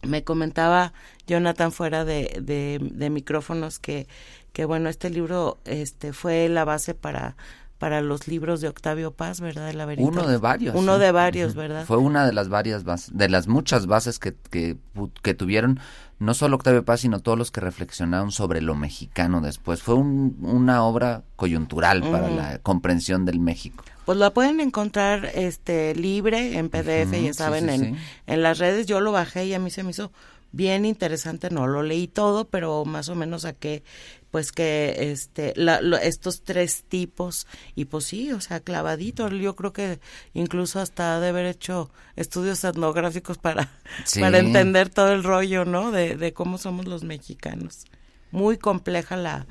Me 0.02 0.22
comentaba 0.22 0.92
Jonathan 1.26 1.72
fuera 1.72 2.04
de, 2.04 2.42
de, 2.42 3.08
micrófonos 3.08 3.78
que, 3.78 4.06
que 4.52 4.66
bueno, 4.66 4.90
este 4.90 5.08
libro 5.08 5.56
este 5.64 6.12
fue 6.12 6.50
la 6.50 6.66
base 6.66 6.92
para 6.92 7.34
para 7.84 8.00
los 8.00 8.28
libros 8.28 8.62
de 8.62 8.68
Octavio 8.68 9.10
Paz, 9.10 9.42
¿verdad? 9.42 9.70
De 9.70 10.02
Uno 10.02 10.26
de 10.26 10.38
varios. 10.38 10.74
Uno 10.74 10.98
de 10.98 11.12
varios, 11.12 11.54
¿verdad? 11.54 11.84
Fue 11.84 11.98
una 11.98 12.24
de 12.24 12.32
las 12.32 12.48
varias 12.48 12.82
bases, 12.82 13.14
de 13.14 13.28
las 13.28 13.46
muchas 13.46 13.84
bases 13.84 14.18
que, 14.18 14.34
que, 14.50 14.78
que, 15.20 15.34
tuvieron 15.34 15.78
no 16.18 16.32
solo 16.32 16.56
Octavio 16.56 16.82
Paz, 16.82 17.00
sino 17.00 17.20
todos 17.20 17.36
los 17.36 17.50
que 17.50 17.60
reflexionaron 17.60 18.32
sobre 18.32 18.62
lo 18.62 18.74
mexicano 18.74 19.42
después. 19.42 19.82
Fue 19.82 19.96
una 19.96 20.82
obra 20.82 21.24
coyuntural 21.36 22.00
para 22.00 22.30
la 22.30 22.58
comprensión 22.60 23.26
del 23.26 23.38
México. 23.38 23.84
Pues 24.06 24.16
la 24.16 24.32
pueden 24.32 24.60
encontrar 24.60 25.26
este 25.34 25.94
libre 25.94 26.56
en 26.56 26.70
PDF, 26.70 27.12
ya 27.22 27.34
saben, 27.34 27.68
en, 27.68 27.98
en 28.26 28.42
las 28.42 28.60
redes. 28.60 28.86
Yo 28.86 29.00
lo 29.00 29.12
bajé 29.12 29.44
y 29.44 29.52
a 29.52 29.58
mí 29.58 29.70
se 29.70 29.82
me 29.82 29.90
hizo 29.90 30.10
bien 30.54 30.84
interesante, 30.84 31.50
no 31.50 31.66
lo 31.66 31.82
leí 31.82 32.06
todo, 32.06 32.48
pero 32.48 32.84
más 32.84 33.08
o 33.08 33.14
menos 33.14 33.42
saqué 33.42 33.82
pues 34.30 34.50
que 34.50 35.12
este 35.12 35.52
la, 35.54 35.78
estos 36.02 36.42
tres 36.42 36.84
tipos 36.88 37.46
y 37.76 37.84
pues 37.84 38.04
sí, 38.04 38.32
o 38.32 38.40
sea, 38.40 38.60
clavadito, 38.60 39.28
yo 39.28 39.54
creo 39.54 39.72
que 39.72 40.00
incluso 40.32 40.80
hasta 40.80 41.20
de 41.20 41.28
haber 41.28 41.46
hecho 41.46 41.90
estudios 42.16 42.64
etnográficos 42.64 43.38
para 43.38 43.70
para 44.18 44.38
entender 44.38 44.90
todo 44.90 45.12
el 45.12 45.22
rollo, 45.22 45.64
¿no? 45.64 45.92
De, 45.92 46.16
de 46.16 46.32
cómo 46.32 46.58
somos 46.58 46.86
los 46.86 47.04
mexicanos. 47.04 47.84
Muy 48.32 48.58
compleja 48.58 49.16
la 49.16 49.46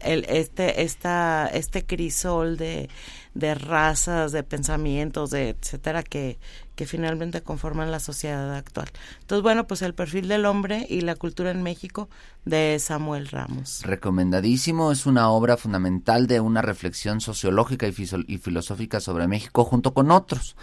el, 0.00 0.24
este 0.28 0.82
esta 0.82 1.46
este 1.46 1.86
crisol 1.86 2.56
de 2.56 2.90
de 3.34 3.54
razas, 3.54 4.32
de 4.32 4.42
pensamientos, 4.42 5.30
de 5.30 5.50
etcétera, 5.50 6.02
que, 6.02 6.38
que 6.76 6.86
finalmente 6.86 7.42
conforman 7.42 7.90
la 7.90 8.00
sociedad 8.00 8.54
actual. 8.54 8.88
Entonces, 9.20 9.42
bueno, 9.42 9.66
pues 9.66 9.82
el 9.82 9.94
perfil 9.94 10.28
del 10.28 10.46
hombre 10.46 10.86
y 10.88 11.00
la 11.00 11.16
cultura 11.16 11.50
en 11.50 11.62
México 11.62 12.08
de 12.44 12.78
Samuel 12.78 13.28
Ramos. 13.28 13.82
Recomendadísimo, 13.84 14.92
es 14.92 15.06
una 15.06 15.30
obra 15.30 15.56
fundamental 15.56 16.26
de 16.26 16.40
una 16.40 16.62
reflexión 16.62 17.20
sociológica 17.20 17.86
y, 17.86 17.94
y 18.26 18.38
filosófica 18.38 19.00
sobre 19.00 19.26
México 19.28 19.64
junto 19.64 19.94
con 19.94 20.10
otros. 20.10 20.56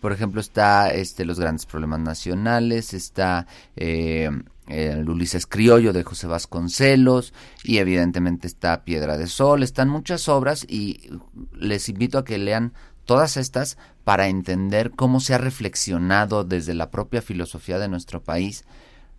Por 0.00 0.12
ejemplo, 0.12 0.40
está 0.40 0.90
este 0.90 1.24
los 1.24 1.40
grandes 1.40 1.66
problemas 1.66 2.00
nacionales, 2.00 2.94
está 2.94 3.46
eh, 3.76 4.30
el 4.68 5.08
Ulises 5.08 5.46
Criollo 5.46 5.92
de 5.92 6.04
José 6.04 6.26
Vasconcelos 6.26 7.32
y 7.64 7.78
evidentemente 7.78 8.46
está 8.46 8.84
Piedra 8.84 9.16
de 9.16 9.26
Sol, 9.26 9.62
están 9.62 9.88
muchas 9.88 10.28
obras 10.28 10.64
y 10.68 11.10
les 11.54 11.88
invito 11.88 12.18
a 12.18 12.24
que 12.24 12.38
lean 12.38 12.72
todas 13.04 13.38
estas 13.38 13.78
para 14.04 14.28
entender 14.28 14.90
cómo 14.90 15.20
se 15.20 15.34
ha 15.34 15.38
reflexionado 15.38 16.44
desde 16.44 16.74
la 16.74 16.90
propia 16.90 17.22
filosofía 17.22 17.78
de 17.78 17.88
nuestro 17.88 18.22
país, 18.22 18.64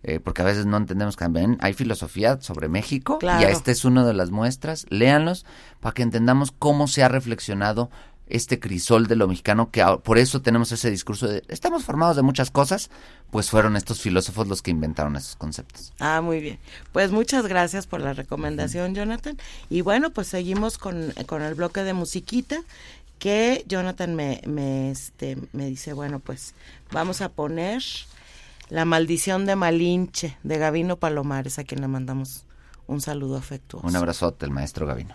eh, 0.02 0.20
porque 0.20 0.42
a 0.42 0.44
veces 0.44 0.64
no 0.64 0.76
entendemos 0.76 1.16
que 1.16 1.26
hay 1.60 1.74
filosofía 1.74 2.40
sobre 2.40 2.68
México 2.68 3.18
y 3.20 3.44
esta 3.44 3.70
es 3.72 3.84
una 3.84 4.06
de 4.06 4.14
las 4.14 4.30
muestras, 4.30 4.86
léanlos 4.88 5.44
para 5.80 5.92
que 5.92 6.02
entendamos 6.02 6.52
cómo 6.52 6.86
se 6.86 7.02
ha 7.02 7.08
reflexionado 7.08 7.90
este 8.30 8.58
crisol 8.58 9.06
de 9.06 9.16
lo 9.16 9.28
mexicano, 9.28 9.70
que 9.70 9.84
por 10.02 10.18
eso 10.18 10.40
tenemos 10.42 10.72
ese 10.72 10.90
discurso 10.90 11.28
de 11.28 11.42
estamos 11.48 11.84
formados 11.84 12.16
de 12.16 12.22
muchas 12.22 12.50
cosas, 12.50 12.90
pues 13.30 13.50
fueron 13.50 13.76
estos 13.76 14.00
filósofos 14.00 14.48
los 14.48 14.62
que 14.62 14.70
inventaron 14.70 15.16
esos 15.16 15.36
conceptos. 15.36 15.92
Ah, 16.00 16.20
muy 16.20 16.40
bien. 16.40 16.58
Pues 16.92 17.10
muchas 17.10 17.46
gracias 17.46 17.86
por 17.86 18.00
la 18.00 18.12
recomendación, 18.12 18.94
Jonathan. 18.94 19.36
Y 19.68 19.82
bueno, 19.82 20.10
pues 20.10 20.28
seguimos 20.28 20.78
con, 20.78 21.12
con 21.26 21.42
el 21.42 21.54
bloque 21.54 21.82
de 21.82 21.92
musiquita 21.92 22.62
que 23.18 23.64
Jonathan 23.68 24.14
me, 24.14 24.40
me, 24.46 24.90
este, 24.90 25.36
me 25.52 25.66
dice, 25.66 25.92
bueno, 25.92 26.18
pues 26.18 26.54
vamos 26.90 27.20
a 27.20 27.28
poner 27.28 27.82
La 28.70 28.84
maldición 28.84 29.46
de 29.46 29.56
Malinche 29.56 30.36
de 30.42 30.58
Gavino 30.58 30.96
Palomares, 30.96 31.58
a 31.58 31.64
quien 31.64 31.82
le 31.82 31.88
mandamos 31.88 32.44
un 32.86 33.00
saludo 33.00 33.36
afectuoso. 33.36 33.86
Un 33.86 33.94
abrazote, 33.94 34.46
el 34.46 34.52
maestro 34.52 34.86
Gavino. 34.86 35.14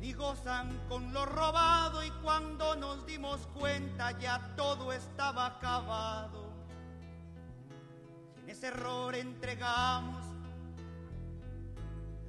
ni 0.00 0.12
gozan 0.12 0.78
con 0.88 1.12
lo 1.12 1.26
robado 1.26 2.04
y 2.04 2.10
cuando 2.22 2.76
nos 2.76 3.04
dimos 3.06 3.46
cuenta 3.54 4.18
ya 4.18 4.54
todo 4.56 4.92
estaba 4.92 5.46
acabado. 5.46 6.52
en 8.42 8.50
ese 8.50 8.68
error 8.68 9.14
entregamos 9.14 10.24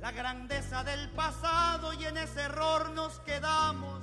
la 0.01 0.11
grandeza 0.11 0.83
del 0.83 1.09
pasado 1.09 1.93
y 1.93 2.05
en 2.05 2.17
ese 2.17 2.41
error 2.41 2.89
nos 2.91 3.19
quedamos 3.19 4.01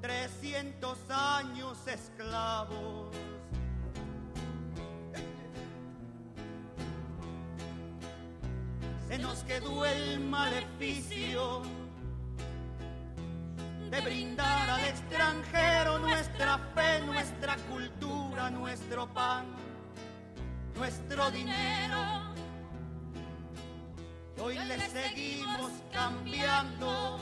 300 0.00 0.98
años 1.10 1.86
esclavos. 1.86 3.14
Se 9.08 9.18
nos 9.18 9.38
quedó 9.44 9.84
el 9.84 10.20
maleficio 10.20 11.62
de 13.94 14.00
brindar 14.00 14.70
al 14.70 14.84
extranjero 14.86 15.98
nuestra 16.00 16.58
fe, 16.74 17.00
nuestra 17.06 17.56
cultura, 17.70 18.50
nuestro 18.50 19.06
pan. 19.12 19.46
nuestro 20.76 21.30
dinero. 21.30 22.34
Hoy 24.42 24.58
le 24.58 24.78
seguimos 24.80 25.70
cambiando 25.92 27.20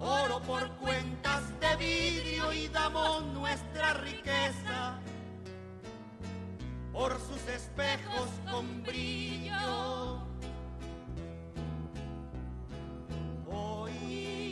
oro 0.00 0.40
por 0.42 0.68
cuentas 0.78 1.42
de 1.60 1.76
vidrio 1.76 2.52
y 2.52 2.66
damos 2.66 3.24
nuestra 3.26 3.94
riqueza 3.94 4.98
por 6.92 7.20
sus 7.20 7.46
espejos 7.46 8.28
con 8.50 8.82
brillo. 8.82 10.18
Hoy, 13.48 14.51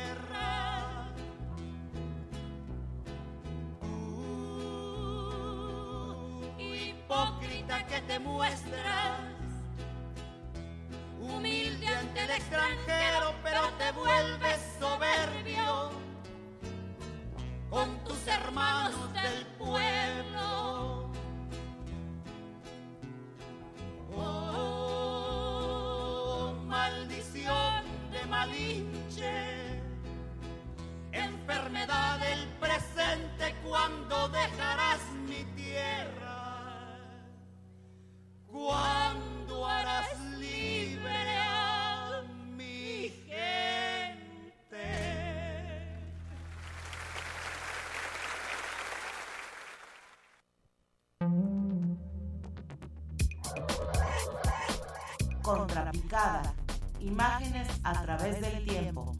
A 57.91 58.01
través 58.03 58.41
del 58.41 58.63
tiempo. 58.65 59.15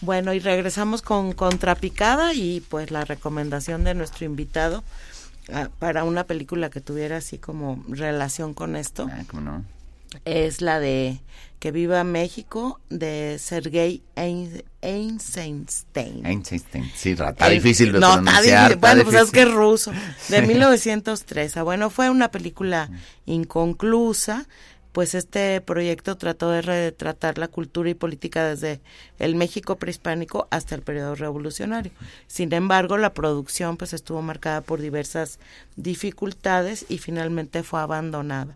Bueno, 0.00 0.32
y 0.34 0.40
regresamos 0.40 1.00
con 1.00 1.32
Contrapicada 1.32 2.34
y 2.34 2.60
pues 2.60 2.90
la 2.90 3.04
recomendación 3.04 3.84
de 3.84 3.94
nuestro 3.94 4.26
invitado 4.26 4.82
ah, 5.52 5.68
para 5.78 6.02
una 6.02 6.24
película 6.24 6.70
que 6.70 6.80
tuviera 6.80 7.18
así 7.18 7.38
como 7.38 7.84
relación 7.88 8.52
con 8.52 8.74
esto 8.74 9.08
Ah, 9.12 9.22
¿cómo 9.28 9.42
no? 9.42 9.64
Es 10.24 10.60
la 10.60 10.78
de 10.80 11.20
Que 11.58 11.70
viva 11.70 12.02
México 12.04 12.80
de 12.90 13.38
Sergei 13.38 14.02
Ein- 14.16 14.64
Eisenstein. 14.82 16.26
Einstein. 16.26 16.90
Sí, 16.94 17.10
está 17.12 17.48
difícil 17.48 17.92
de 17.92 18.00
no, 18.00 18.18
está 18.18 18.40
difícil. 18.42 18.76
Bueno, 18.78 19.04
pues 19.04 19.16
es 19.22 19.30
que 19.30 19.42
es 19.42 19.52
ruso. 19.52 19.92
De 20.28 20.42
1903. 20.42 21.56
Ah, 21.56 21.62
Bueno, 21.62 21.88
fue 21.90 22.10
una 22.10 22.30
película 22.30 22.90
inconclusa. 23.26 24.46
Pues 24.92 25.14
este 25.14 25.60
proyecto 25.62 26.18
trató 26.18 26.50
de 26.50 26.60
retratar 26.60 27.38
la 27.38 27.48
cultura 27.48 27.88
y 27.88 27.94
política 27.94 28.44
desde 28.46 28.82
el 29.18 29.36
México 29.36 29.76
prehispánico 29.76 30.48
hasta 30.50 30.74
el 30.74 30.82
periodo 30.82 31.14
revolucionario. 31.14 31.92
Sin 32.26 32.52
embargo, 32.52 32.98
la 32.98 33.14
producción 33.14 33.78
pues 33.78 33.94
estuvo 33.94 34.20
marcada 34.20 34.60
por 34.60 34.82
diversas 34.82 35.38
dificultades 35.76 36.84
y 36.90 36.98
finalmente 36.98 37.62
fue 37.62 37.80
abandonada. 37.80 38.54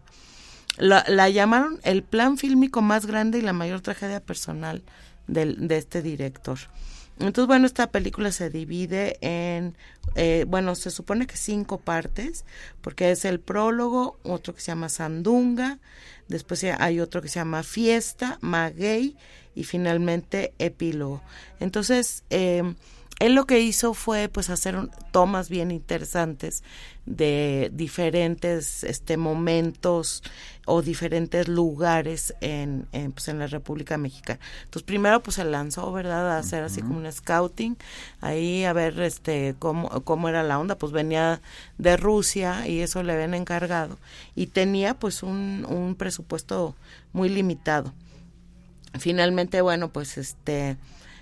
La, 0.78 1.04
la 1.08 1.28
llamaron 1.30 1.80
el 1.82 2.02
plan 2.02 2.36
fílmico 2.36 2.82
más 2.82 3.06
grande 3.06 3.38
y 3.38 3.42
la 3.42 3.52
mayor 3.52 3.80
tragedia 3.80 4.20
personal 4.20 4.82
del, 5.26 5.68
de 5.68 5.78
este 5.78 6.02
director. 6.02 6.58
Entonces, 7.18 7.46
bueno, 7.46 7.66
esta 7.66 7.90
película 7.90 8.30
se 8.30 8.50
divide 8.50 9.16
en, 9.22 9.74
eh, 10.16 10.44
bueno, 10.46 10.74
se 10.74 10.90
supone 10.90 11.26
que 11.26 11.38
cinco 11.38 11.78
partes, 11.78 12.44
porque 12.82 13.10
es 13.10 13.24
el 13.24 13.40
prólogo, 13.40 14.18
otro 14.22 14.54
que 14.54 14.60
se 14.60 14.66
llama 14.66 14.90
Sandunga, 14.90 15.78
después 16.28 16.62
hay 16.64 17.00
otro 17.00 17.22
que 17.22 17.28
se 17.28 17.38
llama 17.38 17.62
Fiesta, 17.62 18.36
Maguey 18.42 19.16
y 19.54 19.64
finalmente 19.64 20.52
Epílogo. 20.58 21.22
Entonces, 21.58 22.22
eh, 22.28 22.74
él 23.18 23.34
lo 23.34 23.46
que 23.46 23.60
hizo 23.60 23.94
fue 23.94 24.28
pues 24.28 24.50
hacer 24.50 24.76
un- 24.76 24.90
tomas 25.10 25.48
bien 25.48 25.70
interesantes 25.70 26.62
de 27.06 27.70
diferentes 27.72 28.84
este 28.84 29.16
momentos 29.16 30.22
o 30.66 30.82
diferentes 30.82 31.46
lugares 31.48 32.34
en, 32.40 32.88
en, 32.92 33.12
pues, 33.12 33.28
en 33.28 33.38
la 33.38 33.46
República 33.46 33.96
Mexicana. 33.96 34.40
Entonces 34.64 34.82
primero 34.82 35.22
pues 35.22 35.36
se 35.36 35.44
lanzó, 35.44 35.92
¿verdad? 35.92 36.32
A 36.32 36.38
hacer 36.38 36.64
así 36.64 36.82
como 36.82 36.98
un 36.98 37.10
scouting, 37.10 37.76
ahí 38.20 38.64
a 38.64 38.72
ver 38.72 39.00
este 39.00 39.54
cómo, 39.58 39.88
cómo 40.04 40.28
era 40.28 40.42
la 40.42 40.58
onda, 40.58 40.76
pues 40.76 40.92
venía 40.92 41.40
de 41.78 41.96
Rusia 41.96 42.66
y 42.66 42.80
eso 42.80 43.02
le 43.02 43.12
habían 43.12 43.34
encargado 43.34 43.98
y 44.34 44.48
tenía 44.48 44.94
pues 44.94 45.22
un, 45.22 45.64
un 45.68 45.94
presupuesto 45.94 46.74
muy 47.12 47.28
limitado 47.28 47.94
finalmente, 48.98 49.60
bueno, 49.60 49.90
pues 49.90 50.16
este, 50.18 50.76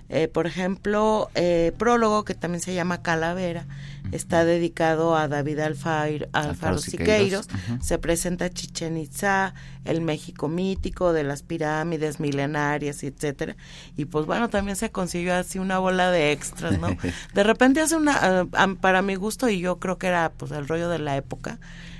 eh, 0.09 0.29
por 0.29 0.47
ejemplo, 0.47 1.31
eh, 1.35 1.73
prólogo 1.79 2.25
que 2.25 2.35
también 2.35 2.61
se 2.61 2.75
llama 2.75 3.03
Calavera, 3.03 3.67
está 4.13 4.45
dedicado 4.45 5.17
a 5.17 5.29
David 5.29 5.61
Alfaro, 5.61 6.79
Siqueiros, 6.79 7.49
se 7.81 7.99
presenta 7.99 8.51
Chichen 8.51 8.99
Itza, 8.99 9.55
el 9.85 10.03
México 10.03 10.49
mítico 10.49 11.13
de 11.13 11.25
las 11.25 11.43
pirámides 11.43 12.21
milenarias, 12.21 13.03
etcétera, 13.03 13.57
y 13.97 14.05
pues 14.05 14.27
bueno, 14.27 14.51
también 14.51 14.77
se 14.77 14.91
consiguió 14.91 15.35
así 15.35 15.59
una 15.59 15.79
bola 15.79 16.11
de 16.11 16.33
extras, 16.33 16.79
¿no? 16.79 16.89
De 17.35 17.43
repente 17.43 17.81
hace 17.81 17.97
una, 17.97 18.47
ah, 18.53 18.75
para 18.81 19.01
mi 19.03 19.15
gusto, 19.15 19.49
y 19.49 19.61
yo 19.61 19.79
creo 19.79 19.99
que 19.99 20.09
era 20.09 20.33
pues 20.37 20.53
el 20.53 20.69
rollo 20.69 20.89
de 20.91 20.99
la 20.99 21.17
época, 21.17 21.59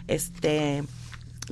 este, 0.09 0.85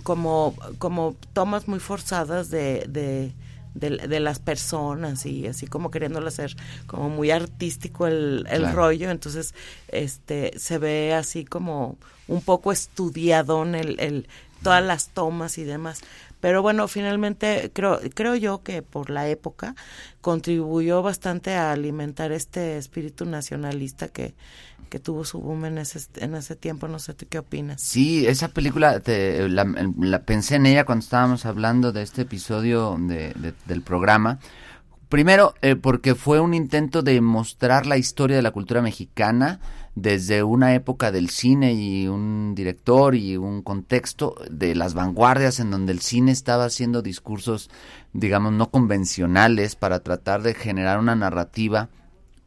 como, 0.03 0.55
como 0.79 1.17
tomas 1.33 1.67
muy 1.69 1.81
forzadas 1.81 2.51
de, 2.51 2.87
de, 2.89 3.33
de, 3.75 3.91
de 4.09 4.21
las 4.21 4.39
personas 4.39 5.27
y 5.27 5.47
así 5.47 5.67
como 5.67 5.91
queriéndolo 5.91 6.29
hacer 6.29 6.55
como 6.87 7.09
muy 7.11 7.31
artístico 7.31 8.07
el, 8.07 8.47
el 8.51 8.61
Claro. 8.61 8.77
rollo, 8.77 9.11
entonces 9.11 9.55
este 9.89 10.53
se 10.59 10.79
ve 10.79 11.15
así 11.15 11.45
como 11.45 11.97
un 12.29 12.43
poco 12.43 12.73
estudiadón 12.73 13.75
el, 13.75 13.99
el 14.01 14.29
todas 14.63 14.83
las 14.85 15.09
tomas 15.09 15.59
y 15.59 15.65
demás. 15.65 16.01
Pero 16.41 16.61
bueno, 16.63 16.89
finalmente 16.89 17.71
creo, 17.73 18.01
creo 18.15 18.35
yo 18.35 18.63
que 18.65 18.83
por 18.83 19.11
la 19.11 19.29
época 19.29 19.75
contribuyó 20.21 21.03
bastante 21.03 21.55
a 21.55 21.73
alimentar 21.73 22.33
este 22.33 22.79
espíritu 22.79 23.25
nacionalista 23.27 24.09
que, 24.09 24.35
que 24.93 24.99
tuvo 24.99 25.25
su 25.25 25.41
boom 25.41 25.65
en 25.65 25.79
ese, 25.79 26.01
en 26.17 26.35
ese 26.35 26.55
tiempo. 26.55 26.87
No 26.87 26.99
sé, 26.99 27.15
¿tú 27.15 27.25
qué 27.27 27.39
opinas? 27.39 27.81
Sí, 27.81 28.27
esa 28.27 28.49
película, 28.49 29.01
te- 29.01 29.49
la, 29.49 29.65
la 29.99 30.23
pensé 30.25 30.57
en 30.57 30.67
ella 30.67 30.85
cuando 30.85 31.03
estábamos 31.03 31.47
hablando 31.47 31.93
de 31.93 32.03
este 32.03 32.23
episodio 32.23 32.99
de- 33.01 33.33
de- 33.33 33.55
del 33.65 33.81
programa. 33.81 34.39
Primero, 35.09 35.55
eh, 35.63 35.77
porque 35.77 36.15
fue 36.15 36.41
un 36.41 36.53
intento 36.53 37.01
de 37.01 37.23
mostrar 37.23 37.87
la 37.87 37.97
historia 37.97 38.37
de 38.37 38.43
la 38.43 38.51
cultura 38.51 38.83
mexicana 38.83 39.61
desde 39.95 40.43
una 40.43 40.75
época 40.75 41.11
del 41.11 41.31
cine 41.31 41.73
y 41.73 42.07
un 42.07 42.55
director 42.55 43.15
y 43.15 43.39
un 43.39 43.63
contexto 43.63 44.35
de 44.51 44.75
las 44.75 44.93
vanguardias 44.93 45.59
en 45.59 45.71
donde 45.71 45.93
el 45.93 46.01
cine 46.01 46.33
estaba 46.33 46.67
haciendo 46.67 47.01
discursos, 47.01 47.71
digamos, 48.13 48.53
no 48.53 48.71
convencionales 48.71 49.75
para 49.75 50.01
tratar 50.01 50.43
de 50.43 50.53
generar 50.53 50.99
una 50.99 51.17
narrativa 51.17 51.89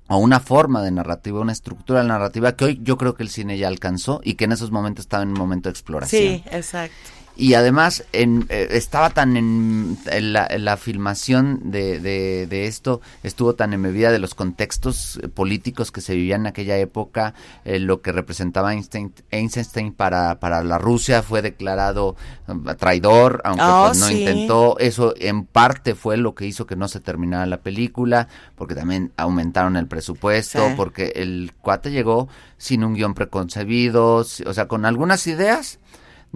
o 0.07 0.17
una 0.17 0.39
forma 0.39 0.83
de 0.83 0.91
narrativa, 0.91 1.39
una 1.39 1.51
estructura 1.51 2.03
narrativa 2.03 2.55
que 2.55 2.65
hoy 2.65 2.79
yo 2.83 2.97
creo 2.97 3.15
que 3.15 3.23
el 3.23 3.29
cine 3.29 3.57
ya 3.57 3.67
alcanzó 3.67 4.21
y 4.23 4.35
que 4.35 4.45
en 4.45 4.51
esos 4.51 4.71
momentos 4.71 5.05
estaba 5.05 5.23
en 5.23 5.29
un 5.29 5.37
momento 5.37 5.69
de 5.69 5.71
exploración. 5.71 6.21
Sí, 6.21 6.43
exacto. 6.51 6.95
Y 7.35 7.53
además 7.55 8.05
en, 8.13 8.45
eh, 8.49 8.69
estaba 8.71 9.09
tan 9.09 9.35
en, 9.35 9.97
la, 10.33 10.77
filmación 10.77 11.71
de, 11.71 11.99
de, 11.99 12.65
esto 12.65 13.01
estuvo 13.23 13.55
tan 13.55 13.73
embebida 13.73 14.11
de 14.11 14.19
los 14.19 14.35
contextos 14.35 15.19
políticos 15.33 15.91
que 15.91 16.01
se 16.01 16.15
vivían 16.15 16.41
en 16.41 16.47
aquella 16.47 16.77
época 16.77 17.33
eh, 17.65 17.79
lo 17.79 18.01
que 18.01 18.11
representaba 18.11 18.73
Einstein, 18.73 19.13
Einstein 19.31 19.93
para, 19.93 20.39
para 20.39 20.63
la 20.63 20.77
Rusia 20.77 21.23
fue 21.23 21.41
declarado 21.41 22.15
um, 22.47 22.63
traidor 22.77 23.41
aunque 23.43 23.63
oh, 23.63 23.87
pues, 23.87 23.99
no 23.99 24.11
intentó. 24.11 24.77
Eso 24.79 25.13
en 25.17 25.45
parte 25.45 25.95
fue 25.95 26.17
lo 26.17 26.35
que 26.35 26.45
hizo 26.45 26.65
que 26.65 26.75
no 26.75 26.87
se 26.87 26.99
terminara 26.99 27.45
la 27.45 27.61
película 27.61 28.27
porque 28.55 28.75
también 28.75 29.11
aumentaron 29.17 29.75
el 29.75 29.87
presupuesto 29.87 30.73
porque 30.77 31.13
el 31.15 31.53
cuate 31.61 31.91
llegó 31.91 32.29
sin 32.57 32.83
un 32.83 32.93
guion 32.93 33.13
preconcebido 33.13 34.15
o 34.15 34.23
sea 34.23 34.67
con 34.67 34.85
algunas 34.85 35.27
ideas 35.27 35.79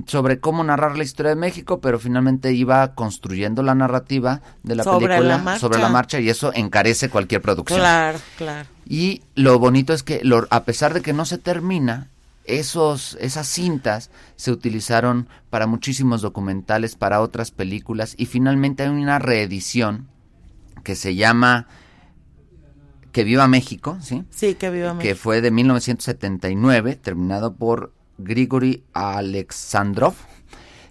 sobre 0.05 0.39
cómo 0.39 0.63
narrar 0.63 0.97
la 0.97 1.03
historia 1.03 1.31
de 1.31 1.35
México, 1.35 1.81
pero 1.81 1.99
finalmente 1.99 2.53
iba 2.53 2.95
construyendo 2.95 3.63
la 3.63 3.75
narrativa 3.75 4.41
de 4.63 4.75
la 4.75 4.83
película 4.83 5.57
sobre 5.59 5.79
la 5.79 5.89
marcha 5.89 6.19
y 6.19 6.29
eso 6.29 6.51
encarece 6.53 7.09
cualquier 7.09 7.41
producción. 7.41 7.79
Claro, 7.79 8.19
claro. 8.37 8.67
Y 8.87 9.23
lo 9.35 9.59
bonito 9.59 9.93
es 9.93 10.03
que 10.03 10.21
a 10.49 10.63
pesar 10.63 10.93
de 10.93 11.01
que 11.01 11.13
no 11.13 11.25
se 11.25 11.37
termina, 11.37 12.09
esos, 12.45 13.17
esas 13.19 13.47
cintas 13.47 14.09
se 14.35 14.51
utilizaron 14.51 15.27
para 15.49 15.67
muchísimos 15.67 16.21
documentales, 16.21 16.95
para 16.95 17.21
otras 17.21 17.51
películas 17.51 18.15
y 18.17 18.25
finalmente 18.25 18.83
hay 18.83 18.89
una 18.89 19.19
reedición 19.19 20.07
que 20.83 20.95
se 20.95 21.15
llama 21.15 21.67
Que 23.11 23.23
viva 23.23 23.47
México, 23.47 23.97
¿sí? 24.01 24.23
Sí, 24.31 24.55
que 24.55 24.69
viva 24.69 24.93
México. 24.93 25.09
Que 25.09 25.15
fue 25.15 25.41
de 25.41 25.51
1979, 25.51 26.95
terminado 26.95 27.53
por 27.53 27.93
Grigory 28.19 28.83
Alexandrov, 28.93 30.15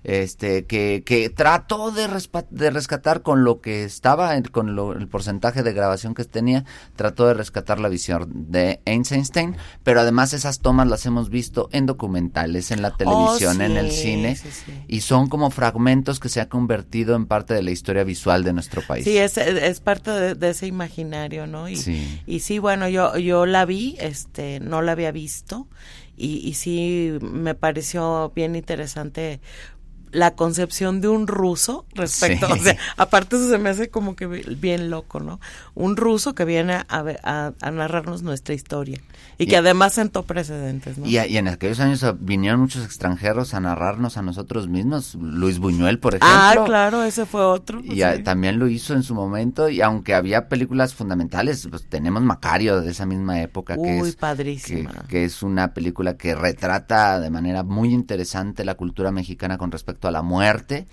este 0.04 0.64
que, 0.64 1.02
que 1.04 1.28
trató 1.28 1.90
de, 1.90 2.08
de 2.50 2.70
rescatar 2.70 3.22
con 3.22 3.44
lo 3.44 3.60
que 3.60 3.84
estaba, 3.84 4.40
con 4.50 4.68
el 4.98 5.08
porcentaje 5.08 5.62
de 5.62 5.72
grabación 5.72 6.14
que 6.14 6.24
tenía, 6.24 6.64
trató 6.96 7.26
de 7.26 7.34
rescatar 7.34 7.78
la 7.80 7.88
visión 7.88 8.28
de 8.50 8.80
Einstein, 8.84 9.56
pero 9.82 10.00
además 10.00 10.32
esas 10.32 10.60
tomas 10.60 10.88
las 10.88 11.04
hemos 11.06 11.30
visto 11.30 11.68
en 11.72 11.86
documentales, 11.86 12.70
en 12.70 12.82
la 12.82 12.96
televisión, 12.96 13.60
en 13.60 13.76
el 13.76 13.90
cine, 13.90 14.38
y 14.86 15.00
son 15.00 15.28
como 15.28 15.50
fragmentos 15.50 16.20
que 16.20 16.28
se 16.28 16.40
ha 16.40 16.48
convertido 16.48 17.16
en 17.16 17.26
parte 17.26 17.54
de 17.54 17.62
la 17.62 17.70
historia 17.70 18.04
visual 18.04 18.44
de 18.44 18.52
nuestro 18.52 18.82
país. 18.82 19.04
Sí, 19.04 19.18
es, 19.18 19.36
es 19.36 19.80
parte 19.80 20.34
de, 20.34 20.48
ese 20.48 20.66
imaginario, 20.66 21.46
¿no? 21.46 21.68
Y 21.68 21.76
sí. 21.76 22.22
y 22.26 22.40
sí, 22.40 22.58
bueno, 22.58 22.88
yo, 22.88 23.16
yo 23.18 23.44
la 23.46 23.64
vi, 23.66 23.96
este, 24.00 24.60
no 24.60 24.80
la 24.80 24.92
había 24.92 25.12
visto, 25.12 25.66
y, 26.18 26.46
y 26.48 26.54
sí 26.54 27.18
me 27.22 27.54
pareció 27.54 28.32
bien 28.34 28.56
interesante 28.56 29.40
la 30.12 30.34
concepción 30.34 31.00
de 31.00 31.08
un 31.08 31.26
ruso 31.26 31.84
respecto, 31.94 32.46
o 32.52 32.56
sea, 32.56 32.76
aparte 32.96 33.36
eso 33.36 33.48
se 33.48 33.58
me 33.58 33.70
hace 33.70 33.90
como 33.90 34.16
que 34.16 34.26
bien 34.26 34.90
loco, 34.90 35.20
¿no? 35.20 35.40
Un 35.74 35.96
ruso 35.96 36.34
que 36.34 36.44
viene 36.44 36.74
a, 36.74 37.52
a, 37.60 37.70
narrarnos 37.70 38.22
nuestra 38.22 38.54
historia 38.54 39.00
y, 39.38 39.46
que 39.46 39.56
además 39.56 39.94
sentó 39.94 40.24
precedentes, 40.24 40.98
¿no? 40.98 41.06
Y, 41.06 41.18
y, 41.18 41.36
en 41.36 41.48
aquellos 41.48 41.80
años 41.80 42.04
vinieron 42.20 42.60
muchos 42.60 42.84
extranjeros 42.84 43.54
a 43.54 43.60
narrarnos 43.60 44.16
a 44.16 44.22
nosotros 44.22 44.68
mismos, 44.68 45.14
Luis 45.14 45.58
Buñuel, 45.58 45.98
por 45.98 46.14
ejemplo. 46.14 46.28
Ah, 46.30 46.62
claro, 46.64 47.02
ese 47.04 47.26
fue 47.26 47.42
otro. 47.42 47.80
Y 47.82 48.00
también 48.22 48.58
lo 48.58 48.68
hizo 48.68 48.94
en 48.94 49.02
su 49.02 49.14
momento 49.14 49.68
y 49.68 49.80
aunque 49.80 50.14
había 50.14 50.48
películas 50.48 50.94
fundamentales, 50.94 51.66
pues 51.70 51.84
tenemos 51.88 52.22
Macario 52.22 52.80
de 52.80 52.90
esa 52.90 53.06
misma 53.06 53.40
época 53.40 53.76
que 53.76 53.98
es 53.98 54.16
padrísima. 54.16 54.92
Que, 55.08 55.24
es 55.24 55.42
una 55.42 55.74
película 55.74 56.16
que 56.16 56.34
retrata 56.34 57.20
de 57.20 57.30
manera 57.30 57.62
muy 57.62 57.92
interesante 57.92 58.64
la 58.64 58.74
cultura 58.74 59.10
mexicana 59.10 59.58
con 59.58 59.70
respecto 59.70 59.97
a 60.06 60.10
la 60.10 60.22
muerte 60.22 60.86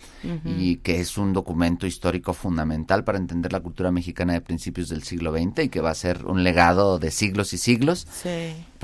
y 0.44 0.78
que 0.78 1.00
es 1.00 1.18
un 1.18 1.34
documento 1.34 1.86
histórico 1.86 2.34
fundamental 2.34 3.04
para 3.04 3.20
entender 3.20 3.54
la 3.54 3.60
cultura 3.60 3.92
mexicana 3.92 4.34
de 4.34 4.42
principios 4.42 4.90
del 4.90 5.04
siglo 5.04 5.32
XX 5.32 5.66
y 5.66 5.70
que 5.70 5.82
va 5.82 5.92
a 5.92 5.96
ser 5.96 6.26
un 6.26 6.44
legado 6.44 6.98
de 6.98 7.12
siglos 7.12 7.54
y 7.54 7.58
siglos. 7.58 8.08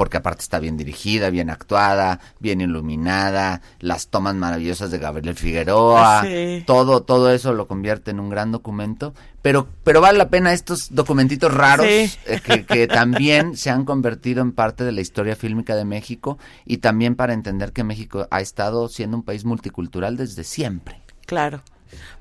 Porque 0.01 0.17
aparte 0.17 0.41
está 0.41 0.57
bien 0.57 0.77
dirigida, 0.77 1.29
bien 1.29 1.51
actuada, 1.51 2.19
bien 2.39 2.59
iluminada, 2.59 3.61
las 3.79 4.07
tomas 4.07 4.33
maravillosas 4.33 4.89
de 4.89 4.97
Gabriel 4.97 5.35
Figueroa, 5.35 6.25
todo, 6.65 7.03
todo 7.03 7.31
eso 7.31 7.53
lo 7.53 7.67
convierte 7.67 8.09
en 8.09 8.19
un 8.19 8.31
gran 8.31 8.51
documento. 8.51 9.13
Pero, 9.43 9.67
pero 9.83 10.01
vale 10.01 10.17
la 10.17 10.29
pena 10.29 10.53
estos 10.53 10.95
documentitos 10.95 11.53
raros 11.53 11.85
eh, 11.85 12.17
que, 12.43 12.65
que 12.65 12.87
también 12.87 13.55
se 13.55 13.69
han 13.69 13.85
convertido 13.85 14.41
en 14.41 14.53
parte 14.53 14.83
de 14.83 14.91
la 14.91 15.01
historia 15.01 15.35
fílmica 15.35 15.75
de 15.75 15.85
México 15.85 16.39
y 16.65 16.77
también 16.77 17.13
para 17.13 17.35
entender 17.35 17.71
que 17.71 17.83
México 17.83 18.27
ha 18.31 18.41
estado 18.41 18.89
siendo 18.89 19.17
un 19.17 19.23
país 19.23 19.45
multicultural 19.45 20.17
desde 20.17 20.43
siempre. 20.43 20.99
Claro. 21.27 21.61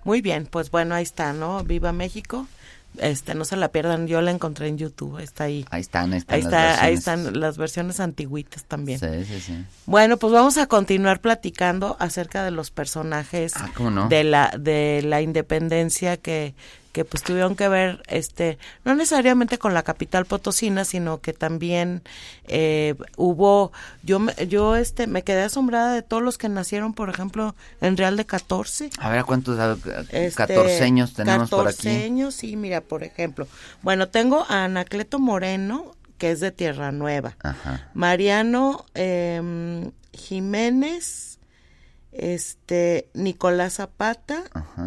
Muy 0.04 0.20
bien, 0.20 0.44
pues 0.50 0.70
bueno, 0.70 0.96
ahí 0.96 1.04
está, 1.04 1.32
¿no? 1.32 1.64
Viva 1.64 1.92
México 1.92 2.46
este 2.98 3.34
no 3.34 3.44
se 3.44 3.56
la 3.56 3.68
pierdan 3.68 4.06
yo 4.06 4.20
la 4.20 4.30
encontré 4.30 4.68
en 4.68 4.78
YouTube 4.78 5.18
está 5.18 5.44
ahí 5.44 5.64
ahí 5.70 5.80
están, 5.80 6.12
ahí 6.12 6.18
están 6.18 6.34
ahí, 6.34 6.40
está, 6.42 6.84
ahí 6.84 6.94
están 6.94 7.40
las 7.40 7.56
versiones 7.56 8.00
antiguitas 8.00 8.64
también 8.64 8.98
sí, 8.98 9.24
sí, 9.24 9.40
sí. 9.40 9.64
bueno 9.86 10.16
pues 10.16 10.32
vamos 10.32 10.58
a 10.58 10.66
continuar 10.66 11.20
platicando 11.20 11.96
acerca 12.00 12.44
de 12.44 12.50
los 12.50 12.70
personajes 12.70 13.52
ah, 13.56 13.70
¿cómo 13.74 13.90
no? 13.90 14.08
de 14.08 14.24
la 14.24 14.52
de 14.58 15.02
la 15.04 15.22
independencia 15.22 16.16
que 16.16 16.54
que 16.92 17.04
pues 17.04 17.22
tuvieron 17.22 17.56
que 17.56 17.68
ver 17.68 18.02
este 18.08 18.58
no 18.84 18.94
necesariamente 18.94 19.58
con 19.58 19.74
la 19.74 19.82
capital 19.82 20.24
potosina 20.24 20.84
sino 20.84 21.20
que 21.20 21.32
también 21.32 22.02
eh, 22.48 22.94
hubo 23.16 23.72
yo 24.02 24.20
yo 24.48 24.76
este 24.76 25.06
me 25.06 25.22
quedé 25.22 25.42
asombrada 25.42 25.94
de 25.94 26.02
todos 26.02 26.22
los 26.22 26.38
que 26.38 26.48
nacieron 26.48 26.94
por 26.94 27.08
ejemplo 27.08 27.54
en 27.80 27.96
Real 27.96 28.16
de 28.16 28.26
14 28.26 28.90
a 28.98 29.10
ver 29.10 29.24
cuántos 29.24 29.58
este, 30.10 30.32
catorceños 30.32 31.14
tenemos 31.14 31.50
por 31.50 31.68
aquí 31.68 31.76
catorceños 31.76 32.34
sí 32.34 32.56
mira 32.56 32.80
por 32.80 33.02
ejemplo. 33.02 33.46
Bueno 33.82 34.08
tengo 34.08 34.44
a 34.48 34.64
Anacleto 34.64 35.18
Moreno 35.18 35.94
que 36.18 36.32
es 36.32 36.40
de 36.40 36.52
Tierra 36.52 36.92
Nueva. 36.92 37.36
Ajá. 37.42 37.88
Mariano 37.94 38.84
eh, 38.94 39.90
Jiménez 40.12 41.29
este 42.12 43.08
Nicolás 43.14 43.74
Zapata 43.74 44.42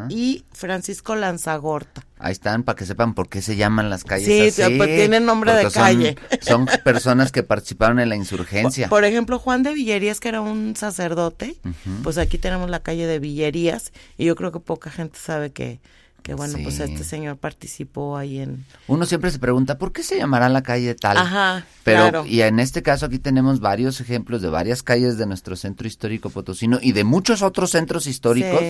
y 0.09 0.45
Francisco 0.51 1.15
Lanzagorta. 1.15 2.05
Ahí 2.19 2.31
están 2.31 2.63
para 2.63 2.75
que 2.75 2.85
sepan 2.85 3.13
por 3.13 3.27
qué 3.27 3.41
se 3.41 3.55
llaman 3.55 3.89
las 3.89 4.03
calles 4.03 4.55
sí, 4.55 4.61
así. 4.61 4.77
Pues 4.77 4.95
tienen 4.95 5.25
nombre 5.25 5.53
de 5.53 5.69
calle. 5.71 6.15
Son 6.41 6.65
personas 6.83 7.31
que 7.31 7.43
participaron 7.43 7.99
en 7.99 8.09
la 8.09 8.15
insurgencia. 8.15 8.87
Por, 8.87 9.03
ejemplo, 9.03 9.39
Juan 9.39 9.63
de 9.63 9.73
Villerías, 9.73 10.19
que 10.19 10.29
era 10.29 10.41
un 10.41 10.75
sacerdote, 10.75 11.57
pues 12.03 12.17
aquí 12.17 12.37
tenemos 12.37 12.69
la 12.69 12.81
calle 12.81 13.07
de 13.07 13.19
Villerías 13.19 13.91
y 14.17 14.25
yo 14.25 14.35
creo 14.35 14.51
que 14.51 14.59
poca 14.59 14.89
gente 14.89 15.19
sabe 15.19 15.51
que 15.51 15.79
que 16.23 16.33
bueno, 16.33 16.57
pues 16.63 16.79
este 16.79 17.03
señor 17.03 17.37
participó 17.37 18.17
ahí 18.17 18.39
en... 18.39 18.65
Uno 18.87 19.05
siempre 19.05 19.29
se 19.29 19.39
pregunta, 19.39 19.77
¿por 19.77 19.91
qué 19.91 20.03
se 20.03 20.17
llamará 20.17 20.47
la 20.49 20.63
calle 20.63 20.95
tal? 20.95 21.17
Ajá, 21.17 21.65
Pero, 21.83 22.25
y 22.25 22.41
en 22.41 22.59
este 22.59 22.81
caso 22.81 23.05
aquí 23.05 23.19
tenemos 23.19 23.59
varios 23.59 23.99
ejemplos 23.99 24.41
de 24.41 24.49
varias 24.49 24.81
calles 24.81 25.17
de 25.17 25.25
nuestro 25.25 25.55
centro 25.57 25.85
histórico 25.85 26.29
potosino 26.29 26.79
y 26.81 26.93
de 26.93 27.03
muchos 27.03 27.41
otros 27.41 27.71
centros 27.71 28.07
históricos 28.07 28.61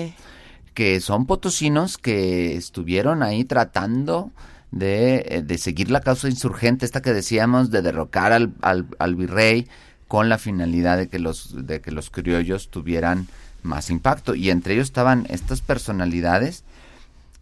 que 0.74 1.00
son 1.00 1.28
potosinos 1.28 2.00
que 2.00 2.56
estuvieron 2.56 3.22
ahí 3.22 3.46
tratando 3.46 4.32
de, 4.72 5.24
eh, 5.30 5.42
de, 5.44 5.58
seguir 5.60 5.92
la 5.92 6.02
causa 6.02 6.28
insurgente, 6.28 6.86
esta 6.86 7.04
que 7.04 7.14
decíamos, 7.14 7.70
de 7.70 7.84
derrocar 7.84 8.34
al, 8.34 8.54
al, 8.62 8.88
al 8.98 9.16
virrey 9.16 9.68
con 10.08 10.30
la 10.30 10.40
finalidad 10.40 10.98
de 10.98 11.08
que 11.08 11.20
los, 11.20 11.68
de 11.68 11.80
que 11.82 11.92
los 11.92 12.10
criollos 12.10 12.70
tuvieran 12.70 13.28
más 13.62 13.92
impacto. 13.92 14.34
Y 14.34 14.50
entre 14.50 14.74
ellos 14.74 14.88
estaban 14.88 15.28
estas 15.30 15.62
personalidades 15.62 16.64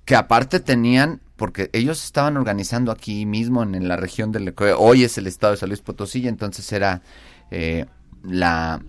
que 0.06 0.16
aparte 0.16 0.60
tenían, 0.60 1.22
porque 1.36 1.70
ellos 1.74 2.04
estaban 2.04 2.38
organizando 2.38 2.92
aquí 2.92 3.26
mismo 3.26 3.64
en, 3.64 3.88
la 3.88 3.96
región 3.96 4.32
del 4.32 4.54
que 4.54 4.74
hoy 4.74 5.04
es 5.04 5.18
el 5.18 5.28
estado 5.28 5.54
de 5.54 5.58
San 5.58 5.70
Luis 5.70 5.82
Potosí, 5.82 6.28
entonces 6.28 6.72
era 6.72 7.02
eh, 7.50 7.86
la 8.24 8.82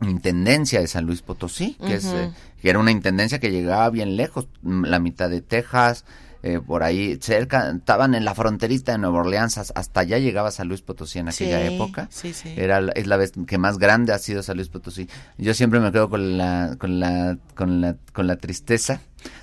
intendencia 0.00 0.80
de 0.80 0.86
San 0.86 1.06
Luis 1.06 1.22
Potosí, 1.22 1.76
que, 1.84 1.94
es, 1.94 2.06
eh, 2.06 2.32
que 2.60 2.70
era 2.70 2.78
una 2.78 2.90
intendencia 2.90 3.38
que 3.38 3.50
llegaba 3.50 3.88
bien 3.90 4.16
lejos, 4.16 4.48
la 4.62 4.98
mitad 4.98 5.30
de 5.30 5.40
Texas, 5.42 6.04
eh, 6.44 6.58
por 6.58 6.82
ahí 6.82 7.18
cerca, 7.20 7.70
estaban 7.70 8.16
en 8.16 8.24
la 8.24 8.34
fronterita 8.34 8.92
de 8.92 8.98
Nueva 8.98 9.20
Orleans, 9.20 9.58
hasta 9.58 10.00
allá 10.00 10.18
llegaba 10.18 10.50
San 10.50 10.66
Luis 10.66 10.82
Potosí 10.82 11.20
en 11.20 11.28
aquella 11.28 11.62
época. 11.62 12.08
Sí, 12.10 12.32
sí. 12.32 12.52
Era 12.56 12.80
es 12.96 13.06
la 13.06 13.16
vez 13.16 13.32
que 13.46 13.58
más 13.58 13.78
grande 13.78 14.12
ha 14.12 14.18
sido 14.18 14.42
San 14.42 14.56
Luis 14.56 14.68
Potosí. 14.68 15.08
Yo 15.38 15.54
siempre 15.54 15.78
me 15.78 15.92
quedo 15.92 16.10
con 16.10 16.36
la 16.36 16.74
con 16.78 16.98
la 16.98 17.38
con 17.54 17.80
la 17.80 17.96
con 18.12 18.26
la 18.26 18.36
tristeza 18.36 19.00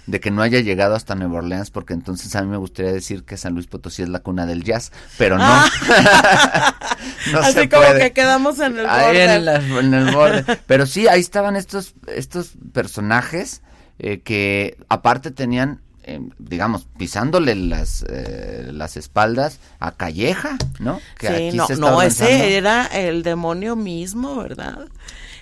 de 0.10 0.20
que 0.20 0.32
no 0.32 0.42
haya 0.42 0.60
llegado 0.60 0.96
hasta 0.96 1.14
Nueva 1.16 1.38
Orleans, 1.38 1.70
porque 1.70 1.94
entonces 1.94 2.36
a 2.36 2.42
mí 2.42 2.48
me 2.48 2.58
gustaría 2.58 2.92
decir 2.92 3.24
que 3.24 3.38
San 3.38 3.54
Luis 3.54 3.68
Potosí 3.68 4.02
es 4.02 4.10
la 4.10 4.20
cuna 4.20 4.46
del 4.46 4.64
jazz, 4.64 4.92
pero 5.18 5.38
no. 5.38 5.44
Ah. 5.46 6.76
no 7.32 7.40
Así 7.40 7.70
como 7.70 7.94
que 7.94 8.12
quedamos 8.12 8.60
en 8.60 8.80
el 8.80 8.88
borde. 8.88 9.36
En, 9.80 9.94
el 9.94 10.12
borde. 10.12 10.60
Pero 10.66 10.86
sí, 10.88 11.08
ahí 11.08 11.20
estaban 11.20 11.56
estos, 11.56 11.94
estos 12.08 12.54
personajes 12.74 13.62
eh, 14.00 14.22
que 14.22 14.78
aparte 14.90 15.30
tenían 15.32 15.82
eh, 16.04 16.20
digamos, 16.40 16.88
pisándole 16.98 17.54
las, 17.54 18.04
eh, 18.10 18.70
las 18.72 18.98
espaldas 18.98 19.60
a 19.80 19.92
Calleja, 19.92 20.58
¿no? 20.80 21.00
Que 21.20 21.52
sí, 21.52 21.58
no, 21.58 21.68
no, 21.78 22.02
ese 22.02 22.58
era 22.58 22.88
el 22.88 23.22
demonio 23.22 23.76
mismo, 23.76 24.38
¿verdad? 24.38 24.88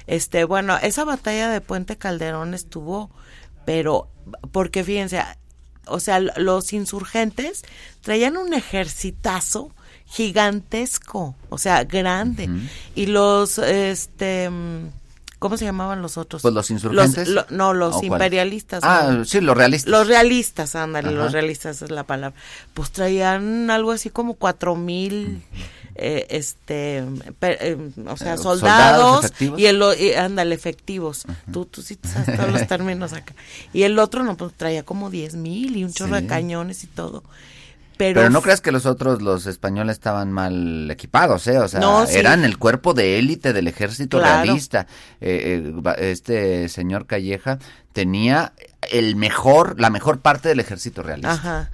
Este, 0.07 0.43
bueno, 0.43 0.77
esa 0.81 1.05
batalla 1.05 1.49
de 1.49 1.61
Puente 1.61 1.95
Calderón 1.95 2.53
estuvo, 2.53 3.11
pero, 3.67 4.07
porque 4.53 4.85
fíjense, 4.85 5.21
o 5.87 5.99
sea, 5.99 6.21
los 6.21 6.71
insurgentes 6.71 7.65
traían 7.99 8.37
un 8.37 8.53
ejercitazo 8.53 9.71
gigantesco, 10.05 11.35
o 11.49 11.57
sea, 11.57 11.83
grande. 11.83 12.49
Y 12.95 13.07
los, 13.07 13.57
este, 13.57 14.49
¿cómo 15.39 15.57
se 15.57 15.65
llamaban 15.65 16.01
los 16.01 16.17
otros? 16.17 16.41
Pues 16.41 16.53
los 16.53 16.69
insurgentes. 16.71 17.29
no, 17.49 17.73
los 17.73 18.03
imperialistas. 18.03 18.83
Ah, 18.83 19.23
sí, 19.25 19.41
los 19.41 19.57
realistas. 19.57 19.91
Los 19.91 20.07
realistas, 20.07 20.75
ándale, 20.75 21.11
los 21.11 21.31
realistas 21.31 21.81
es 21.81 21.91
la 21.91 22.03
palabra. 22.03 22.37
Pues 22.73 22.91
traían 22.91 23.69
algo 23.69 23.91
así 23.91 24.09
como 24.09 24.35
cuatro 24.35 24.75
mil 24.75 25.43
eh, 25.99 26.27
este, 26.29 27.03
eh, 27.41 27.91
o 28.07 28.17
sea, 28.17 28.35
eh, 28.35 28.37
soldados, 28.37 29.33
y 29.39 29.65
el, 29.65 29.81
ándale, 30.15 30.53
efectivos. 30.53 31.25
Tú, 31.51 31.65
tú 31.65 31.81
sí 31.81 31.97
sabes 32.03 32.37
todos 32.37 32.51
los 32.51 32.67
términos 32.67 33.13
acá. 33.13 33.33
Y 33.73 33.81
el 33.81 33.97
otro, 33.97 34.23
no, 34.23 34.37
pues 34.37 34.53
traía 34.53 34.83
como 34.83 35.09
diez 35.09 35.33
mil 35.33 35.75
y 35.75 35.83
un 35.83 35.91
chorro 35.91 36.15
de 36.15 36.27
cañones 36.27 36.83
y 36.83 36.87
todo. 36.87 37.23
Pero, 37.97 38.29
no 38.29 38.41
creas 38.41 38.61
que 38.61 38.71
los 38.71 38.85
otros, 38.85 39.21
los 39.21 39.47
españoles, 39.47 39.93
estaban 39.93 40.31
mal 40.31 40.89
equipados, 40.91 41.47
¿eh? 41.47 41.57
O 41.59 41.67
sea, 41.67 41.81
eran 42.11 42.45
el 42.45 42.57
cuerpo 42.57 42.93
de 42.93 43.19
élite 43.19 43.53
del 43.53 43.67
ejército 43.67 44.19
realista. 44.19 44.87
este 45.19 46.69
señor 46.69 47.07
Calleja 47.07 47.59
tenía 47.93 48.53
el 48.91 49.15
mejor, 49.15 49.79
la 49.79 49.89
mejor 49.89 50.19
parte 50.19 50.49
del 50.49 50.59
ejército 50.59 51.01
realista. 51.01 51.33
Ajá. 51.33 51.71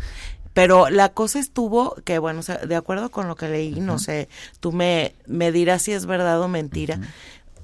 Pero 0.54 0.90
la 0.90 1.10
cosa 1.10 1.40
estuvo 1.40 1.96
que, 2.06 2.20
bueno, 2.20 2.42
de 2.42 2.76
acuerdo 2.76 3.10
con 3.10 3.28
lo 3.28 3.36
que 3.36 3.50
leí, 3.50 3.80
no 3.80 3.98
sé, 3.98 4.30
tú 4.60 4.72
me, 4.72 5.16
me 5.26 5.52
dirás 5.52 5.82
si 5.82 5.94
es 5.94 6.06
verdad 6.06 6.40
o 6.42 6.48
mentira. 6.48 7.00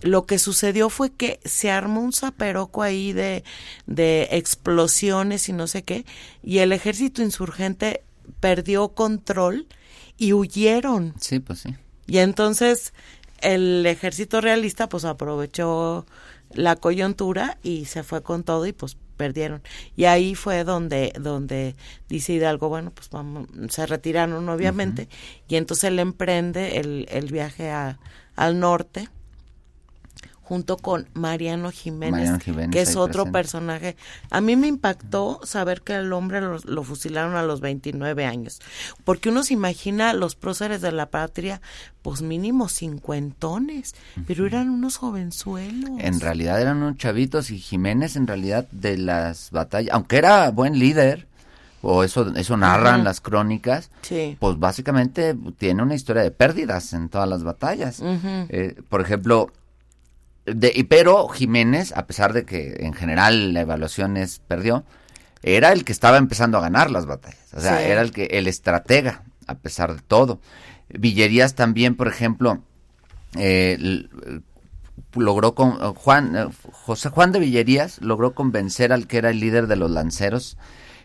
Lo 0.02 0.26
que 0.26 0.40
sucedió 0.40 0.90
fue 0.90 1.12
que 1.12 1.40
se 1.46 1.70
armó 1.70 2.02
un 2.02 2.14
zaperoco 2.14 2.82
ahí 2.82 3.14
de, 3.14 3.44
de 3.86 4.30
explosiones 4.32 5.50
y 5.50 5.54
no 5.54 5.68
sé 5.68 5.84
qué, 5.84 6.06
y 6.42 6.60
el 6.60 6.72
ejército 6.72 7.22
insurgente 7.22 8.02
perdió 8.40 8.90
control 8.90 9.68
y 10.18 10.34
huyeron. 10.34 11.14
Sí, 11.20 11.40
pues 11.40 11.60
sí. 11.60 11.76
Y 12.08 12.20
entonces 12.20 12.94
el 13.42 13.86
ejército 13.86 14.42
realista 14.42 14.90
pues 14.90 15.06
aprovechó 15.06 16.06
la 16.52 16.76
coyuntura 16.76 17.58
y 17.64 17.86
se 17.86 18.04
fue 18.04 18.24
con 18.24 18.44
todo 18.44 18.66
y 18.66 18.74
pues 18.74 18.98
perdieron. 19.18 19.62
Y 19.96 20.06
ahí 20.06 20.34
fue 20.34 20.64
donde, 20.64 21.14
donde 21.20 21.76
dice 22.08 22.34
Hidalgo, 22.34 22.70
bueno, 22.70 22.92
pues 22.92 23.10
vamos, 23.10 23.48
se 23.70 23.86
retiraron 23.86 24.48
obviamente, 24.48 25.10
y 25.48 25.58
entonces 25.58 25.86
él 25.86 26.00
emprende 26.00 26.80
el, 26.80 27.06
el 27.10 27.32
viaje 27.32 27.70
a, 27.70 28.00
al 28.36 28.60
norte 28.60 29.10
junto 30.50 30.78
con 30.78 31.08
Mariano 31.14 31.70
Jiménez, 31.70 32.32
que 32.72 32.82
es 32.82 32.96
otro 32.96 33.32
personaje. 33.32 33.96
A 34.32 34.42
mí 34.42 34.56
me 34.56 34.66
impactó 34.66 35.40
saber 35.44 35.82
que 35.84 35.94
el 35.94 36.12
hombre 36.12 36.42
lo, 36.42 36.84
fusilaron 36.84 37.36
a 37.36 37.44
los 37.44 37.62
29 37.62 38.26
años, 38.26 38.60
porque 39.04 39.30
uno 39.30 39.44
se 39.44 39.54
imagina 39.54 40.12
los 40.14 40.34
próceres 40.34 40.82
de 40.82 40.92
la 40.92 41.06
patria, 41.06 41.62
pues 42.02 42.24
mínimo 42.24 42.68
cincuentones, 42.68 43.94
pero 44.26 44.48
eran 44.48 44.72
unos 44.72 44.98
jovenzuelos. 44.98 45.92
En 46.00 46.20
realidad 46.20 46.60
eran 46.60 46.78
unos 46.78 46.98
chavitos 46.98 47.52
y 47.52 47.60
Jiménez 47.60 48.16
en 48.16 48.26
realidad 48.26 48.68
de 48.72 48.98
las 48.98 49.52
batallas, 49.52 49.94
aunque 49.94 50.18
era 50.18 50.50
buen 50.50 50.80
líder, 50.80 51.28
o 51.84 52.04
eso 52.04 52.28
eso 52.36 52.58
narran 52.58 53.04
las 53.04 53.22
crónicas, 53.22 53.92
pues 54.40 54.58
básicamente 54.58 55.38
tiene 55.60 55.84
una 55.84 55.94
historia 55.94 56.24
de 56.24 56.32
pérdidas 56.32 56.92
en 56.94 57.08
todas 57.08 57.30
las 57.30 57.44
batallas. 57.44 58.02
Eh, 58.04 58.82
por 58.90 59.02
ejemplo, 59.02 59.52
de, 60.56 60.86
pero 60.90 61.28
Jiménez, 61.28 61.94
a 61.96 62.08
pesar 62.08 62.34
de 62.34 62.46
que 62.46 62.78
en 62.80 62.94
general 62.94 63.54
la 63.54 63.62
evaluación 63.62 64.18
es 64.18 64.40
perdió, 64.40 64.84
era 65.42 65.72
el 65.72 65.86
que 65.86 65.92
estaba 65.92 66.18
empezando 66.18 66.58
a 66.58 66.62
ganar 66.62 66.92
las 66.92 67.06
batallas. 67.06 67.54
O 67.54 67.62
sea, 67.62 67.86
era 67.86 68.02
el 68.02 68.12
que 68.12 68.26
el 68.26 68.48
estratega, 68.48 69.24
a 69.48 69.56
pesar 69.56 69.96
de 69.96 70.02
todo. 70.02 70.40
Villerías 70.90 71.56
también, 71.56 71.96
por 71.96 72.08
ejemplo, 72.08 72.62
eh, 73.38 74.08
logró 75.16 75.56
con 75.56 75.72
Juan 75.96 76.52
José 76.72 77.10
Juan 77.10 77.32
de 77.32 77.40
Villerías 77.40 78.02
logró 78.02 78.34
convencer 78.34 78.92
al 78.92 79.08
que 79.08 79.18
era 79.18 79.30
el 79.30 79.40
líder 79.40 79.68
de 79.68 79.76
los 79.76 79.90
lanceros 79.90 80.58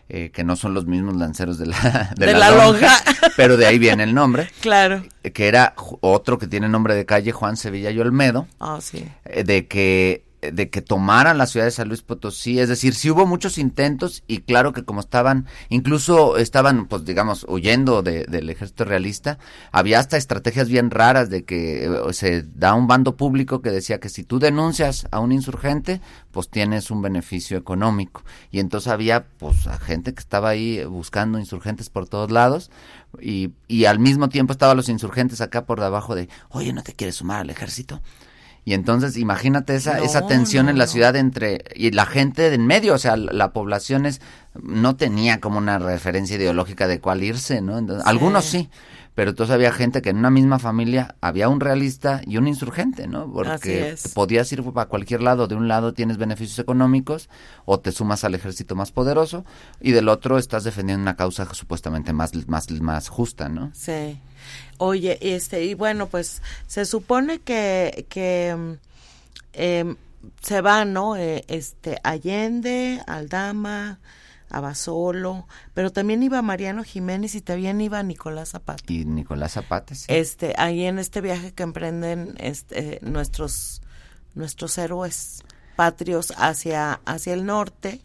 eh, 0.07 0.29
que 0.31 0.43
no 0.43 0.55
son 0.55 0.75
los 0.75 0.85
mismos 0.85 1.15
lanceros 1.15 1.57
de 1.57 1.65
la, 1.65 2.13
de, 2.17 2.33
la, 2.33 2.51
lonja, 2.51 3.01
pero 3.35 3.57
de 3.57 3.65
ahí 3.65 3.79
viene 3.79 4.03
el 4.03 4.13
nombre. 4.13 4.49
Claro. 4.61 5.03
Que 5.21 5.47
era 5.47 5.75
otro 6.01 6.39
que 6.39 6.47
tiene 6.47 6.67
nombre 6.67 6.95
de 6.95 7.05
calle, 7.05 7.31
Juan 7.31 7.55
Sevilla 7.55 7.91
y 7.91 7.99
Olmedo. 7.99 8.47
Ah, 8.59 8.79
sí. 8.81 9.05
Eh, 9.25 9.43
de 9.43 9.67
que 9.67 10.23
de 10.51 10.69
que 10.69 10.81
tomaran 10.81 11.37
la 11.37 11.47
ciudad 11.47 11.65
de 11.65 11.71
San 11.71 11.87
Luis 11.87 12.01
Potosí, 12.01 12.59
es 12.59 12.69
decir, 12.69 12.93
sí 12.93 13.09
hubo 13.09 13.25
muchos 13.25 13.57
intentos 13.57 14.23
y 14.27 14.39
claro 14.39 14.73
que 14.73 14.83
como 14.83 14.99
estaban, 14.99 15.47
incluso 15.69 16.37
estaban, 16.37 16.87
pues 16.87 17.05
digamos, 17.05 17.45
huyendo 17.47 18.01
del 18.01 18.49
ejército 18.49 18.85
realista, 18.85 19.37
había 19.71 19.99
hasta 19.99 20.17
estrategias 20.17 20.69
bien 20.69 20.91
raras 20.91 21.29
de 21.29 21.43
que 21.43 21.85
eh, 21.85 22.13
se 22.13 22.43
da 22.43 22.73
un 22.73 22.87
bando 22.87 23.15
público 23.15 23.61
que 23.61 23.71
decía 23.71 23.99
que 23.99 24.09
si 24.09 24.23
tú 24.23 24.39
denuncias 24.39 25.07
a 25.11 25.19
un 25.19 25.31
insurgente, 25.31 26.01
pues 26.31 26.49
tienes 26.49 26.91
un 26.91 27.01
beneficio 27.01 27.57
económico. 27.57 28.23
Y 28.51 28.59
entonces 28.59 28.91
había, 28.91 29.25
pues, 29.37 29.67
a 29.67 29.77
gente 29.77 30.13
que 30.13 30.19
estaba 30.19 30.49
ahí 30.49 30.83
buscando 30.85 31.39
insurgentes 31.39 31.89
por 31.89 32.07
todos 32.07 32.31
lados 32.31 32.71
y, 33.21 33.51
y 33.67 33.85
al 33.85 33.99
mismo 33.99 34.29
tiempo 34.29 34.53
estaban 34.53 34.77
los 34.77 34.89
insurgentes 34.89 35.41
acá 35.41 35.65
por 35.65 35.79
debajo 35.79 36.15
de, 36.15 36.29
oye, 36.49 36.73
¿no 36.73 36.83
te 36.83 36.93
quieres 36.93 37.15
sumar 37.15 37.41
al 37.41 37.49
ejército? 37.49 38.01
Y 38.67 38.73
entonces 38.73 39.15
imagínate 39.15 39.75
esa, 39.75 39.99
esa 39.99 40.25
tensión 40.25 40.69
en 40.69 40.79
la 40.79 40.87
ciudad 40.87 41.15
entre 41.15 41.63
y 41.75 41.91
la 41.91 42.07
gente 42.07 42.49
de 42.49 42.55
en 42.55 42.65
medio, 42.65 42.95
o 42.95 42.97
sea, 42.97 43.15
la, 43.15 43.51
población 43.51 44.07
es, 44.07 44.21
no 44.59 44.95
tenía 44.95 45.39
como 45.39 45.59
una 45.59 45.77
referencia 45.77 46.35
ideológica 46.35 46.87
de 46.87 46.99
cuál 46.99 47.23
irse, 47.23 47.61
¿no? 47.61 47.79
Algunos 48.05 48.43
sí, 48.43 48.69
pero 49.13 49.29
entonces 49.29 49.53
había 49.53 49.71
gente 49.71 50.01
que 50.01 50.09
en 50.09 50.17
una 50.17 50.31
misma 50.31 50.57
familia 50.57 51.15
había 51.21 51.47
un 51.47 51.59
realista 51.59 52.21
y 52.25 52.37
un 52.37 52.47
insurgente, 52.47 53.07
¿no? 53.07 53.31
Porque 53.31 53.95
podías 54.15 54.51
ir 54.51 54.63
para 54.63 54.89
cualquier 54.89 55.21
lado, 55.21 55.47
de 55.47 55.53
un 55.53 55.67
lado 55.67 55.93
tienes 55.93 56.17
beneficios 56.17 56.57
económicos 56.57 57.29
o 57.65 57.79
te 57.79 57.91
sumas 57.91 58.23
al 58.23 58.33
ejército 58.33 58.75
más 58.75 58.91
poderoso 58.91 59.45
y 59.79 59.91
del 59.91 60.09
otro 60.09 60.39
estás 60.39 60.63
defendiendo 60.63 61.03
una 61.03 61.15
causa 61.15 61.47
supuestamente 61.53 62.13
más 62.13 62.31
más 62.47 62.71
más 62.71 63.09
justa, 63.09 63.47
¿no? 63.47 63.69
Sí. 63.73 64.19
Oye, 64.77 65.17
este, 65.21 65.63
y 65.65 65.73
bueno, 65.73 66.07
pues 66.07 66.41
se 66.67 66.85
supone 66.85 67.39
que, 67.39 68.05
que 68.09 68.77
eh, 69.53 69.95
se 70.41 70.61
va, 70.61 70.85
¿no? 70.85 71.15
Eh, 71.15 71.43
este, 71.47 71.99
Allende, 72.03 73.01
Aldama, 73.07 73.99
Abasolo, 74.49 75.47
pero 75.73 75.91
también 75.91 76.23
iba 76.23 76.41
Mariano 76.41 76.83
Jiménez 76.83 77.35
y 77.35 77.41
también 77.41 77.81
iba 77.81 78.01
Nicolás 78.03 78.49
Zapata. 78.49 78.83
Y 78.87 79.05
Nicolás 79.05 79.53
Zapata, 79.53 79.95
sí. 79.95 80.05
Este, 80.07 80.53
ahí 80.57 80.85
en 80.85 80.99
este 80.99 81.21
viaje 81.21 81.53
que 81.53 81.63
emprenden 81.63 82.35
este, 82.37 82.99
nuestros, 83.01 83.81
nuestros 84.33 84.77
héroes 84.77 85.43
patrios 85.75 86.33
hacia, 86.37 87.01
hacia 87.05 87.33
el 87.33 87.45
norte. 87.45 88.01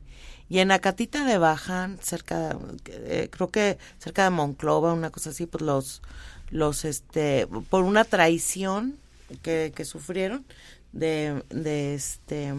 Y 0.51 0.59
en 0.59 0.73
Acatita 0.73 1.25
de 1.25 1.39
Bajan, 1.39 1.99
cerca, 2.03 2.59
eh, 2.87 3.29
creo 3.31 3.49
que 3.49 3.79
cerca 3.99 4.25
de 4.25 4.31
Monclova, 4.31 4.93
una 4.93 5.11
cosa 5.11 5.31
así, 5.31 5.47
pues 5.47 5.63
los, 5.63 6.03
los 6.51 6.85
este 6.85 7.47
por 7.71 7.85
una 7.85 8.05
traición 8.05 8.99
que, 9.43 9.73
que 9.75 9.85
sufrieron 9.85 10.45
de, 10.93 11.43
de 11.51 11.95
este 11.95 12.53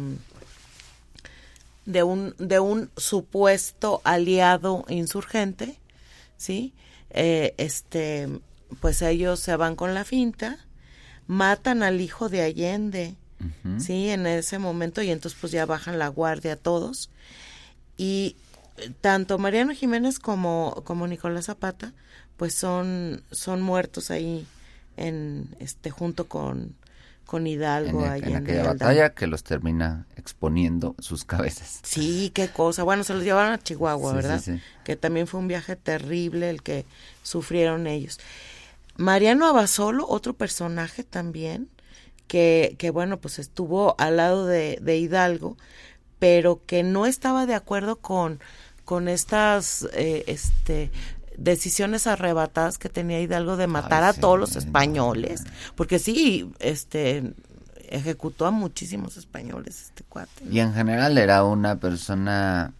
de 1.85 2.03
un 2.03 2.35
de 2.37 2.59
un 2.59 2.89
supuesto 2.95 4.01
aliado 4.03 4.85
insurgente 4.87 5.77
sí 6.37 6.73
eh, 7.09 7.53
este 7.57 8.29
pues 8.79 9.01
ellos 9.01 9.39
se 9.39 9.55
van 9.55 9.75
con 9.75 9.93
la 9.93 10.05
finta 10.05 10.65
matan 11.27 11.83
al 11.83 11.99
hijo 11.99 12.29
de 12.29 12.41
Allende 12.41 13.15
sí 13.79 14.09
en 14.09 14.27
ese 14.27 14.59
momento 14.59 15.01
y 15.01 15.09
entonces 15.09 15.37
pues 15.41 15.51
ya 15.51 15.65
bajan 15.65 15.97
la 15.97 16.07
guardia 16.07 16.55
todos 16.55 17.09
y 18.01 18.35
tanto 19.01 19.37
Mariano 19.37 19.73
Jiménez 19.73 20.17
como 20.17 20.81
como 20.85 21.05
Nicolás 21.05 21.45
Zapata 21.45 21.93
pues 22.41 22.55
son, 22.55 23.21
son 23.29 23.61
muertos 23.61 24.09
ahí 24.09 24.47
en 24.97 25.55
este 25.59 25.91
junto 25.91 26.27
con, 26.27 26.73
con 27.27 27.45
Hidalgo 27.45 28.03
en, 28.03 28.23
en 28.29 28.35
aquella 28.35 28.63
batalla 28.63 29.13
que 29.13 29.27
los 29.27 29.43
termina 29.43 30.07
exponiendo 30.15 30.95
sus 30.97 31.23
cabezas. 31.23 31.81
Sí, 31.83 32.31
qué 32.33 32.47
cosa. 32.47 32.81
Bueno, 32.81 33.03
se 33.03 33.13
los 33.13 33.23
llevaron 33.23 33.53
a 33.53 33.59
Chihuahua, 33.59 34.13
¿verdad? 34.13 34.41
Que 34.83 34.95
también 34.95 35.27
fue 35.27 35.39
un 35.39 35.47
viaje 35.47 35.75
terrible 35.75 36.49
el 36.49 36.63
que 36.63 36.87
sufrieron 37.21 37.85
ellos. 37.85 38.19
Mariano 38.97 39.45
Abasolo, 39.45 40.07
otro 40.07 40.33
personaje 40.33 41.03
también, 41.03 41.69
que, 42.27 42.75
que 42.79 42.89
bueno, 42.89 43.19
pues 43.19 43.37
estuvo 43.37 43.93
al 43.99 44.17
lado 44.17 44.47
de, 44.47 44.79
de 44.81 44.97
Hidalgo, 44.97 45.57
pero 46.21 46.61
que 46.67 46.83
no 46.83 47.07
estaba 47.07 47.47
de 47.47 47.55
acuerdo 47.55 47.95
con, 47.95 48.39
con 48.85 49.07
estas 49.07 49.87
eh, 49.93 50.23
este, 50.27 50.91
decisiones 51.35 52.05
arrebatadas 52.05 52.77
que 52.77 52.89
tenía 52.89 53.19
Hidalgo 53.19 53.57
de 53.57 53.65
matar 53.65 54.03
a 54.03 54.13
todos 54.13 54.39
los 54.39 54.55
españoles, 54.55 55.45
porque 55.75 55.97
sí, 55.97 56.51
este 56.59 57.33
ejecutó 57.89 58.45
a 58.45 58.51
muchísimos 58.51 59.17
españoles 59.17 59.81
este 59.81 60.03
cuate. 60.03 60.45
Y 60.47 60.59
en 60.59 60.75
general 60.75 61.17
era 61.17 61.43
una 61.43 61.79
persona 61.79 62.71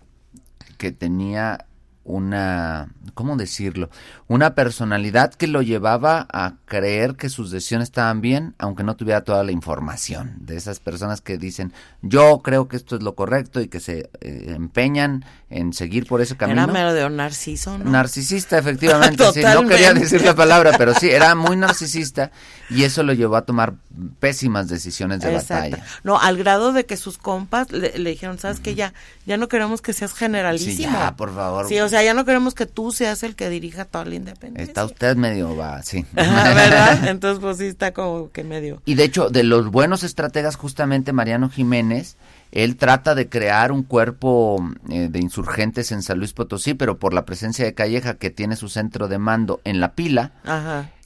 que 0.78 0.92
tenía 0.92 1.66
una, 2.04 2.90
¿cómo 3.14 3.38
decirlo? 3.38 3.90
Una 4.28 4.56
personalidad 4.56 5.34
que 5.34 5.48
lo 5.48 5.62
llevaba 5.62 6.28
a 6.32 6.56
creer 6.66 7.16
que 7.16 7.30
sus 7.30 7.52
decisiones 7.52 7.90
estaban 7.90 8.22
bien, 8.22 8.56
aunque 8.58 8.84
no 8.84 8.96
tuviera 8.96 9.24
toda 9.24 9.44
la 9.44 9.52
información. 9.52 10.38
De 10.40 10.58
esas 10.58 10.80
personas 10.80 11.22
que 11.22 11.38
dicen, 11.38 11.74
yo 12.02 12.42
creo 12.44 12.68
que 12.68 12.78
esto 12.78 12.96
es 12.96 13.04
lo 13.04 13.16
correcto 13.16 13.62
y 13.62 13.68
que 13.68 13.80
se 13.80 14.10
eh, 14.22 14.54
empeñan 14.56 15.26
en 15.50 15.74
seguir 15.74 16.08
por 16.08 16.22
ese 16.22 16.38
camino. 16.38 16.64
Era 16.64 16.72
medio 16.72 17.10
narciso, 17.10 17.78
¿no? 17.78 17.92
Narcisista, 17.92 18.58
efectivamente. 18.60 19.24
sí, 19.34 19.42
no 19.42 19.68
quería 19.68 19.94
decir 19.94 20.24
la 20.24 20.36
palabra, 20.36 20.72
pero 20.78 20.94
sí, 20.94 21.10
era 21.10 21.36
muy 21.36 21.56
narcisista 21.56 22.32
y 22.70 22.84
eso 22.84 23.04
lo 23.04 23.14
llevó 23.14 23.36
a 23.36 23.44
tomar 23.44 23.76
pésimas 24.20 24.68
decisiones 24.68 25.22
de 25.22 25.34
batalla. 25.34 25.84
No, 26.04 26.20
al 26.20 26.38
grado 26.38 26.74
de 26.74 26.86
que 26.86 26.98
sus 26.98 27.18
compas 27.18 27.72
le, 27.72 27.92
dijeron, 27.92 28.40
sabes 28.40 28.60
que 28.60 28.76
ya, 28.76 28.94
ya 29.26 29.38
no 29.38 29.48
queremos 29.48 29.82
que 29.82 29.94
seas 29.94 30.14
generalísimo. 30.14 30.76
Sí, 30.76 30.84
ya, 30.84 31.16
por 31.16 31.34
favor. 31.34 31.68
Sí, 31.68 31.80
o 31.80 31.90
sea, 31.90 32.04
ya 32.04 32.14
no 32.14 32.26
queremos 32.26 32.54
que 32.54 32.66
tú 32.66 32.92
seas 32.92 33.24
el 33.24 33.36
que 33.36 33.50
dirija 33.50 33.86
toda 33.86 34.06
la 34.06 34.16
independencia. 34.16 34.64
Está 34.64 34.86
usted 34.86 35.16
medio 35.16 35.56
va, 35.56 35.82
sí. 35.84 36.06
¿Verdad? 36.14 37.08
Entonces, 37.08 37.40
pues 37.42 37.58
sí 37.58 37.66
está 37.66 37.94
como 37.94 38.32
que 38.32 38.44
medio. 38.44 38.82
Y 38.86 38.96
de 38.96 39.04
hecho, 39.04 39.30
de 39.30 39.44
los 39.44 39.70
buenos 39.70 40.04
estrategas, 40.04 40.56
justamente 40.56 41.14
Mariano 41.14 41.50
Jiménez, 41.50 42.18
él 42.52 42.76
trata 42.76 43.16
de 43.16 43.30
crear 43.30 43.72
un 43.72 43.84
cuerpo 43.84 44.64
eh, 44.90 45.08
de 45.10 45.20
insurgentes 45.20 45.92
en 45.92 46.02
San 46.02 46.18
Luis 46.18 46.34
Potosí, 46.34 46.74
pero 46.74 47.00
por 47.00 47.14
la 47.14 47.26
presencia 47.26 47.64
de 47.64 47.74
Calleja, 47.74 48.16
que 48.16 48.30
tiene 48.30 48.58
su 48.58 48.68
centro 48.68 49.08
de 49.08 49.18
mando 49.18 49.62
en 49.64 49.80
la 49.80 49.94
pila, 49.94 50.34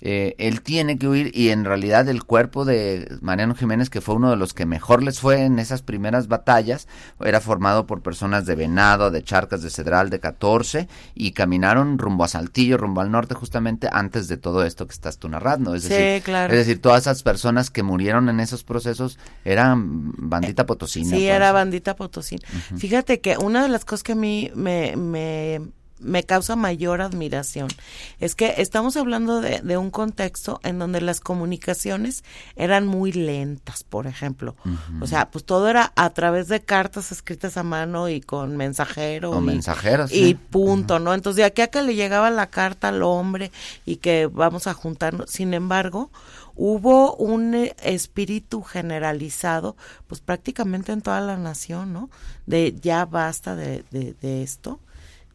eh, 0.08 0.36
él 0.38 0.62
tiene 0.62 1.00
que 1.00 1.08
huir 1.08 1.32
y 1.36 1.50
en 1.50 1.66
realidad 1.66 2.08
el 2.10 2.24
cuerpo 2.24 2.64
de 2.64 3.18
Mariano 3.22 3.56
Jiménez, 3.56 3.90
que 3.90 4.02
fue 4.02 4.14
uno 4.14 4.30
de 4.30 4.36
los 4.36 4.54
que 4.54 4.68
mejor 4.68 5.02
les 5.02 5.20
fue 5.20 5.46
en 5.46 5.58
esas 5.58 5.82
primeras 5.82 6.28
batallas, 6.28 6.88
era 7.20 7.42
formado 7.42 7.88
por 7.88 8.04
personas 8.04 8.46
de 8.46 8.54
Venado, 8.54 9.10
de 9.10 9.24
Charcas, 9.24 9.64
de 9.64 9.72
Cedral, 9.72 10.12
de 10.12 10.20
14, 10.20 10.88
y 11.16 11.32
caminaron 11.32 11.98
rumbo 11.98 12.24
a 12.24 12.28
Saltillo, 12.28 12.78
rumbo 12.78 13.02
al 13.02 13.10
norte, 13.10 13.34
justamente 13.34 13.90
antes 13.92 14.28
de 14.28 14.38
todo 14.38 14.64
esto 14.64 14.86
que 14.86 14.94
estás 14.94 15.18
tú 15.18 15.28
narrando. 15.28 15.74
Es 15.74 15.90
decir, 15.90 16.22
claro. 16.22 16.54
Es 16.54 16.60
decir, 16.60 16.80
todas 16.80 17.02
esas 17.02 17.24
personas 17.24 17.72
que 17.72 17.82
murieron 17.82 18.30
en 18.30 18.40
esos 18.40 18.64
procesos 18.64 19.18
eran 19.44 20.12
bandita 20.20 20.68
potosina. 20.68 21.18
Sí, 21.18 21.26
era 21.26 21.52
bandita 21.52 21.96
potosina. 21.96 22.48
Fíjate 22.78 23.22
que 23.22 23.38
una 23.40 23.64
de 23.64 23.70
las 23.70 23.86
cosas 23.86 24.04
que 24.04 24.12
a 24.12 24.16
mí 24.16 24.52
me, 24.54 24.96
me, 24.98 25.62
me 26.00 26.24
causa 26.24 26.56
mayor 26.56 27.02
admiración 27.02 27.70
es 28.20 28.36
que 28.36 28.56
estamos 28.58 28.98
hablando 28.98 29.42
de, 29.42 29.62
de, 29.62 29.78
un 29.78 29.92
contexto 29.92 30.60
en 30.64 30.78
donde 30.80 31.02
las 31.02 31.20
comunicaciones 31.20 32.24
eran 32.56 32.86
muy 32.86 33.12
lentas, 33.12 33.84
por 33.84 34.08
ejemplo. 34.08 34.56
O 35.02 35.08
sea, 35.08 35.30
pues 35.32 35.46
todo 35.46 35.70
era 35.70 35.94
a 35.96 36.10
través 36.12 36.48
de 36.48 36.62
cartas 36.62 37.12
escritas 37.12 37.58
a 37.58 37.64
mano 37.64 38.10
y 38.10 38.22
con 38.22 38.58
mensajero. 38.58 39.32
O 39.32 39.42
mensajeros. 39.42 40.12
Y 40.12 40.36
punto, 40.36 41.00
¿no? 41.00 41.14
Entonces, 41.14 41.38
de 41.38 41.44
aquí 41.46 41.62
a 41.62 41.68
que 41.68 41.82
le 41.82 41.96
llegaba 41.96 42.30
la 42.30 42.48
carta 42.48 42.90
al 42.90 43.04
hombre 43.04 43.52
y 43.86 43.98
que 43.98 44.28
vamos 44.28 44.68
a 44.68 44.74
juntarnos. 44.74 45.30
Sin 45.30 45.54
embargo, 45.54 46.12
hubo 46.56 47.16
un 47.16 47.54
eh, 47.54 47.76
espíritu 47.84 48.62
generalizado, 48.64 49.76
pues 50.08 50.22
prácticamente 50.22 50.92
en 50.92 51.02
toda 51.02 51.22
la 51.22 51.38
nación, 51.38 51.94
¿no? 51.94 52.10
De 52.46 52.76
ya 52.82 53.06
basta 53.06 53.56
de, 53.56 53.84
de, 53.92 54.44
esto 54.44 54.80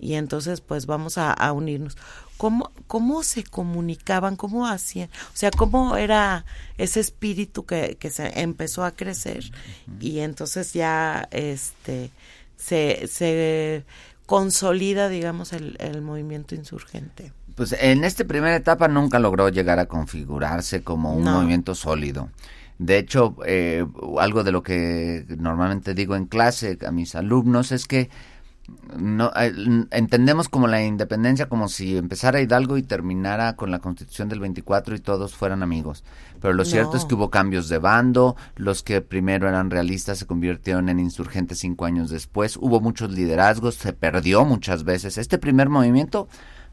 y 0.00 0.14
entonces 0.14 0.60
pues 0.60 0.86
vamos 0.86 1.18
a, 1.18 1.52
unirnos. 1.52 1.96
¿Cómo, 2.36 2.72
¿Cómo 2.86 3.22
se 3.22 3.44
comunicaban? 3.44 4.36
¿Cómo 4.36 4.66
hacían? 4.66 5.10
O 5.34 5.36
sea, 5.36 5.50
¿cómo 5.50 5.96
era 5.96 6.46
ese 6.78 7.00
espíritu 7.00 7.66
que, 7.66 7.96
que 8.00 8.08
se 8.08 8.40
empezó 8.40 8.84
a 8.84 8.92
crecer 8.92 9.44
y 10.00 10.20
entonces 10.20 10.72
ya 10.72 11.28
este 11.30 12.10
se, 12.56 13.06
se 13.08 13.84
consolida, 14.24 15.10
digamos, 15.10 15.52
el, 15.52 15.76
el 15.80 16.00
movimiento 16.00 16.54
insurgente? 16.54 17.32
Pues 17.54 17.74
en 17.78 18.04
esta 18.04 18.24
primera 18.24 18.56
etapa 18.56 18.88
nunca 18.88 19.18
logró 19.18 19.50
llegar 19.50 19.78
a 19.78 19.86
configurarse 19.86 20.82
como 20.82 21.12
un 21.12 21.24
movimiento 21.24 21.74
sólido. 21.74 22.30
De 22.78 22.96
hecho, 22.96 23.36
eh, 23.44 23.84
algo 24.18 24.42
de 24.42 24.52
lo 24.52 24.62
que 24.62 25.26
normalmente 25.36 25.92
digo 25.92 26.16
en 26.16 26.24
clase 26.24 26.78
a 26.86 26.90
mis 26.90 27.14
alumnos 27.14 27.72
es 27.72 27.86
que 27.86 28.08
no 28.98 29.32
eh, 29.36 29.52
entendemos 29.90 30.48
como 30.48 30.66
la 30.66 30.82
independencia 30.82 31.48
como 31.48 31.68
si 31.68 31.96
empezara 31.96 32.40
Hidalgo 32.40 32.76
y 32.76 32.82
terminara 32.82 33.56
con 33.56 33.70
la 33.70 33.78
Constitución 33.78 34.28
del 34.28 34.40
24 34.40 34.94
y 34.96 35.00
todos 35.00 35.34
fueran 35.34 35.62
amigos. 35.62 36.04
Pero 36.40 36.54
lo 36.54 36.64
cierto 36.64 36.96
es 36.96 37.04
que 37.04 37.14
hubo 37.14 37.30
cambios 37.30 37.68
de 37.68 37.78
bando, 37.78 38.36
los 38.56 38.82
que 38.82 39.00
primero 39.00 39.48
eran 39.48 39.70
realistas 39.70 40.18
se 40.18 40.26
convirtieron 40.26 40.88
en 40.88 40.98
insurgentes 40.98 41.58
cinco 41.58 41.84
años 41.84 42.10
después, 42.10 42.56
hubo 42.56 42.80
muchos 42.80 43.10
liderazgos, 43.12 43.74
se 43.74 43.92
perdió 43.92 44.44
muchas 44.44 44.84
veces. 44.84 45.18
Este 45.18 45.38
primer 45.38 45.68
movimiento 45.68 46.28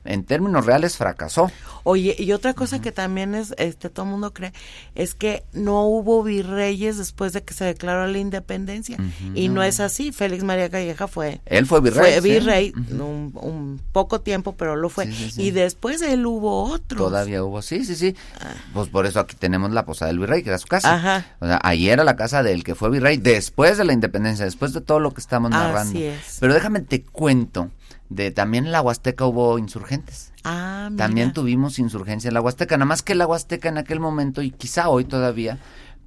en 0.07 0.23
términos 0.23 0.65
reales 0.65 0.97
fracasó. 0.97 1.51
Oye, 1.83 2.15
y 2.17 2.33
otra 2.33 2.53
cosa 2.53 2.81
que 2.81 2.91
también 2.91 3.33
es, 3.33 3.53
este, 3.57 3.89
todo 3.89 4.05
el 4.05 4.11
mundo 4.11 4.33
cree, 4.33 4.51
es 4.93 5.13
que 5.13 5.43
no 5.53 5.85
hubo 5.85 6.21
virreyes 6.21 6.97
después 6.97 7.31
de 7.31 7.43
que 7.43 7.53
se 7.53 7.63
declaró 7.63 8.07
la 8.07 8.17
independencia. 8.17 8.97
Y 9.33 9.47
no 9.49 9.63
es 9.63 9.79
así. 9.79 10.11
Félix 10.11 10.43
María 10.43 10.69
Calleja 10.69 11.07
fue. 11.07 11.39
Él 11.45 11.65
fue 11.65 11.79
virrey. 11.79 12.19
Fue 12.19 12.21
virrey, 12.21 12.73
un, 12.75 13.81
poco 13.93 14.19
tiempo, 14.19 14.55
pero 14.55 14.75
lo 14.75 14.89
fue. 14.89 15.09
Y 15.37 15.51
después 15.51 16.01
él 16.01 16.25
hubo 16.25 16.63
otro. 16.65 16.97
Todavía 16.97 17.43
hubo, 17.43 17.61
sí, 17.61 17.85
sí, 17.85 17.95
sí. 17.95 18.15
Ah. 18.41 18.53
Pues 18.73 18.89
por 18.89 19.05
eso 19.05 19.19
aquí 19.19 19.35
tenemos 19.37 19.71
la 19.71 19.85
posada 19.85 20.09
del 20.09 20.19
virrey, 20.19 20.43
que 20.43 20.49
era 20.49 20.57
su 20.57 20.67
casa. 20.67 20.93
Ajá. 20.93 21.25
O 21.39 21.45
sea, 21.45 21.59
ahí 21.63 21.89
era 21.89 22.03
la 22.03 22.15
casa 22.15 22.43
del 22.43 22.63
que 22.63 22.75
fue 22.75 22.89
virrey 22.89 23.17
después 23.17 23.77
de 23.77 23.85
la 23.85 23.93
independencia, 23.93 24.43
después 24.43 24.73
de 24.73 24.81
todo 24.81 24.99
lo 24.99 25.13
que 25.13 25.21
estamos 25.21 25.51
narrando. 25.51 25.91
Así 25.91 26.03
es. 26.03 26.37
Pero 26.39 26.53
déjame 26.53 26.81
te 26.81 27.03
cuento 27.03 27.69
de 28.09 28.31
también 28.31 28.65
en 28.65 28.71
la 28.71 28.81
Huasteca 28.81 29.25
hubo 29.25 29.59
insurgentes. 29.59 30.31
Ah, 30.43 30.89
También 30.95 31.33
tuvimos 31.33 31.77
insurgencia 31.79 32.29
en 32.29 32.33
la 32.33 32.41
Huasteca, 32.41 32.77
nada 32.77 32.85
más 32.85 33.01
que 33.01 33.15
la 33.15 33.27
Huasteca 33.27 33.69
en 33.69 33.77
aquel 33.77 33.99
momento 33.99 34.41
y 34.41 34.51
quizá 34.51 34.89
hoy 34.89 35.03
todavía, 35.03 35.57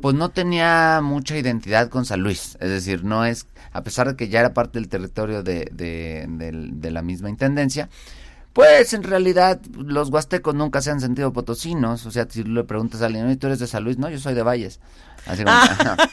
pues 0.01 0.15
no 0.15 0.31
tenía 0.31 1.01
mucha 1.03 1.37
identidad 1.37 1.89
con 1.91 2.07
San 2.07 2.23
Luis. 2.23 2.57
Es 2.61 2.71
decir, 2.71 3.05
no 3.05 3.25
es, 3.25 3.47
a 3.73 3.83
pesar 3.83 4.09
de 4.09 4.17
que 4.17 4.29
ya 4.29 4.41
era 4.41 4.55
parte 4.55 4.79
del 4.79 4.89
territorio 4.89 5.43
de, 5.43 5.71
de, 5.73 6.91
la 6.91 7.03
misma 7.03 7.29
intendencia, 7.29 7.91
pues 8.55 8.95
en 8.95 9.03
realidad 9.03 9.61
los 9.77 10.09
huastecos 10.09 10.55
nunca 10.55 10.81
se 10.81 10.91
han 10.91 11.01
sentido 11.01 11.33
potosinos. 11.33 12.07
O 12.07 12.11
sea, 12.11 12.27
si 12.31 12.43
le 12.43 12.65
preguntas 12.65 13.03
a 13.03 13.07
alguien, 13.07 13.39
¿tú 13.39 13.47
eres 13.47 13.59
de 13.59 13.67
San 13.67 13.85
Luis? 13.85 13.99
No, 13.99 14.09
yo 14.09 14.19
soy 14.19 14.35
de 14.35 14.43
Valles. 14.43 14.81
Así 15.27 15.45
como, 15.45 15.55
Eh, 15.57 16.07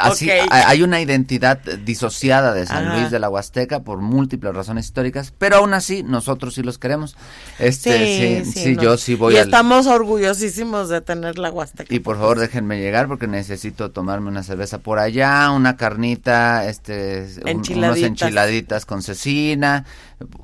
así 0.00 0.30
hay 0.30 0.82
una 0.82 1.00
identidad 1.00 1.58
disociada 1.58 2.52
de 2.52 2.66
San 2.66 2.98
Luis 2.98 3.10
de 3.10 3.18
la 3.18 3.28
Huasteca 3.28 3.80
por 3.80 3.98
múltiples 3.98 4.54
razones 4.54 4.86
históricas, 4.86 5.32
pero 5.36 5.56
aún 5.56 5.74
así 5.74 6.02
nosotros 6.02 6.54
sí 6.54 6.62
los 6.62 6.78
queremos. 6.78 7.16
Este, 7.58 8.44
sí, 8.44 8.52
sí, 8.52 8.76
yo 8.80 8.96
sí 8.96 9.14
voy. 9.14 9.34
Y 9.34 9.36
estamos 9.38 9.86
orgullosísimos 9.86 10.88
de 10.88 11.00
tener 11.00 11.38
la 11.38 11.50
Huasteca. 11.50 11.94
Y 11.94 12.00
por 12.00 12.16
favor 12.16 12.38
déjenme 12.38 12.78
llegar 12.78 13.08
porque 13.08 13.26
necesito 13.26 13.90
tomarme 13.90 14.28
una 14.28 14.42
cerveza 14.42 14.78
por 14.78 14.98
allá, 14.98 15.50
una 15.50 15.76
carnita, 15.76 16.68
este, 16.68 17.26
unos 17.44 17.98
enchiladitas 17.98 18.86
con 18.86 19.02
cecina, 19.02 19.84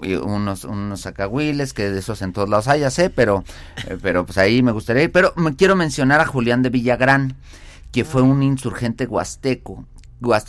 y 0.02 0.14
unos 0.14 0.64
unos 0.64 1.06
acahuiles 1.06 1.72
que 1.72 1.90
de 1.90 1.98
esos 2.00 2.22
en 2.22 2.32
todos 2.32 2.48
lados 2.48 2.68
hay, 2.68 2.80
ya 2.80 2.90
sé, 2.90 3.10
pero, 3.10 3.44
eh, 3.86 3.96
pero 4.00 4.26
pues 4.26 4.38
ahí 4.38 4.62
me 4.62 4.72
gustaría 4.72 5.04
ir. 5.04 5.12
Pero 5.12 5.32
me 5.36 5.54
quiero 5.54 5.76
mencionar 5.76 6.20
a 6.20 6.26
Julián 6.26 6.62
de 6.62 6.70
Villagrán 6.70 7.36
que 7.93 8.05
fue 8.05 8.22
un 8.22 8.43
insurgente 8.43 9.07
huasteco, 9.07 9.86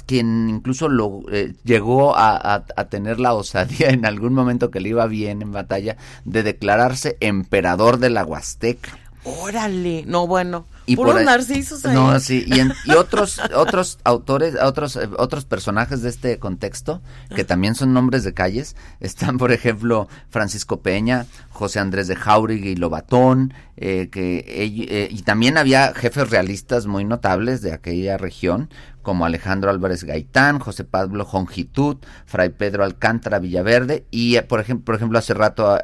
quien 0.06 0.50
incluso 0.50 0.90
lo, 0.90 1.22
eh, 1.32 1.54
llegó 1.64 2.14
a, 2.18 2.66
tener 2.90 3.20
la 3.20 3.34
osadía 3.34 3.90
en 3.90 4.06
algún 4.06 4.34
momento 4.34 4.70
que 4.70 4.82
le 4.82 4.90
iba 4.90 5.08
bien 5.08 5.42
en 5.42 5.52
batalla 5.52 5.98
de 6.26 6.44
declararse 6.44 7.18
emperador 7.20 7.98
de 7.98 8.10
la 8.10 8.26
Huasteca. 8.26 8.98
Órale, 9.24 10.04
no 10.08 10.26
bueno. 10.26 10.66
Y 10.88 10.96
Puros 10.96 11.24
narcisos 11.24 11.86
ahí. 11.86 11.94
No, 11.94 12.20
sí, 12.20 12.44
y, 12.48 12.92
otros 12.92 13.40
otros 13.56 14.00
autores, 14.04 14.56
otros 14.62 14.96
eh, 14.96 15.08
otros 15.18 15.46
personajes 15.46 16.02
de 16.02 16.10
este 16.10 16.40
contexto 16.40 17.02
que 17.36 17.44
también 17.44 17.76
son 17.76 17.94
nombres 17.94 18.24
de 18.24 18.34
calles, 18.34 18.76
están 19.00 19.38
por 19.38 19.52
ejemplo 19.52 20.10
Francisco 20.30 20.82
Peña, 20.82 21.28
José 21.52 21.80
Andrés 21.80 22.08
de 22.08 22.16
Jauregui 22.16 22.70
y 22.70 22.76
Lobatón, 22.76 23.54
eh, 23.84 24.10
que 24.12 24.46
eh, 24.48 25.08
y 25.10 25.24
también 25.24 25.58
había 25.58 25.92
jefes 25.96 26.30
realistas 26.30 26.86
muy 26.86 27.04
notables 27.04 27.64
de 27.64 27.74
aquella 27.74 28.16
región, 28.16 28.70
como 29.02 29.26
Alejandro 29.26 29.72
Álvarez 29.72 30.04
Gaitán, 30.04 30.60
José 30.60 30.84
Pablo 30.84 31.26
Jongitud, 31.26 31.98
Fray 32.28 32.50
Pedro 32.50 32.84
Alcántara 32.84 33.40
Villaverde 33.40 34.06
y 34.12 34.40
por 34.42 34.60
ejemplo, 34.60 34.86
por 34.86 34.96
ejemplo 34.96 35.18
hace 35.18 35.34
rato 35.34 35.80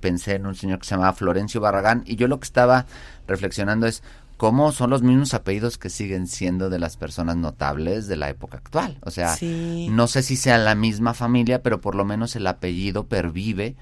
pensé 0.00 0.36
en 0.36 0.46
un 0.46 0.54
señor 0.54 0.78
que 0.78 0.86
se 0.86 0.94
llamaba 0.94 1.12
Florencio 1.12 1.60
Barragán 1.60 2.04
y 2.06 2.16
yo 2.16 2.26
lo 2.26 2.40
que 2.40 2.46
estaba 2.46 2.86
reflexionando 3.28 3.86
es 3.86 4.02
cómo 4.38 4.72
son 4.72 4.88
los 4.88 5.02
mismos 5.02 5.34
apellidos 5.34 5.76
que 5.76 5.90
siguen 5.90 6.28
siendo 6.28 6.70
de 6.70 6.78
las 6.78 6.96
personas 6.96 7.36
notables 7.36 8.08
de 8.08 8.16
la 8.16 8.30
época 8.30 8.56
actual. 8.56 8.96
O 9.02 9.10
sea, 9.10 9.36
no 9.40 10.08
sé 10.08 10.22
si 10.22 10.36
sea 10.36 10.56
la 10.56 10.74
misma 10.74 11.12
familia, 11.12 11.62
pero 11.62 11.82
por 11.82 11.94
lo 11.94 12.06
menos 12.06 12.34
el 12.34 12.46
apellido 12.46 13.06
pervive, 13.06 13.76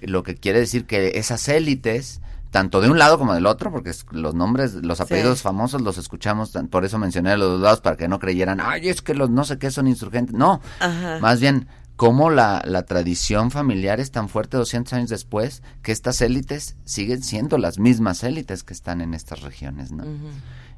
lo 0.00 0.24
que 0.24 0.34
quiere 0.34 0.58
decir 0.58 0.86
que 0.86 1.12
esas 1.14 1.48
élites 1.48 2.20
tanto 2.52 2.82
de 2.82 2.90
un 2.90 2.98
lado 2.98 3.18
como 3.18 3.32
del 3.32 3.46
otro, 3.46 3.72
porque 3.72 3.92
los 4.10 4.34
nombres, 4.34 4.74
los 4.74 5.00
apellidos 5.00 5.40
famosos 5.40 5.80
los 5.80 5.96
escuchamos, 5.96 6.52
por 6.70 6.84
eso 6.84 6.98
mencioné 6.98 7.34
los 7.38 7.52
dos 7.52 7.60
lados, 7.62 7.80
para 7.80 7.96
que 7.96 8.08
no 8.08 8.18
creyeran, 8.18 8.60
ay, 8.60 8.90
es 8.90 9.00
que 9.00 9.14
los 9.14 9.30
no 9.30 9.44
sé 9.44 9.58
qué 9.58 9.70
son 9.70 9.88
insurgentes. 9.88 10.36
No, 10.36 10.60
más 11.22 11.40
bien, 11.40 11.66
cómo 11.96 12.28
la, 12.28 12.62
la 12.66 12.82
tradición 12.82 13.50
familiar 13.50 14.00
es 14.00 14.10
tan 14.10 14.28
fuerte 14.28 14.58
200 14.58 14.92
años 14.92 15.08
después 15.08 15.62
que 15.82 15.92
estas 15.92 16.20
élites 16.20 16.76
siguen 16.84 17.22
siendo 17.22 17.56
las 17.56 17.78
mismas 17.78 18.22
élites 18.22 18.64
que 18.64 18.74
están 18.74 19.00
en 19.00 19.14
estas 19.14 19.40
regiones, 19.40 19.90
¿no? 19.90 20.04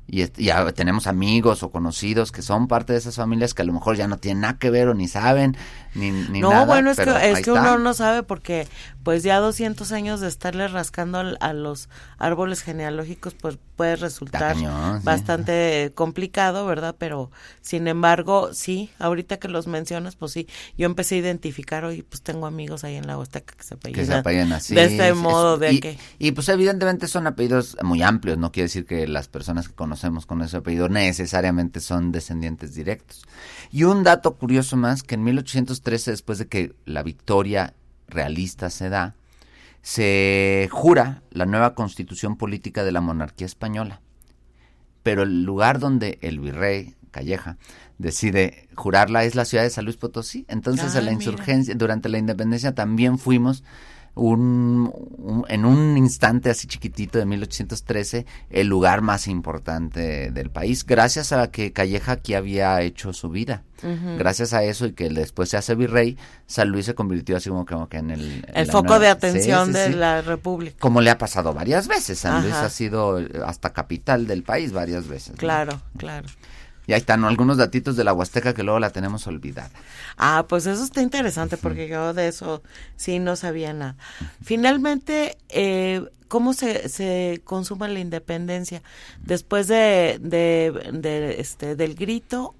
y 0.06 0.26
ya 0.44 0.70
tenemos 0.72 1.06
amigos 1.06 1.62
o 1.62 1.70
conocidos 1.70 2.30
que 2.30 2.42
son 2.42 2.68
parte 2.68 2.92
de 2.92 2.98
esas 2.98 3.16
familias 3.16 3.54
que 3.54 3.62
a 3.62 3.64
lo 3.64 3.72
mejor 3.72 3.96
ya 3.96 4.06
no 4.06 4.18
tienen 4.18 4.42
nada 4.42 4.58
que 4.58 4.70
ver 4.70 4.88
o 4.88 4.94
ni 4.94 5.08
saben 5.08 5.56
ni, 5.94 6.10
ni 6.10 6.40
no, 6.40 6.50
nada. 6.50 6.64
Bueno, 6.64 6.90
es 6.90 6.98
que, 6.98 7.30
es 7.30 7.42
que 7.42 7.52
uno 7.52 7.78
no 7.78 7.94
sabe 7.94 8.22
porque 8.22 8.66
pues 9.04 9.22
ya 9.22 9.38
200 9.38 9.92
años 9.92 10.20
de 10.20 10.28
estarle 10.28 10.66
rascando 10.66 11.22
a 11.38 11.52
los 11.52 11.88
árboles 12.18 12.62
genealógicos 12.62 13.34
pues 13.34 13.58
puede 13.76 13.96
resultar 13.96 14.56
bastante 15.02 15.92
complicado, 15.94 16.64
¿verdad? 16.66 16.94
Pero 16.98 17.30
sin 17.60 17.86
embargo, 17.86 18.54
sí, 18.54 18.90
ahorita 18.98 19.38
que 19.38 19.48
los 19.48 19.66
mencionas, 19.66 20.16
pues 20.16 20.32
sí, 20.32 20.48
yo 20.78 20.86
empecé 20.86 21.16
a 21.16 21.18
identificar, 21.18 21.84
hoy 21.84 22.02
pues 22.02 22.22
tengo 22.22 22.46
amigos 22.46 22.84
ahí 22.84 22.96
en 22.96 23.06
la 23.06 23.18
Huasteca 23.18 23.54
que 23.54 23.62
se 23.62 23.74
apellidan, 23.74 24.52
así. 24.52 24.74
De 24.74 24.84
este 24.84 25.12
modo, 25.12 25.58
de 25.58 25.72
y, 25.72 25.80
que... 25.80 25.98
Y 26.18 26.32
pues 26.32 26.48
evidentemente 26.48 27.06
son 27.08 27.26
apellidos 27.26 27.76
muy 27.82 28.02
amplios, 28.02 28.38
no 28.38 28.52
quiere 28.52 28.66
decir 28.66 28.86
que 28.86 29.06
las 29.06 29.28
personas 29.28 29.68
que 29.68 29.74
conocemos 29.74 30.24
con 30.24 30.40
ese 30.40 30.56
apellido 30.56 30.88
necesariamente 30.88 31.80
son 31.80 32.10
descendientes 32.10 32.74
directos. 32.74 33.24
Y 33.70 33.84
un 33.84 34.04
dato 34.04 34.36
curioso 34.36 34.76
más, 34.76 35.02
que 35.02 35.16
en 35.16 35.24
1813, 35.84 36.10
después 36.10 36.38
de 36.38 36.48
que 36.48 36.74
la 36.84 37.02
victoria 37.02 37.74
realista 38.08 38.70
se 38.70 38.88
da, 38.88 39.14
se 39.82 40.68
jura 40.70 41.22
la 41.30 41.46
nueva 41.46 41.74
constitución 41.74 42.36
política 42.36 42.84
de 42.84 42.92
la 42.92 43.00
monarquía 43.00 43.46
española. 43.46 44.00
Pero 45.02 45.22
el 45.22 45.44
lugar 45.44 45.78
donde 45.78 46.18
el 46.22 46.40
virrey 46.40 46.94
Calleja 47.10 47.58
decide 47.98 48.68
jurarla 48.74 49.24
es 49.24 49.34
la 49.34 49.44
ciudad 49.44 49.62
de 49.62 49.70
San 49.70 49.84
Luis 49.84 49.96
Potosí. 49.96 50.46
Entonces, 50.48 50.94
en 50.94 51.04
la 51.04 51.12
insurgencia, 51.12 51.74
durante 51.74 52.08
la 52.08 52.18
independencia 52.18 52.74
también 52.74 53.18
fuimos 53.18 53.62
un, 54.14 55.44
en 55.48 55.64
un 55.64 55.96
instante 55.96 56.50
así 56.50 56.66
chiquitito 56.66 57.18
de 57.18 57.26
1813 57.26 58.26
el 58.50 58.66
lugar 58.68 59.00
más 59.00 59.26
importante 59.26 60.30
del 60.30 60.50
país, 60.50 60.86
gracias 60.86 61.32
a 61.32 61.50
que 61.50 61.72
Calleja 61.72 62.12
aquí 62.12 62.34
había 62.34 62.80
hecho 62.82 63.12
su 63.12 63.30
vida. 63.30 63.62
Gracias 64.16 64.54
a 64.54 64.64
eso 64.64 64.86
y 64.86 64.92
que 64.92 65.10
después 65.10 65.50
se 65.50 65.58
hace 65.58 65.74
virrey, 65.74 66.16
San 66.46 66.70
Luis 66.70 66.86
se 66.86 66.94
convirtió 66.94 67.36
así 67.36 67.50
como, 67.50 67.88
que 67.88 67.98
en 67.98 68.10
el... 68.10 68.46
El 68.54 68.66
foco 68.70 68.98
de 68.98 69.08
atención 69.08 69.74
de 69.74 69.90
la 69.90 70.22
República. 70.22 70.76
Como 70.80 71.02
le 71.02 71.10
ha 71.10 71.18
pasado 71.18 71.52
varias 71.52 71.86
veces. 71.86 72.20
San 72.20 72.42
Luis 72.42 72.54
ha 72.54 72.70
sido 72.70 73.20
hasta 73.44 73.74
capital 73.74 74.26
del 74.26 74.42
país 74.42 74.72
varias 74.72 75.06
veces. 75.06 75.36
Claro, 75.36 75.82
claro. 75.98 76.26
Y 76.86 76.92
ahí 76.92 77.00
están 77.00 77.24
algunos 77.24 77.56
datitos 77.56 77.96
de 77.96 78.04
la 78.04 78.12
Huasteca 78.12 78.54
que 78.54 78.62
luego 78.62 78.78
la 78.78 78.90
tenemos 78.90 79.26
olvidada. 79.26 79.70
Ah, 80.16 80.44
pues 80.48 80.66
eso 80.66 80.84
está 80.84 81.00
interesante 81.00 81.56
porque 81.56 81.88
yo 81.88 82.12
de 82.12 82.28
eso 82.28 82.62
sí 82.96 83.18
no 83.18 83.36
sabía 83.36 83.72
nada. 83.72 83.96
Finalmente, 84.42 85.38
eh, 85.48 86.04
¿cómo 86.28 86.52
se, 86.52 86.88
se 86.88 87.40
consuma 87.44 87.88
la 87.88 88.00
independencia? 88.00 88.82
Después 89.22 89.66
de, 89.66 90.18
de, 90.20 91.36
este, 91.38 91.76
del 91.76 91.94
grito 91.94 92.54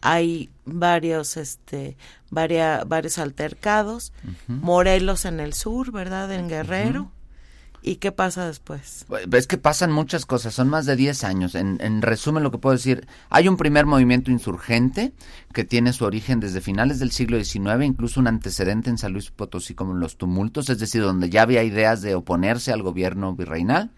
hay 0.00 0.48
varios 0.64 1.36
este 1.36 1.96
varios 2.30 3.18
altercados. 3.18 4.12
Morelos 4.46 5.24
en 5.24 5.40
el 5.40 5.54
sur 5.54 5.92
verdad 5.92 6.32
en 6.32 6.48
Guerrero 6.48 7.10
¿Y 7.82 7.96
qué 7.96 8.12
pasa 8.12 8.46
después? 8.46 9.06
Es 9.32 9.46
que 9.46 9.56
pasan 9.56 9.92
muchas 9.92 10.26
cosas, 10.26 10.54
son 10.54 10.68
más 10.68 10.86
de 10.86 10.96
10 10.96 11.24
años. 11.24 11.54
En, 11.54 11.78
en, 11.80 12.02
resumen, 12.02 12.42
lo 12.42 12.50
que 12.50 12.58
puedo 12.58 12.74
decir, 12.74 13.06
hay 13.30 13.48
un 13.48 13.56
primer 13.56 13.86
movimiento 13.86 14.30
insurgente 14.30 15.12
que 15.52 15.64
tiene 15.64 15.92
su 15.92 16.04
origen 16.04 16.40
desde 16.40 16.60
finales 16.60 16.98
del 16.98 17.12
siglo 17.12 17.42
XIX, 17.42 17.84
incluso 17.84 18.20
un 18.20 18.26
antecedente 18.26 18.90
en 18.90 18.98
San 18.98 19.12
Luis 19.12 19.30
Potosí 19.30 19.74
como 19.74 19.94
los 19.94 20.16
tumultos, 20.16 20.68
es 20.70 20.78
decir, 20.78 21.02
donde 21.02 21.30
ya 21.30 21.42
había 21.42 21.62
ideas 21.62 22.02
de 22.02 22.14
oponerse 22.14 22.72
al 22.72 22.82
gobierno 22.82 23.34
virreinal. 23.34 23.90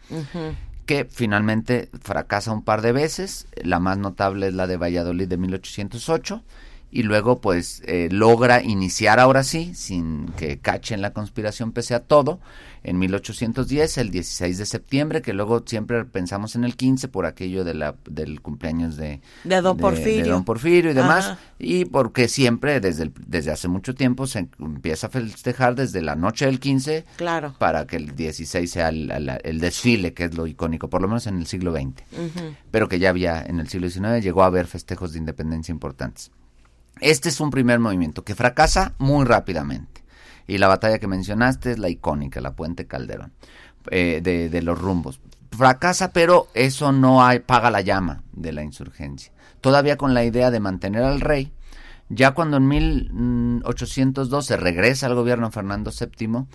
que 0.87 1.05
finalmente 1.09 1.89
fracasa 2.03 2.51
un 2.51 2.63
par 2.63 2.83
de 2.83 2.91
veces, 2.91 3.47
la 3.63 3.79
más 3.79 3.97
notable 3.97 4.49
es 4.49 4.55
la 4.55 4.67
de 4.67 4.77
Valladolid 4.77 5.29
de 5.29 5.37
1808, 5.37 6.43
y 6.91 7.03
luego 7.05 7.41
pues 7.41 7.83
eh, 7.87 8.09
logra 8.11 8.63
iniciar 8.63 9.21
ahora 9.21 9.45
sí, 9.45 9.75
sin 9.75 10.27
que 10.37 10.59
cachen 10.59 11.03
la 11.03 11.13
conspiración 11.13 11.73
pese 11.73 11.95
a 11.95 12.01
todo, 12.01 12.41
en 12.83 12.99
1810, 12.99 13.99
el 13.99 14.11
16 14.11 14.59
de 14.59 14.67
septiembre, 14.67 15.23
que 15.23 15.35
luego 15.35 15.63
siempre 15.67 16.05
pensamos 16.05 16.57
en 16.57 16.65
el 16.65 16.77
15 16.77 17.09
por 17.09 17.27
aquello 17.27 17.63
de 17.63 17.75
la, 17.75 17.95
del 18.09 18.41
cumpleaños 18.41 18.97
de, 18.97 19.21
de, 19.45 19.61
don, 19.61 19.77
Porfirio. 19.77 20.33
don 20.33 20.45
Porfirio 20.45 20.91
y 20.91 20.95
demás, 20.95 21.37
y 21.59 21.85
porque 21.85 22.27
siempre 22.27 22.81
desde, 22.81 23.13
desde 23.27 23.51
hace 23.51 23.69
mucho 23.69 23.95
tiempo 23.95 24.27
se 24.27 24.49
empieza 24.59 25.09
a 25.09 25.11
festejar 25.11 25.75
desde 25.75 26.01
la 26.01 26.17
noche 26.17 26.47
del 26.47 26.59
15 26.59 27.05
claro. 27.17 27.55
para 27.59 27.87
que 27.87 27.97
el 27.97 28.17
16 28.17 28.71
sea 28.71 28.89
el, 28.89 29.61
desfile, 29.61 30.15
que 30.15 30.25
es 30.25 30.35
lo 30.35 30.47
icónico, 30.47 30.89
por 30.89 31.03
lo 31.03 31.09
menos 31.09 31.27
en 31.27 31.39
el 31.39 31.47
siglo 31.47 31.73
XX, 31.73 32.03
pero 32.71 32.89
que 32.89 32.99
ya 32.99 33.11
había 33.11 33.43
en 33.43 33.61
el 33.61 33.69
siglo 33.69 33.91
XIX, 33.91 34.23
llegó 34.23 34.43
a 34.43 34.47
haber 34.47 34.67
festejos 34.67 35.13
de 35.13 35.19
independencia 35.19 35.71
importantes. 35.71 36.31
Este 37.01 37.29
es 37.29 37.41
un 37.41 37.51
primer 37.51 37.79
movimiento 37.79 38.25
que 38.25 38.35
fracasa 38.35 38.95
muy 38.99 39.25
rápidamente 39.25 40.05
y 40.47 40.59
la 40.59 40.69
batalla 40.69 40.99
que 40.99 41.07
mencionaste 41.07 41.73
es 41.73 41.79
la 41.79 41.89
icónica, 41.89 42.41
la 42.41 42.55
Puente 42.55 42.87
Calderón, 42.87 43.33
eh, 43.91 44.21
de, 44.23 44.63
los 44.63 44.79
rumbos. 44.79 45.21
Fracasa, 45.53 46.13
pero 46.13 46.49
eso 46.55 46.93
no 46.93 47.25
hay, 47.25 47.39
paga 47.39 47.71
la 47.71 47.81
llama 47.81 48.23
de 48.33 48.53
la 48.53 48.65
insurgencia. 48.65 49.33
Todavía 49.61 49.97
con 49.97 50.13
la 50.13 50.25
idea 50.25 50.51
de 50.51 50.61
mantener 50.61 51.05
al 51.05 51.21
rey, 51.21 51.53
ya 52.09 52.33
cuando 52.33 52.57
en 52.57 52.67
1812 52.67 54.57
regresa 54.57 55.07
al 55.07 55.15
gobierno 55.15 55.51
Fernando 55.53 55.93
VII, 55.93 56.47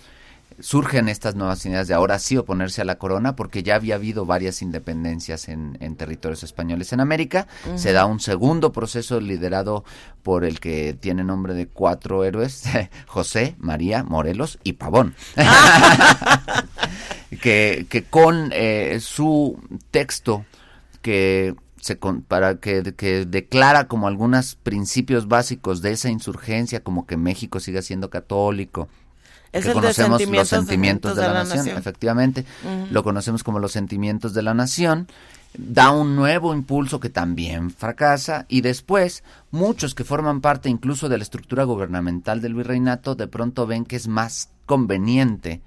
surgen 0.60 1.08
estas 1.08 1.34
nuevas 1.34 1.64
ideas 1.66 1.88
de 1.88 1.94
ahora 1.94 2.18
sí 2.18 2.36
oponerse 2.36 2.82
a 2.82 2.84
la 2.84 2.98
corona 2.98 3.36
porque 3.36 3.62
ya 3.62 3.74
había 3.74 3.96
habido 3.96 4.26
varias 4.26 4.62
independencias 4.62 5.48
en, 5.48 5.76
territorios 5.96 6.42
españoles 6.42 6.92
en 6.92 7.00
América. 7.00 7.46
Se 7.76 7.92
da 7.92 8.06
un 8.06 8.20
segundo 8.20 8.72
proceso 8.72 9.20
liderado 9.20 9.84
por 10.22 10.44
el 10.44 10.60
que 10.60 10.94
tiene 10.94 11.24
nombre 11.24 11.54
de 11.54 11.68
cuatro 11.68 12.24
héroes, 12.24 12.64
José, 13.06 13.54
María, 13.58 14.02
Morelos 14.02 14.58
y 14.64 14.74
Pavón. 14.74 15.14
que, 17.42 17.86
que 17.88 18.04
con 18.04 18.50
eh, 18.52 18.98
su 19.00 19.58
texto 19.90 20.44
que 21.02 21.54
se 21.80 21.96
para 21.96 22.56
que, 22.56 22.94
que, 22.96 23.26
declara 23.26 23.86
como 23.86 24.08
algunos 24.08 24.56
principios 24.56 25.28
básicos 25.28 25.82
de 25.82 25.92
esa 25.92 26.10
insurgencia, 26.10 26.82
como 26.82 27.06
que 27.06 27.16
México 27.16 27.60
siga 27.60 27.80
siendo 27.80 28.10
católico, 28.10 28.88
que 29.52 29.72
conocemos 29.72 30.20
los 30.20 30.48
sentimientos 30.48 31.16
de, 31.16 31.22
la, 31.22 31.44
nación, 31.44 31.78
efectivamente, 31.78 32.44
lo 32.90 33.02
conocemos 33.02 33.42
como 33.42 33.58
los 33.58 33.72
sentimientos 33.72 34.34
de 34.34 34.42
la 34.42 34.54
nación, 34.54 35.08
da 35.56 35.90
un 35.90 36.16
nuevo 36.16 36.54
impulso 36.54 37.00
que 37.00 37.08
también 37.08 37.70
fracasa 37.70 38.44
y 38.48 38.60
después 38.60 39.24
muchos 39.50 39.94
que 39.94 40.04
forman 40.04 40.40
parte 40.40 40.68
incluso 40.68 41.08
de 41.08 41.16
la 41.16 41.22
estructura 41.22 41.64
gubernamental 41.64 42.40
del 42.40 42.54
virreinato 42.54 43.14
de 43.14 43.26
pronto 43.26 43.66
ven 43.66 43.84
que 43.84 43.96
es 43.96 44.06
más 44.06 44.50
conveniente 44.66 45.62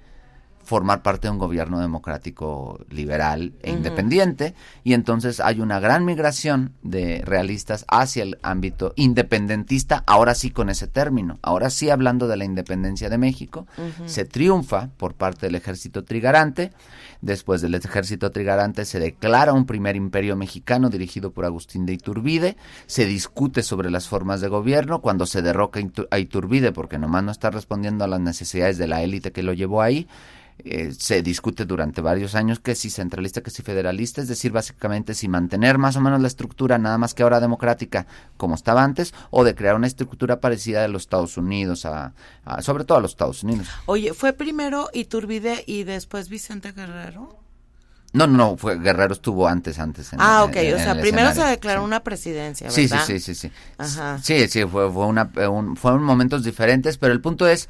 formar 0.70 1.02
parte 1.02 1.26
de 1.26 1.32
un 1.32 1.38
gobierno 1.38 1.80
democrático 1.80 2.78
liberal 2.90 3.54
e 3.60 3.72
independiente 3.72 4.54
y 4.84 4.92
entonces 4.92 5.40
hay 5.40 5.60
una 5.60 5.80
gran 5.80 6.04
migración 6.04 6.74
de 6.84 7.22
realistas 7.24 7.84
hacia 7.88 8.22
el 8.22 8.38
ámbito 8.42 8.92
independentista, 8.94 10.04
ahora 10.06 10.32
sí 10.36 10.52
con 10.52 10.70
ese 10.70 10.86
término, 10.86 11.40
ahora 11.42 11.70
sí 11.70 11.90
hablando 11.90 12.28
de 12.28 12.36
la 12.36 12.44
independencia 12.44 13.08
de 13.08 13.18
México, 13.18 13.66
se 14.06 14.24
triunfa 14.24 14.90
por 14.96 15.14
parte 15.14 15.46
del 15.46 15.56
ejército 15.56 16.04
trigarante, 16.04 16.70
después 17.20 17.62
del 17.62 17.74
ejército 17.74 18.30
trigarante 18.30 18.84
se 18.84 19.00
declara 19.00 19.52
un 19.52 19.66
primer 19.66 19.96
imperio 19.96 20.36
mexicano 20.36 20.88
dirigido 20.88 21.32
por 21.32 21.46
Agustín 21.46 21.84
de 21.84 21.94
Iturbide, 21.94 22.56
se 22.86 23.06
discute 23.06 23.64
sobre 23.64 23.90
las 23.90 24.06
formas 24.06 24.40
de 24.40 24.46
gobierno, 24.46 25.00
cuando 25.00 25.26
se 25.26 25.42
derroca 25.42 25.80
a 26.12 26.18
Iturbide 26.20 26.70
porque 26.70 26.96
nomás 26.96 27.24
no 27.24 27.32
está 27.32 27.50
respondiendo 27.50 28.04
a 28.04 28.06
las 28.06 28.20
necesidades 28.20 28.78
de 28.78 28.86
la 28.86 29.02
élite 29.02 29.32
que 29.32 29.42
lo 29.42 29.52
llevó 29.52 29.82
ahí, 29.82 30.06
eh, 30.64 30.92
se 30.96 31.22
discute 31.22 31.64
durante 31.64 32.00
varios 32.00 32.34
años 32.34 32.60
que 32.60 32.74
si 32.74 32.90
centralista, 32.90 33.42
que 33.42 33.50
si 33.50 33.62
federalista, 33.62 34.20
es 34.20 34.28
decir, 34.28 34.52
básicamente 34.52 35.14
si 35.14 35.28
mantener 35.28 35.78
más 35.78 35.96
o 35.96 36.00
menos 36.00 36.20
la 36.20 36.28
estructura, 36.28 36.78
nada 36.78 36.98
más 36.98 37.14
que 37.14 37.22
ahora 37.22 37.40
democrática, 37.40 38.06
como 38.36 38.54
estaba 38.54 38.82
antes, 38.82 39.14
o 39.30 39.44
de 39.44 39.54
crear 39.54 39.74
una 39.74 39.86
estructura 39.86 40.40
parecida 40.40 40.84
a 40.84 40.88
los 40.88 41.02
Estados 41.02 41.36
Unidos, 41.36 41.84
a, 41.84 42.12
sobre 42.60 42.84
todo 42.84 42.98
a 42.98 43.00
los 43.00 43.12
Estados 43.12 43.42
Unidos. 43.42 43.68
Oye, 43.86 44.14
¿fue 44.14 44.32
primero 44.32 44.88
Iturbide 44.92 45.64
y 45.66 45.84
después 45.84 46.28
Vicente 46.28 46.72
Guerrero? 46.72 47.40
No, 48.12 48.26
no, 48.26 48.56
fue 48.56 48.76
Guerrero 48.78 49.14
estuvo 49.14 49.46
antes, 49.46 49.78
antes. 49.78 50.10
ah, 50.18 50.42
ok, 50.42 50.56
o 50.74 50.78
sea, 50.78 51.00
primero 51.00 51.32
se 51.32 51.44
declaró 51.44 51.84
una 51.84 52.00
presidencia, 52.00 52.68
¿verdad? 52.68 53.04
Sí, 53.06 53.18
sí, 53.18 53.20
sí, 53.20 53.34
sí. 53.34 53.52
Ajá. 53.78 54.18
Sí, 54.20 54.48
sí, 54.48 54.64
fue, 54.64 54.90
fue 54.92 55.06
una, 55.06 55.30
un, 55.48 55.76
fueron 55.76 56.02
momentos 56.02 56.42
diferentes, 56.42 56.98
pero 56.98 57.12
el 57.12 57.20
punto 57.20 57.46
es 57.46 57.68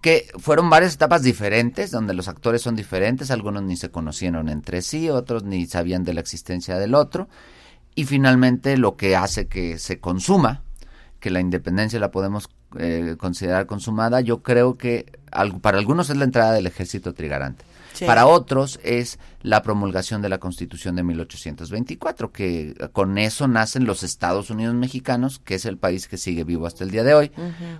que 0.00 0.28
fueron 0.38 0.70
varias 0.70 0.94
etapas 0.94 1.22
diferentes, 1.22 1.90
donde 1.90 2.14
los 2.14 2.28
actores 2.28 2.62
son 2.62 2.74
diferentes, 2.74 3.30
algunos 3.30 3.62
ni 3.62 3.76
se 3.76 3.90
conocieron 3.90 4.48
entre 4.48 4.82
sí, 4.82 5.10
otros 5.10 5.44
ni 5.44 5.66
sabían 5.66 6.04
de 6.04 6.14
la 6.14 6.20
existencia 6.20 6.78
del 6.78 6.94
otro, 6.94 7.28
y 7.94 8.06
finalmente 8.06 8.76
lo 8.78 8.96
que 8.96 9.16
hace 9.16 9.46
que 9.46 9.78
se 9.78 10.00
consuma, 10.00 10.62
que 11.18 11.30
la 11.30 11.40
independencia 11.40 12.00
la 12.00 12.10
podemos 12.10 12.48
eh, 12.78 13.16
considerar 13.18 13.66
consumada, 13.66 14.20
yo 14.20 14.42
creo 14.42 14.78
que 14.78 15.18
para 15.60 15.78
algunos 15.78 16.08
es 16.08 16.16
la 16.16 16.24
entrada 16.24 16.52
del 16.52 16.66
ejército 16.66 17.12
trigarante. 17.12 17.64
Para 18.06 18.26
otros 18.26 18.80
es 18.82 19.18
la 19.42 19.62
promulgación 19.62 20.22
de 20.22 20.28
la 20.28 20.38
Constitución 20.38 20.96
de 20.96 21.02
1824, 21.02 22.32
que 22.32 22.74
con 22.92 23.18
eso 23.18 23.48
nacen 23.48 23.84
los 23.84 24.02
Estados 24.02 24.50
Unidos 24.50 24.74
mexicanos, 24.74 25.38
que 25.38 25.54
es 25.54 25.64
el 25.64 25.78
país 25.78 26.08
que 26.08 26.18
sigue 26.18 26.44
vivo 26.44 26.66
hasta 26.66 26.84
el 26.84 26.90
día 26.90 27.04
de 27.04 27.14
hoy, 27.14 27.32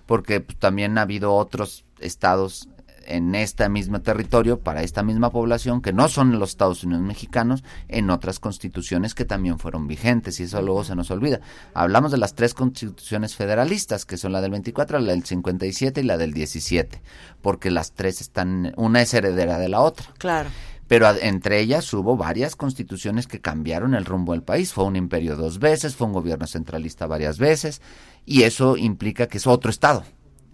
porque 0.06 0.40
pues, 0.40 0.58
también 0.58 0.98
ha 0.98 1.02
habido 1.02 1.34
otros 1.34 1.84
estados 2.00 2.68
en 3.10 3.34
este 3.34 3.68
mismo 3.68 4.00
territorio 4.00 4.60
para 4.60 4.82
esta 4.82 5.02
misma 5.02 5.30
población 5.30 5.82
que 5.82 5.92
no 5.92 6.08
son 6.08 6.38
los 6.38 6.50
Estados 6.50 6.84
Unidos 6.84 7.02
mexicanos 7.02 7.64
en 7.88 8.10
otras 8.10 8.38
constituciones 8.38 9.14
que 9.14 9.24
también 9.24 9.58
fueron 9.58 9.86
vigentes 9.86 10.40
y 10.40 10.44
eso 10.44 10.62
luego 10.62 10.84
se 10.84 10.94
nos 10.94 11.10
olvida. 11.10 11.40
Hablamos 11.74 12.12
de 12.12 12.18
las 12.18 12.34
tres 12.34 12.54
constituciones 12.54 13.34
federalistas 13.34 14.04
que 14.06 14.16
son 14.16 14.32
la 14.32 14.40
del 14.40 14.52
24, 14.52 14.98
la 15.00 15.12
del 15.12 15.24
57 15.24 16.00
y 16.00 16.04
la 16.04 16.16
del 16.16 16.32
17, 16.32 17.02
porque 17.42 17.70
las 17.70 17.92
tres 17.92 18.20
están 18.20 18.72
una 18.76 19.02
es 19.02 19.12
heredera 19.14 19.58
de 19.58 19.68
la 19.68 19.80
otra. 19.80 20.06
Claro 20.18 20.50
pero 20.90 21.08
entre 21.20 21.60
ellas 21.60 21.94
hubo 21.94 22.16
varias 22.16 22.56
constituciones 22.56 23.28
que 23.28 23.40
cambiaron 23.40 23.94
el 23.94 24.04
rumbo 24.04 24.32
del 24.32 24.42
país. 24.42 24.72
Fue 24.72 24.82
un 24.82 24.96
imperio 24.96 25.36
dos 25.36 25.60
veces, 25.60 25.94
fue 25.94 26.08
un 26.08 26.12
gobierno 26.12 26.48
centralista 26.48 27.06
varias 27.06 27.38
veces, 27.38 27.80
y 28.26 28.42
eso 28.42 28.76
implica 28.76 29.28
que 29.28 29.38
es 29.38 29.46
otro 29.46 29.70
Estado 29.70 30.02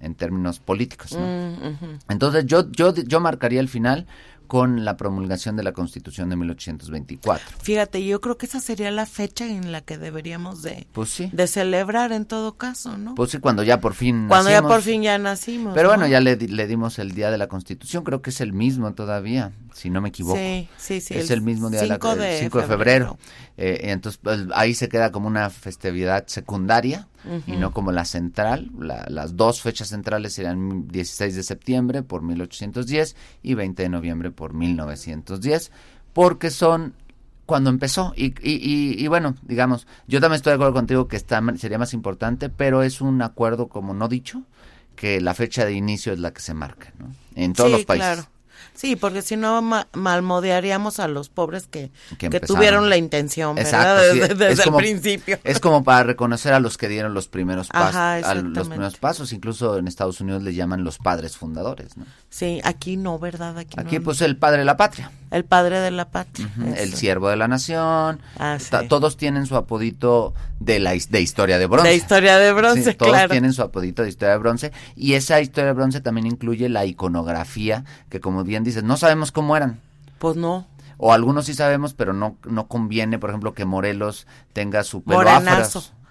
en 0.00 0.14
términos 0.14 0.60
políticos. 0.60 1.12
Mm, 1.12 2.10
Entonces 2.10 2.46
yo, 2.46 2.70
yo, 2.70 2.94
yo 2.94 3.20
marcaría 3.20 3.60
el 3.60 3.68
final 3.68 4.06
con 4.46 4.84
la 4.84 4.96
promulgación 4.96 5.56
de 5.56 5.62
la 5.62 5.72
Constitución 5.72 6.30
de 6.30 6.36
1824. 6.36 7.58
Fíjate, 7.62 8.04
yo 8.04 8.20
creo 8.20 8.38
que 8.38 8.46
esa 8.46 8.60
sería 8.60 8.90
la 8.90 9.06
fecha 9.06 9.46
en 9.46 9.72
la 9.72 9.80
que 9.80 9.98
deberíamos 9.98 10.62
de, 10.62 10.86
pues 10.92 11.22
de 11.30 11.46
celebrar 11.46 12.12
en 12.12 12.26
todo 12.26 12.56
caso, 12.56 12.96
¿no? 12.96 13.14
Pues 13.14 13.30
sí, 13.30 13.38
cuando 13.38 13.62
ya 13.62 13.80
por 13.80 13.94
fin 13.94 14.26
Cuando 14.28 14.50
ya 14.50 14.62
por 14.62 14.82
fin 14.82 15.02
ya 15.02 15.18
nacimos. 15.18 15.74
Pero 15.74 15.88
bueno, 15.88 16.06
ya 16.06 16.20
le, 16.20 16.36
le, 16.36 16.66
dimos 16.66 16.98
el 16.98 17.12
Día 17.12 17.30
de 17.30 17.38
la 17.38 17.48
Constitución, 17.48 18.04
creo 18.04 18.22
que 18.22 18.30
es 18.30 18.40
el 18.40 18.52
mismo 18.52 18.92
todavía, 18.94 19.52
si 19.74 19.90
no 19.90 20.00
me 20.00 20.10
equivoco. 20.10 20.38
Sí, 20.38 20.68
sí, 20.76 21.00
sí. 21.00 21.14
Es 21.14 21.30
el, 21.30 21.42
mismo 21.42 21.70
día 21.70 21.80
de 21.80 21.86
la, 21.86 21.98
de 21.98 22.38
5 22.38 22.58
de 22.60 22.66
febrero. 22.66 23.18
Eh, 23.56 23.80
entonces, 23.84 24.20
pues, 24.22 24.40
ahí 24.54 24.74
se 24.74 24.88
queda 24.88 25.10
como 25.10 25.26
una 25.26 25.50
festividad 25.50 26.26
secundaria 26.26 27.08
y 27.46 27.52
no 27.52 27.72
como 27.72 27.92
la 27.92 28.04
central. 28.04 28.70
las 28.78 29.36
dos 29.36 29.62
fechas 29.62 29.88
centrales 29.88 30.34
serían 30.34 30.88
16 30.88 31.34
de 31.34 31.42
septiembre 31.42 32.02
por 32.02 32.22
1810 32.22 33.16
y 33.42 33.54
20 33.54 33.82
de 33.82 33.88
noviembre 33.88 34.30
por 34.30 34.54
1910, 34.54 35.72
porque 36.12 36.50
son 36.50 36.94
cuando 37.46 37.70
empezó. 37.70 38.12
Y, 38.16 38.34
y, 38.42 39.02
y, 39.02 39.06
bueno, 39.08 39.36
digamos, 39.42 39.86
yo 40.06 40.20
también 40.20 40.36
estoy 40.36 40.50
de 40.50 40.54
acuerdo 40.56 40.74
contigo 40.74 41.08
que 41.08 41.16
está, 41.16 41.42
sería 41.56 41.78
más 41.78 41.94
importante, 41.94 42.48
pero 42.48 42.82
es 42.82 43.00
un 43.00 43.22
acuerdo 43.22 43.68
como 43.68 43.94
no 43.94 44.08
dicho, 44.08 44.42
que 44.96 45.20
la 45.20 45.34
fecha 45.34 45.64
de 45.64 45.72
inicio 45.72 46.12
es 46.12 46.18
la 46.18 46.32
que 46.32 46.40
se 46.40 46.54
marca, 46.54 46.92
¿no? 46.98 47.12
En 47.34 47.52
todos 47.52 47.70
los 47.70 47.84
países. 47.84 48.06
Claro. 48.06 48.28
Sí, 48.74 48.96
porque 48.96 49.22
si 49.22 49.36
no 49.36 49.62
malmodearíamos 49.94 51.00
a 51.00 51.08
los 51.08 51.28
pobres 51.28 51.66
que, 51.66 51.90
que, 52.18 52.40
tuvieron 52.40 52.90
la 52.90 52.96
intención, 52.96 53.54
¿verdad? 53.54 54.14
Desde, 54.14 54.62
el 54.62 54.74
principio. 54.74 55.38
Es 55.44 55.60
como 55.60 55.84
para 55.84 56.02
reconocer 56.02 56.52
a 56.52 56.60
los 56.60 56.76
que 56.76 56.88
dieron 56.88 57.14
los 57.14 57.28
primeros 57.28 57.68
pasos, 57.68 58.42
los 58.44 58.68
primeros 58.68 58.96
pasos, 58.98 59.32
incluso 59.32 59.78
en 59.78 59.88
Estados 59.88 60.20
Unidos 60.20 60.42
le 60.42 60.54
llaman 60.54 60.84
los 60.84 60.98
padres 60.98 61.36
fundadores, 61.36 61.96
¿no? 61.96 62.04
Sí, 62.28 62.60
aquí 62.64 62.96
no, 62.96 63.18
¿verdad? 63.18 63.56
Aquí, 63.58 63.76
aquí 63.78 64.00
pues 64.00 64.20
el 64.20 64.36
padre 64.36 64.58
de 64.58 64.64
la 64.64 64.76
patria. 64.76 65.10
El 65.30 65.44
padre 65.44 65.80
de 65.80 65.90
la 65.90 66.08
patria. 66.08 66.48
El 66.76 66.94
siervo 66.94 67.28
de 67.28 67.36
la 67.36 67.48
nación. 67.48 68.20
Ah, 68.38 68.58
todos 68.88 69.16
tienen 69.16 69.46
su 69.46 69.56
apodito 69.56 70.34
de 70.60 70.78
la 70.78 70.92
de 70.92 71.20
historia 71.20 71.58
de 71.58 71.66
bronce. 71.66 71.88
De 71.88 71.96
historia 71.96 72.38
de 72.38 72.52
bronce, 72.52 72.94
Todos 72.94 73.28
tienen 73.30 73.52
su 73.52 73.62
apodito 73.62 74.02
de 74.02 74.08
historia 74.08 74.32
de 74.32 74.38
bronce 74.38 74.72
y 74.94 75.14
esa 75.14 75.40
historia 75.40 75.68
de 75.68 75.72
bronce 75.72 76.00
también 76.00 76.26
incluye 76.26 76.68
la 76.68 76.86
iconografía 76.86 77.84
que 78.08 78.20
como 78.20 78.44
bien 78.46 78.64
dices, 78.64 78.82
no 78.82 78.96
sabemos 78.96 79.32
cómo 79.32 79.56
eran. 79.56 79.80
Pues 80.18 80.36
no. 80.36 80.66
O 80.96 81.12
algunos 81.12 81.44
sí 81.44 81.54
sabemos, 81.54 81.92
pero 81.92 82.14
no 82.14 82.36
no 82.44 82.68
conviene, 82.68 83.18
por 83.18 83.28
ejemplo, 83.28 83.52
que 83.52 83.66
Morelos 83.66 84.26
tenga 84.54 84.82
su 84.82 85.02
pelo 85.02 85.22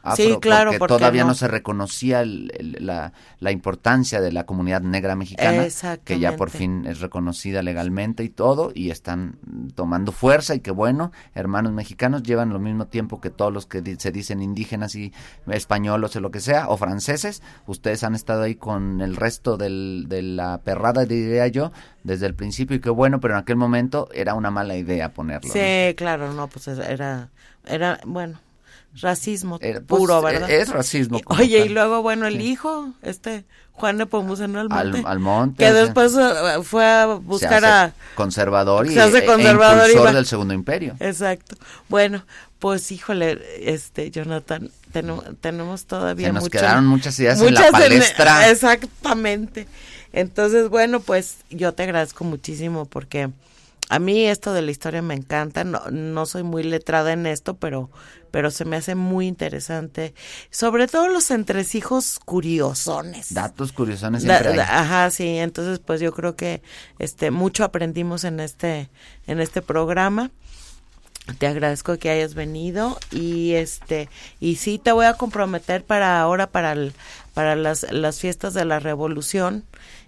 afro 0.06 0.24
sí, 0.24 0.38
claro, 0.40 0.72
porque, 0.78 0.94
todavía 0.94 1.24
no? 1.24 1.34
se 1.34 1.48
reconocía 1.48 2.24
la, 2.26 3.14
la, 3.40 3.52
importancia 3.52 4.22
de 4.22 4.32
la 4.32 4.46
comunidad 4.46 4.82
negra 4.82 5.16
mexicana, 5.16 5.68
que 6.04 6.20
ya 6.20 6.36
por 6.36 6.50
fin 6.52 6.86
es 6.86 7.00
reconocida 7.00 7.62
legalmente 7.62 8.24
y 8.24 8.30
todo, 8.30 8.72
y 8.74 8.92
están 8.92 9.40
tomando 9.74 10.12
fuerza 10.12 10.56
y 10.56 10.60
que 10.60 10.72
bueno, 10.72 11.12
hermanos 11.34 11.74
mexicanos 11.74 12.24
llevan 12.24 12.50
lo 12.50 12.60
mismo 12.60 12.88
tiempo 12.88 13.20
que 13.20 13.30
todos 13.30 13.52
los 13.52 13.66
que 13.66 13.98
se 13.98 14.12
dicen 14.12 14.42
indígenas 14.42 14.96
y 14.96 15.12
españoles 15.48 16.16
o 16.16 16.20
lo 16.20 16.32
que 16.32 16.40
sea, 16.40 16.70
o 16.70 16.78
franceses, 16.78 17.42
ustedes 17.66 18.04
han 18.04 18.16
estado 18.16 18.44
ahí 18.44 18.56
con 18.56 19.02
el 19.02 19.16
resto 19.16 19.58
del, 19.58 20.06
de 20.08 20.22
la 20.22 20.60
perrada, 20.60 21.06
diría 21.06 21.48
yo, 21.48 21.72
desde 22.04 22.28
el 22.28 22.36
principio 22.36 22.78
y 22.78 22.80
qué 22.80 22.90
bueno, 22.92 23.20
pero 23.20 23.34
en 23.34 23.40
aquel 23.40 23.56
momento 23.56 24.08
era 24.14 24.36
una 24.36 24.52
mala 24.52 24.76
idea 24.76 25.14
ponerlo. 25.14 25.52
Sí, 25.52 25.96
claro, 25.96 26.34
no, 26.34 26.48
pues 26.48 26.68
era, 26.68 27.30
era, 27.66 28.00
bueno, 28.06 28.40
racismo 29.02 29.60
pues, 29.60 29.82
puro, 29.82 30.22
¿verdad? 30.22 30.50
Es 30.50 30.70
racismo. 30.70 31.20
Oye, 31.26 31.66
y 31.66 31.70
luego, 31.70 32.02
bueno, 32.02 32.28
el 32.28 32.42
hijo, 32.42 32.94
este 33.02 33.46
Juan 33.76 33.98
de 33.98 34.06
Pomuceno 34.06 34.60
Almonte, 34.62 35.00
al, 35.00 35.06
Almonte 35.06 35.64
que 35.64 35.74
después 35.74 36.14
uh, 36.14 36.64
fue 36.64 36.86
a 36.86 37.08
buscar 37.08 37.66
a 37.66 37.94
conservador 38.16 38.88
y 38.88 38.94
se 38.94 39.02
hace 39.02 39.18
e 39.18 39.26
conservador 39.26 39.90
e 39.90 40.14
del 40.14 40.26
segundo 40.26 40.54
imperio. 40.54 40.96
Exacto. 41.00 41.58
Bueno, 41.90 42.24
pues 42.60 42.90
híjole, 42.92 43.42
este 43.60 44.12
Jonathan, 44.12 44.72
tenemos 45.42 45.86
todavía 45.86 46.28
se 46.28 46.34
nos 46.34 46.50
quedaron 46.50 46.88
muchas 46.88 47.20
ideas 47.20 47.42
en 47.42 47.54
la 47.54 47.70
palestra. 47.70 48.50
exactamente. 48.50 49.68
Entonces, 50.14 50.70
bueno, 50.70 51.02
pues 51.02 51.40
yo 51.50 51.74
te 51.74 51.84
agradezco 51.84 52.24
muchísimo 52.24 52.86
porque 52.86 53.30
a 53.90 54.00
mí 54.00 54.26
esto 54.26 54.54
de 54.54 54.62
la 54.62 54.72
historia 54.72 55.02
me 55.02 55.14
encanta, 55.14 55.64
no, 55.64 55.82
no 55.92 56.26
soy 56.26 56.44
muy 56.44 56.64
letrada 56.64 57.14
en 57.14 57.28
esto, 57.28 57.58
pero, 57.58 57.92
pero 58.32 58.50
se 58.50 58.66
me 58.66 58.78
hace 58.78 58.96
muy 58.96 59.28
interesante. 59.28 60.16
Sobre 60.50 60.88
todo 60.88 61.08
los 61.08 61.30
entresijos 61.30 62.20
curiosones. 62.24 63.34
Datos 63.34 63.72
curiosones 63.72 64.24
siempre 64.24 64.60
Ajá, 64.60 65.12
sí, 65.12 65.38
entonces 65.38 65.80
pues 65.80 66.02
yo 66.02 66.14
creo 66.14 66.36
que 66.36 66.64
este 66.98 67.30
mucho 67.30 67.64
aprendimos 67.64 68.24
en 68.24 68.40
este, 68.40 68.90
en 69.28 69.40
este 69.40 69.62
programa. 69.62 70.32
Te 71.40 71.48
agradezco 71.48 71.98
que 71.98 72.12
hayas 72.12 72.36
venido 72.36 73.00
y 73.12 73.54
este 73.54 74.10
y 74.40 74.58
sí 74.58 74.78
te 74.78 74.92
voy 74.92 75.08
a 75.08 75.16
comprometer 75.16 75.84
para 75.84 76.22
ahora 76.22 76.46
para 76.48 76.74
el, 76.74 76.94
para 77.34 77.56
las, 77.56 77.92
las 77.92 78.20
fiestas 78.20 78.54
de 78.54 78.64
la 78.64 78.80
revolución, 78.80 79.64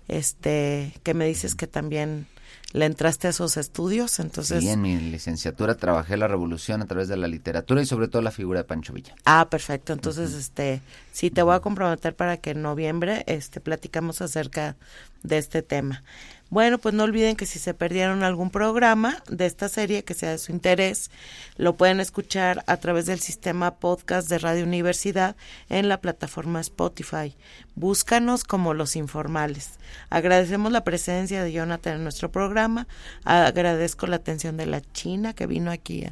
este 0.08 0.94
que 1.02 1.16
me 1.16 1.26
dices 1.26 1.56
que 1.56 1.66
también 1.66 2.28
le 2.74 2.86
entraste 2.86 3.28
a 3.28 3.30
esos 3.30 3.58
estudios, 3.58 4.20
entonces... 4.20 4.62
Sí, 4.62 4.70
en 4.70 4.82
mi 4.82 4.98
licenciatura 4.98 5.76
trabajé 5.76 6.18
la 6.18 6.28
revolución 6.28 6.82
a 6.82 6.86
través 6.86 7.08
de 7.08 7.16
la 7.16 7.28
literatura 7.28 7.82
y 7.82 7.86
sobre 7.86 8.08
todo 8.08 8.22
la 8.22 8.32
figura 8.32 8.60
de 8.60 8.66
Pancho 8.66 8.94
Villa. 8.94 9.16
Ah, 9.26 9.48
perfecto, 9.50 9.94
entonces, 9.94 10.34
este, 10.34 10.82
sí, 11.14 11.32
te 11.32 11.42
voy 11.42 11.56
a 11.56 11.60
comprometer 11.62 12.16
para 12.16 12.38
que 12.38 12.52
en 12.52 12.62
noviembre, 12.62 13.24
este, 13.28 13.62
platicamos 13.62 14.22
acerca 14.22 14.76
de 15.24 15.38
este 15.38 15.62
tema. 15.62 16.04
Bueno, 16.50 16.78
pues 16.78 16.96
no 16.96 17.04
olviden 17.04 17.36
que 17.36 17.46
si 17.46 17.60
se 17.60 17.74
perdieron 17.74 18.24
algún 18.24 18.52
programa 18.52 19.22
de 19.28 19.46
esta 19.46 19.68
serie 19.68 20.04
que 20.04 20.14
sea 20.14 20.32
de 20.32 20.38
su 20.38 20.54
interés, 20.54 21.12
lo 21.58 21.76
pueden 21.76 22.00
escuchar 22.00 22.64
a 22.68 22.78
través 22.78 23.06
del 23.06 23.20
sistema 23.20 23.76
podcast 23.76 24.30
de 24.30 24.38
Radio 24.38 24.64
Universidad 24.64 25.36
en 25.68 25.90
la 25.90 26.00
plataforma 26.00 26.62
Spotify. 26.62 27.36
Búscanos 27.76 28.46
como 28.46 28.74
Los 28.74 28.96
Informales. 28.96 29.72
Agradecemos 30.10 30.72
la 30.72 30.86
presencia 30.86 31.44
de 31.44 31.52
Jonathan 31.52 31.98
en 31.98 32.04
nuestro 32.04 32.32
programa. 32.32 32.88
Agradezco 33.26 34.08
la 34.08 34.16
atención 34.16 34.56
de 34.56 34.68
la 34.68 34.82
China 34.94 35.34
que 35.34 35.48
vino 35.48 35.70
aquí 35.70 36.06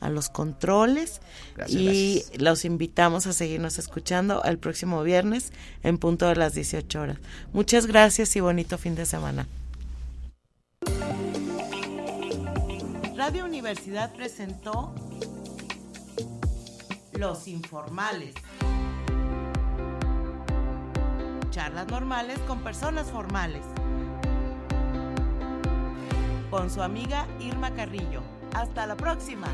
a, 0.00 0.08
los 0.08 0.30
controles 0.30 1.20
y 1.68 2.22
los 2.38 2.64
invitamos 2.64 3.26
a 3.26 3.34
seguirnos 3.34 3.78
escuchando 3.78 4.42
el 4.44 4.56
próximo 4.56 5.02
viernes 5.02 5.52
en 5.82 5.98
punto 5.98 6.26
de 6.26 6.36
las 6.36 6.54
18 6.54 7.00
horas. 7.00 7.18
Muchas 7.52 7.86
gracias 7.86 8.34
y 8.36 8.40
bonito 8.40 8.78
fin 8.78 8.94
de 8.94 9.04
semana. 9.04 9.46
Radio 13.20 13.44
Universidad 13.44 14.14
presentó 14.14 14.94
Los 17.12 17.48
Informales. 17.48 18.34
Charlas 21.50 21.86
normales 21.88 22.38
con 22.46 22.62
personas 22.62 23.10
formales. 23.10 23.60
Con 26.48 26.70
su 26.70 26.80
amiga 26.80 27.26
Irma 27.40 27.74
Carrillo. 27.74 28.22
Hasta 28.54 28.86
la 28.86 28.96
próxima. 28.96 29.48